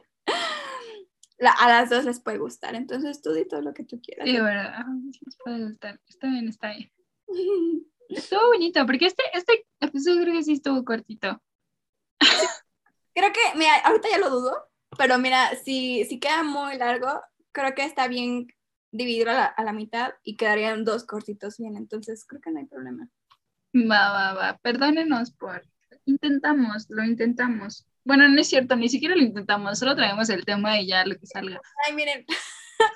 la- 1.40 1.52
a 1.52 1.68
las 1.68 1.90
dos 1.90 2.06
les 2.06 2.20
puede 2.20 2.38
gustar. 2.38 2.76
Entonces 2.76 3.22
tú 3.22 3.34
di 3.34 3.46
todo 3.48 3.62
lo 3.62 3.74
que 3.74 3.84
tú 3.84 4.00
quieras. 4.02 4.28
Sí, 4.28 4.40
verdad, 4.40 4.86
les 5.26 5.38
puede 5.44 5.66
gustar. 5.66 6.00
Está 6.08 6.28
bien, 6.30 6.48
está 6.48 6.70
bien. 6.70 6.92
Estuvo 8.10 8.48
bonito, 8.48 8.86
porque 8.86 9.06
este, 9.06 9.24
este 9.34 9.66
episodio 9.82 10.22
creo 10.22 10.34
que 10.36 10.44
sí 10.44 10.54
estuvo 10.54 10.84
cortito. 10.86 11.42
Creo 13.14 13.34
que, 13.34 13.58
mira, 13.58 13.76
ahorita 13.84 14.10
ya 14.10 14.18
lo 14.18 14.30
dudo, 14.30 14.70
pero 14.98 15.18
mira, 15.20 15.56
si, 15.56 16.06
si 16.06 16.20
queda 16.20 16.44
muy 16.44 16.78
largo, 16.78 17.22
creo 17.52 17.76
que 17.76 17.84
está 17.84 18.08
bien 18.08 18.48
dividirlo 18.92 19.32
a 19.32 19.36
la, 19.36 19.46
a 19.46 19.64
la 19.64 19.74
mitad 19.74 20.14
y 20.24 20.38
quedarían 20.38 20.86
dos 20.86 21.04
cortitos 21.04 21.58
bien, 21.58 21.76
entonces 21.76 22.26
creo 22.26 22.42
que 22.42 22.52
no 22.52 22.60
hay 22.60 22.66
problema. 22.66 23.10
Va, 23.76 24.12
va, 24.12 24.34
va. 24.34 24.58
Perdónenos 24.60 25.32
por. 25.32 25.64
Intentamos, 26.06 26.86
lo 26.90 27.04
intentamos. 27.04 27.86
Bueno, 28.06 28.28
no 28.30 28.40
es 28.40 28.48
cierto, 28.48 28.76
ni 28.78 28.88
siquiera 28.88 29.16
lo 29.16 29.22
intentamos, 29.22 29.80
solo 29.80 29.96
traemos 29.96 30.30
el 30.30 30.46
tema 30.46 30.80
y 30.80 30.88
ya 30.88 31.06
lo 31.06 31.18
que 31.18 31.28
salga. 31.28 31.60
Ay, 31.86 31.94
miren, 31.94 32.26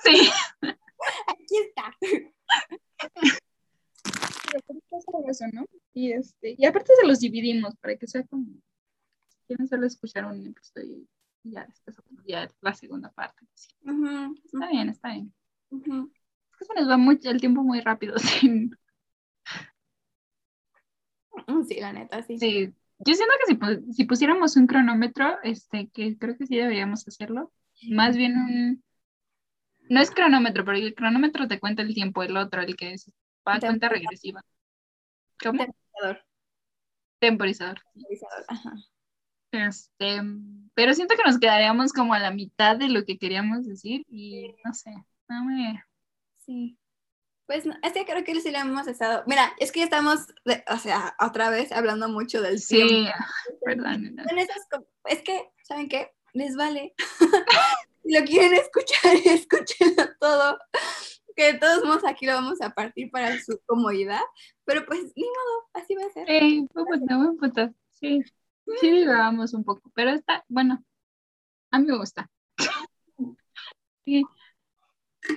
Sí. 0.04 0.30
aquí 1.28 1.58
está. 1.68 1.96
eso, 5.30 5.45
¿no? 5.54 5.66
Y, 5.93 6.12
este, 6.12 6.56
y 6.58 6.66
aparte 6.66 6.91
se 6.99 7.08
los 7.08 7.20
dividimos 7.20 7.76
para 7.78 7.95
que 7.97 8.08
sea 8.08 8.24
como. 8.24 8.45
Si 9.30 9.38
quieren 9.47 9.68
solo 9.68 9.86
escuchar 9.88 10.26
un 10.26 10.45
episodio 10.47 10.97
y 11.43 11.52
ya 11.52 11.66
después 11.66 11.97
día 12.26 12.49
la 12.62 12.74
segunda 12.74 13.12
parte. 13.12 13.45
Sí. 13.54 13.70
Está 14.45 14.70
bien, 14.70 14.89
está 14.89 15.10
bien. 15.14 15.34
ujú. 15.70 16.12
Es 16.52 16.58
que 16.58 16.66
se 16.66 16.74
nos 16.76 16.89
va 16.89 16.97
mucho 16.97 17.30
el 17.30 17.39
tiempo 17.41 17.64
muy 17.64 17.82
rápido. 17.82 18.16
Sí. 18.18 18.72
Mm, 21.47 21.64
Sí, 21.64 21.80
la 21.80 21.93
neta, 21.93 22.22
sí. 22.24 22.38
Sí. 22.38 22.74
Yo 22.99 23.14
siento 23.16 23.34
que 23.45 23.54
si, 23.54 23.60
pu- 23.60 23.93
si 23.93 24.04
pusiéramos 24.06 24.56
un 24.58 24.68
cronómetro, 24.68 25.38
este, 25.43 25.89
que 25.89 26.18
creo 26.18 26.38
que 26.38 26.45
sí 26.45 26.56
deberíamos 26.58 27.08
hacerlo, 27.08 27.52
más 27.89 28.16
bien 28.16 28.38
un... 28.38 28.84
No 29.89 29.99
es 30.02 30.10
cronómetro, 30.12 30.66
pero 30.66 30.78
el 30.78 30.95
cronómetro 30.95 31.47
te 31.47 31.60
cuenta 31.60 31.82
el 31.84 31.93
tiempo, 31.93 32.24
el 32.24 32.38
otro, 32.38 32.62
el 32.62 32.76
que 32.76 32.93
es 32.93 33.12
va 33.48 33.56
a 33.56 33.60
cuenta 33.60 33.89
regresiva. 33.89 34.42
¿Cómo? 35.42 35.60
Temporizador, 35.66 36.26
Temporizador. 37.20 37.82
temporizador, 37.94 38.46
ajá. 38.48 38.74
Este, 39.54 40.22
pero 40.74 40.94
siento 40.94 41.16
que 41.16 41.24
nos 41.24 41.38
quedaríamos 41.39 41.92
como 41.94 42.14
a 42.14 42.20
la 42.20 42.32
mitad 42.32 42.78
de 42.78 42.88
lo 42.88 43.04
que 43.06 43.18
queríamos 43.18 43.66
decir 43.68 44.06
y 44.08 44.54
no 44.64 44.74
sé, 44.74 44.92
no 45.28 45.44
me... 45.46 45.84
Sí. 46.46 46.78
Pues 47.48 47.66
no, 47.66 47.76
es 47.84 47.92
que 47.92 48.06
creo 48.06 48.24
que 48.24 48.39
sí 48.39 48.50
lo 48.50 48.60
hemos 48.60 48.88
estado. 48.88 49.24
Mira, 49.28 49.52
es 49.60 49.74
que 49.74 49.80
ya 49.80 49.86
estamos, 49.86 50.28
de- 50.46 50.64
o 50.70 50.78
sea, 50.78 51.16
otra 51.20 51.50
vez 51.50 51.74
hablando 51.74 52.08
mucho 52.08 52.42
del 52.42 52.60
Sí, 52.60 52.78
tiempo. 52.78 53.12
perdón. 53.66 54.16
Son 54.28 54.39
esas 54.39 54.66
co- 54.72 54.88
es 55.06 55.22
que, 55.22 55.50
¿saben 55.64 55.89
qué? 55.89 56.12
Les 56.34 56.56
vale. 56.56 56.94
si 58.04 58.14
lo 58.18 58.24
quieren 58.26 58.54
escuchar, 58.54 59.16
escúchenlo 59.26 60.16
todo. 60.18 60.60
Que 61.42 61.54
de 61.54 61.58
todos 61.60 61.84
modos 61.84 62.04
aquí 62.06 62.28
lo 62.28 62.34
vamos 62.34 62.62
a 62.62 62.70
partir 62.70 63.10
para 63.10 63.36
su 63.39 63.60
comodidad. 63.66 64.22
Pero 64.64 64.86
pues, 64.86 65.12
ni 65.16 65.24
modo, 65.24 65.70
así 65.74 65.96
va 65.96 66.06
a 66.06 66.10
ser. 66.12 66.28
Sí, 66.28 66.68
buen 66.72 66.86
punto, 66.86 67.18
buen 67.18 67.38
punto. 67.38 67.74
Sí, 67.89 68.22
sí 68.80 68.92
divagamos 68.92 69.52
un 69.56 69.64
poco, 69.64 69.92
pero 69.96 70.12
está, 70.12 70.46
bueno, 70.48 70.86
a 71.72 71.80
mí 71.80 71.88
me 71.88 71.98
gusta. 71.98 72.30
Sí, 74.06 74.24
Sí, 75.24 75.36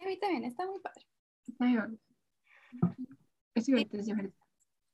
a 0.00 0.06
mí 0.06 0.18
también, 0.18 0.44
está 0.44 0.66
muy 0.66 0.80
padre. 0.80 1.06
está 1.46 1.64
divertido. 1.64 1.98
Es 3.54 3.66
divertido, 3.66 4.00
es 4.00 4.06
divertido. 4.06 4.46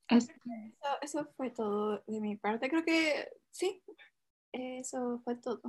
Este, 0.09 0.33
Eso, 0.33 1.01
eso 1.01 1.33
fue 1.35 1.49
todo 1.49 2.03
de 2.07 2.21
mi 2.21 2.37
parte. 2.37 2.69
Creo 2.69 2.83
que 2.85 3.29
sí, 3.51 3.83
eso 4.53 5.21
fue 5.25 5.35
todo. 5.35 5.61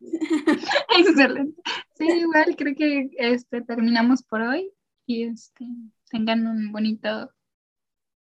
excelente. 0.98 1.60
Sí, 1.94 2.06
igual 2.06 2.56
creo 2.56 2.74
que 2.74 3.10
este, 3.18 3.62
terminamos 3.62 4.22
por 4.22 4.40
hoy 4.40 4.72
y 5.06 5.24
este, 5.24 5.66
tengan 6.10 6.46
un 6.46 6.72
bonito... 6.72 7.30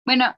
Bueno, 0.06 0.36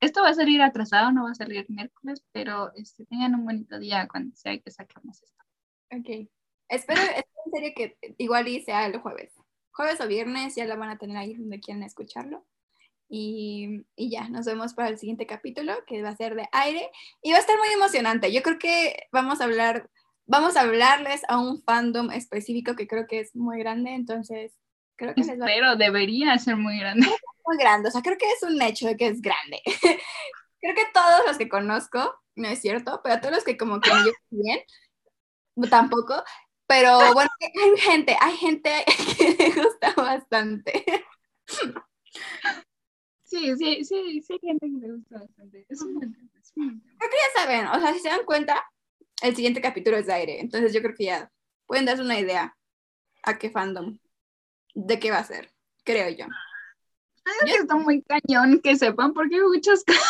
esto 0.00 0.22
va 0.22 0.30
a 0.30 0.34
salir 0.34 0.60
atrasado, 0.60 1.12
no 1.12 1.24
va 1.24 1.30
a 1.30 1.34
salir 1.34 1.64
miércoles, 1.68 2.24
pero 2.32 2.72
este, 2.74 3.06
tengan 3.06 3.34
un 3.34 3.44
bonito 3.44 3.78
día 3.78 4.06
cuando 4.08 4.36
sea 4.36 4.58
que 4.58 4.70
saquemos 4.70 5.22
esto. 5.22 5.44
Ok. 5.90 6.28
Espero, 6.68 7.00
espero 7.16 7.42
en 7.46 7.52
serio 7.52 7.72
que 7.76 8.14
igual 8.18 8.48
y 8.48 8.62
sea 8.62 8.86
el 8.86 8.98
jueves. 8.98 9.32
Jueves 9.72 10.00
o 10.00 10.06
viernes 10.06 10.54
ya 10.54 10.66
la 10.66 10.76
van 10.76 10.90
a 10.90 10.98
tener 10.98 11.16
ahí 11.16 11.34
donde 11.34 11.60
quieran 11.60 11.82
escucharlo. 11.82 12.44
Y, 13.08 13.86
y 13.96 14.10
ya, 14.10 14.28
nos 14.28 14.46
vemos 14.46 14.74
para 14.74 14.88
el 14.88 14.98
siguiente 14.98 15.26
capítulo 15.26 15.74
que 15.86 16.02
va 16.02 16.10
a 16.10 16.16
ser 16.16 16.34
de 16.34 16.48
aire 16.52 16.90
y 17.22 17.30
va 17.30 17.38
a 17.38 17.40
estar 17.40 17.56
muy 17.58 17.68
emocionante. 17.68 18.32
Yo 18.32 18.42
creo 18.42 18.58
que 18.58 19.06
vamos 19.12 19.40
a 19.40 19.44
hablar, 19.44 19.90
vamos 20.26 20.56
a 20.56 20.62
hablarles 20.62 21.22
a 21.28 21.38
un 21.38 21.62
fandom 21.62 22.10
específico 22.10 22.74
que 22.74 22.86
creo 22.86 23.06
que 23.06 23.20
es 23.20 23.34
muy 23.34 23.58
grande, 23.58 23.94
entonces 23.94 24.52
creo 24.96 25.14
que 25.14 25.22
les 25.22 25.40
va 25.40 25.46
Pero 25.46 25.76
debería 25.76 26.38
ser 26.38 26.56
muy 26.56 26.78
grande. 26.78 27.06
muy 27.46 27.56
grande, 27.58 27.88
o 27.88 27.92
sea, 27.92 28.02
creo 28.02 28.16
que 28.16 28.30
es 28.30 28.42
un 28.42 28.60
hecho 28.62 28.86
de 28.86 28.96
que 28.96 29.08
es 29.08 29.20
grande. 29.20 29.60
creo 30.60 30.74
que 30.74 30.86
todos 30.92 31.26
los 31.26 31.36
que 31.36 31.48
conozco, 31.48 32.14
no 32.36 32.48
es 32.48 32.60
cierto, 32.60 33.00
pero 33.02 33.20
todos 33.20 33.34
los 33.34 33.44
que 33.44 33.56
como 33.56 33.80
que 33.80 33.90
me 33.90 33.96
llevan 33.96 34.14
bien, 34.30 34.60
tampoco, 35.70 36.22
pero 36.66 37.12
bueno, 37.12 37.30
hay 37.40 37.80
gente, 37.80 38.16
hay 38.20 38.36
gente 38.36 38.84
que 39.18 39.36
le 39.38 39.62
gusta 39.62 39.92
bastante. 39.96 40.84
Sí, 43.24 43.54
sí, 43.56 43.84
sí, 43.84 44.22
sí, 44.22 44.32
hay 44.32 44.38
gente 44.40 44.66
que 44.66 44.86
le 44.86 44.92
gusta 44.94 45.18
bastante. 45.18 45.66
Es 45.68 45.82
un 45.82 45.94
buen 45.94 46.12
tema. 46.12 46.30
Creo 46.54 47.10
que 47.10 47.16
ya 47.16 47.42
saben, 47.42 47.66
o 47.66 47.80
sea, 47.80 47.92
si 47.92 47.98
se 47.98 48.08
dan 48.08 48.24
cuenta, 48.24 48.64
el 49.24 49.34
siguiente 49.34 49.60
capítulo 49.60 49.96
es 49.96 50.06
de 50.06 50.12
aire, 50.12 50.40
entonces 50.40 50.72
yo 50.72 50.80
creo 50.82 50.94
que 50.94 51.04
ya 51.04 51.30
pueden 51.66 51.86
darse 51.86 52.02
una 52.02 52.18
idea 52.18 52.56
a 53.22 53.38
qué 53.38 53.50
fandom, 53.50 53.98
de 54.74 54.98
qué 54.98 55.10
va 55.10 55.18
a 55.18 55.24
ser, 55.24 55.50
creo 55.84 56.08
yo. 56.10 56.26
Que 57.44 57.54
está 57.54 57.76
muy 57.76 58.02
cañón 58.02 58.60
que 58.62 58.76
sepan 58.76 59.14
porque 59.14 59.36
hay 59.36 59.42
muchas 59.42 59.82
cosas. 59.84 60.02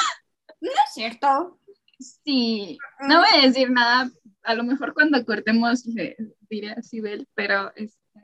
No 0.60 0.70
es 0.70 0.94
cierto. 0.94 1.60
Sí, 2.00 2.78
no 3.00 3.20
voy 3.20 3.28
a 3.34 3.46
decir 3.46 3.70
nada. 3.70 4.10
A 4.42 4.54
lo 4.54 4.64
mejor 4.64 4.94
cuando 4.94 5.24
cortemos 5.24 5.86
le 5.86 6.16
diré 6.50 6.70
a 6.70 6.82
Sibel, 6.82 7.28
pero 7.34 7.72
este, 7.76 8.20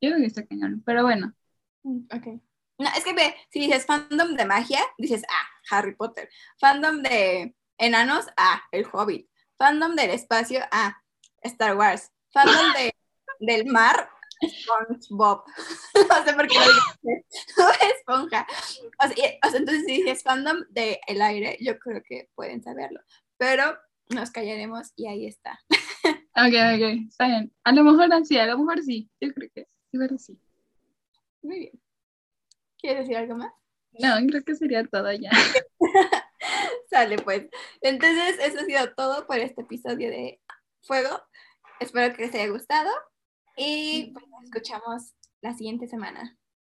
yo 0.00 0.10
creo 0.10 0.16
que 0.16 0.26
está 0.26 0.44
cañón. 0.46 0.82
Pero 0.84 1.04
bueno, 1.04 1.34
Mm, 1.84 2.06
Ok. 2.14 2.40
No, 2.78 2.88
es 2.96 3.04
que 3.04 3.12
ve, 3.12 3.34
si 3.50 3.60
dices 3.60 3.86
fandom 3.86 4.34
de 4.34 4.44
magia, 4.44 4.80
dices, 4.98 5.22
ah, 5.28 5.46
Harry 5.70 5.94
Potter. 5.94 6.28
Fandom 6.58 7.02
de 7.02 7.54
enanos, 7.78 8.26
ah, 8.36 8.62
El 8.72 8.86
Hobbit. 8.92 9.28
Fandom 9.62 9.94
del 9.94 10.10
espacio, 10.10 10.58
ah, 10.72 11.00
Star 11.44 11.76
Wars. 11.76 12.10
Fandom 12.32 12.72
de, 12.72 12.92
del 13.38 13.64
mar, 13.66 14.08
SpongeBob. 14.44 15.44
no 16.08 16.24
sé 16.24 16.32
por 16.34 16.48
qué 16.48 16.58
lo. 16.58 17.68
Esponja. 17.96 18.44
O 18.98 19.06
sea, 19.06 19.16
y- 19.16 19.38
o 19.46 19.50
sea, 19.50 19.60
entonces 19.60 19.84
si 19.86 19.98
dices 19.98 20.24
fandom 20.24 20.64
del 20.70 20.96
el 21.06 21.22
aire, 21.22 21.58
yo 21.60 21.78
creo 21.78 22.02
que 22.04 22.28
pueden 22.34 22.60
saberlo. 22.60 22.98
Pero 23.36 23.78
nos 24.08 24.32
callaremos 24.32 24.90
y 24.96 25.06
ahí 25.06 25.28
está. 25.28 25.60
ok, 26.10 26.54
ok, 26.74 27.06
está 27.08 27.28
bien. 27.28 27.54
A 27.62 27.70
lo 27.70 27.84
mejor 27.84 28.26
sí, 28.26 28.38
a 28.38 28.46
lo 28.46 28.58
mejor 28.58 28.82
sí. 28.82 29.08
Yo 29.20 29.32
creo 29.32 29.48
que 29.54 29.68
sí. 30.18 30.36
Muy 31.40 31.58
bien. 31.60 31.80
¿Quieres 32.78 33.02
decir 33.02 33.16
algo 33.16 33.36
más? 33.36 33.52
No, 33.92 34.26
creo 34.26 34.42
que 34.42 34.56
sería 34.56 34.84
todo 34.84 35.12
ya. 35.12 35.30
Sale 36.92 37.16
pues. 37.16 37.48
Entonces, 37.80 38.38
eso 38.38 38.60
ha 38.60 38.64
sido 38.64 38.94
todo 38.94 39.26
por 39.26 39.38
este 39.38 39.62
episodio 39.62 40.10
de 40.10 40.38
Fuego. 40.82 41.22
Espero 41.80 42.14
que 42.14 42.26
les 42.26 42.34
haya 42.34 42.48
gustado 42.48 42.90
y 43.56 44.10
pues, 44.12 44.28
nos 44.28 44.44
escuchamos 44.44 45.14
la 45.40 45.54
siguiente 45.54 45.88
semana. 45.88 46.36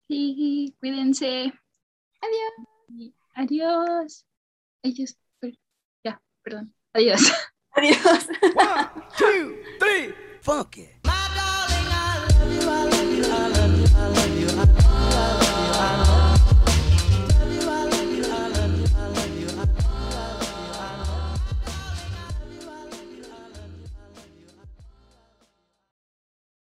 Sí, 0.09 0.77
cuídense. 0.81 1.51
Adiós. 2.21 3.15
Adiós. 3.35 4.27
Ellos. 4.83 5.17
Ya, 6.05 6.21
perdón. 6.43 6.75
Adiós. 6.93 7.33
Adiós. 7.73 8.29
One, 8.55 8.91
two, 9.17 9.57
three, 9.79 10.15
funk 10.43 10.77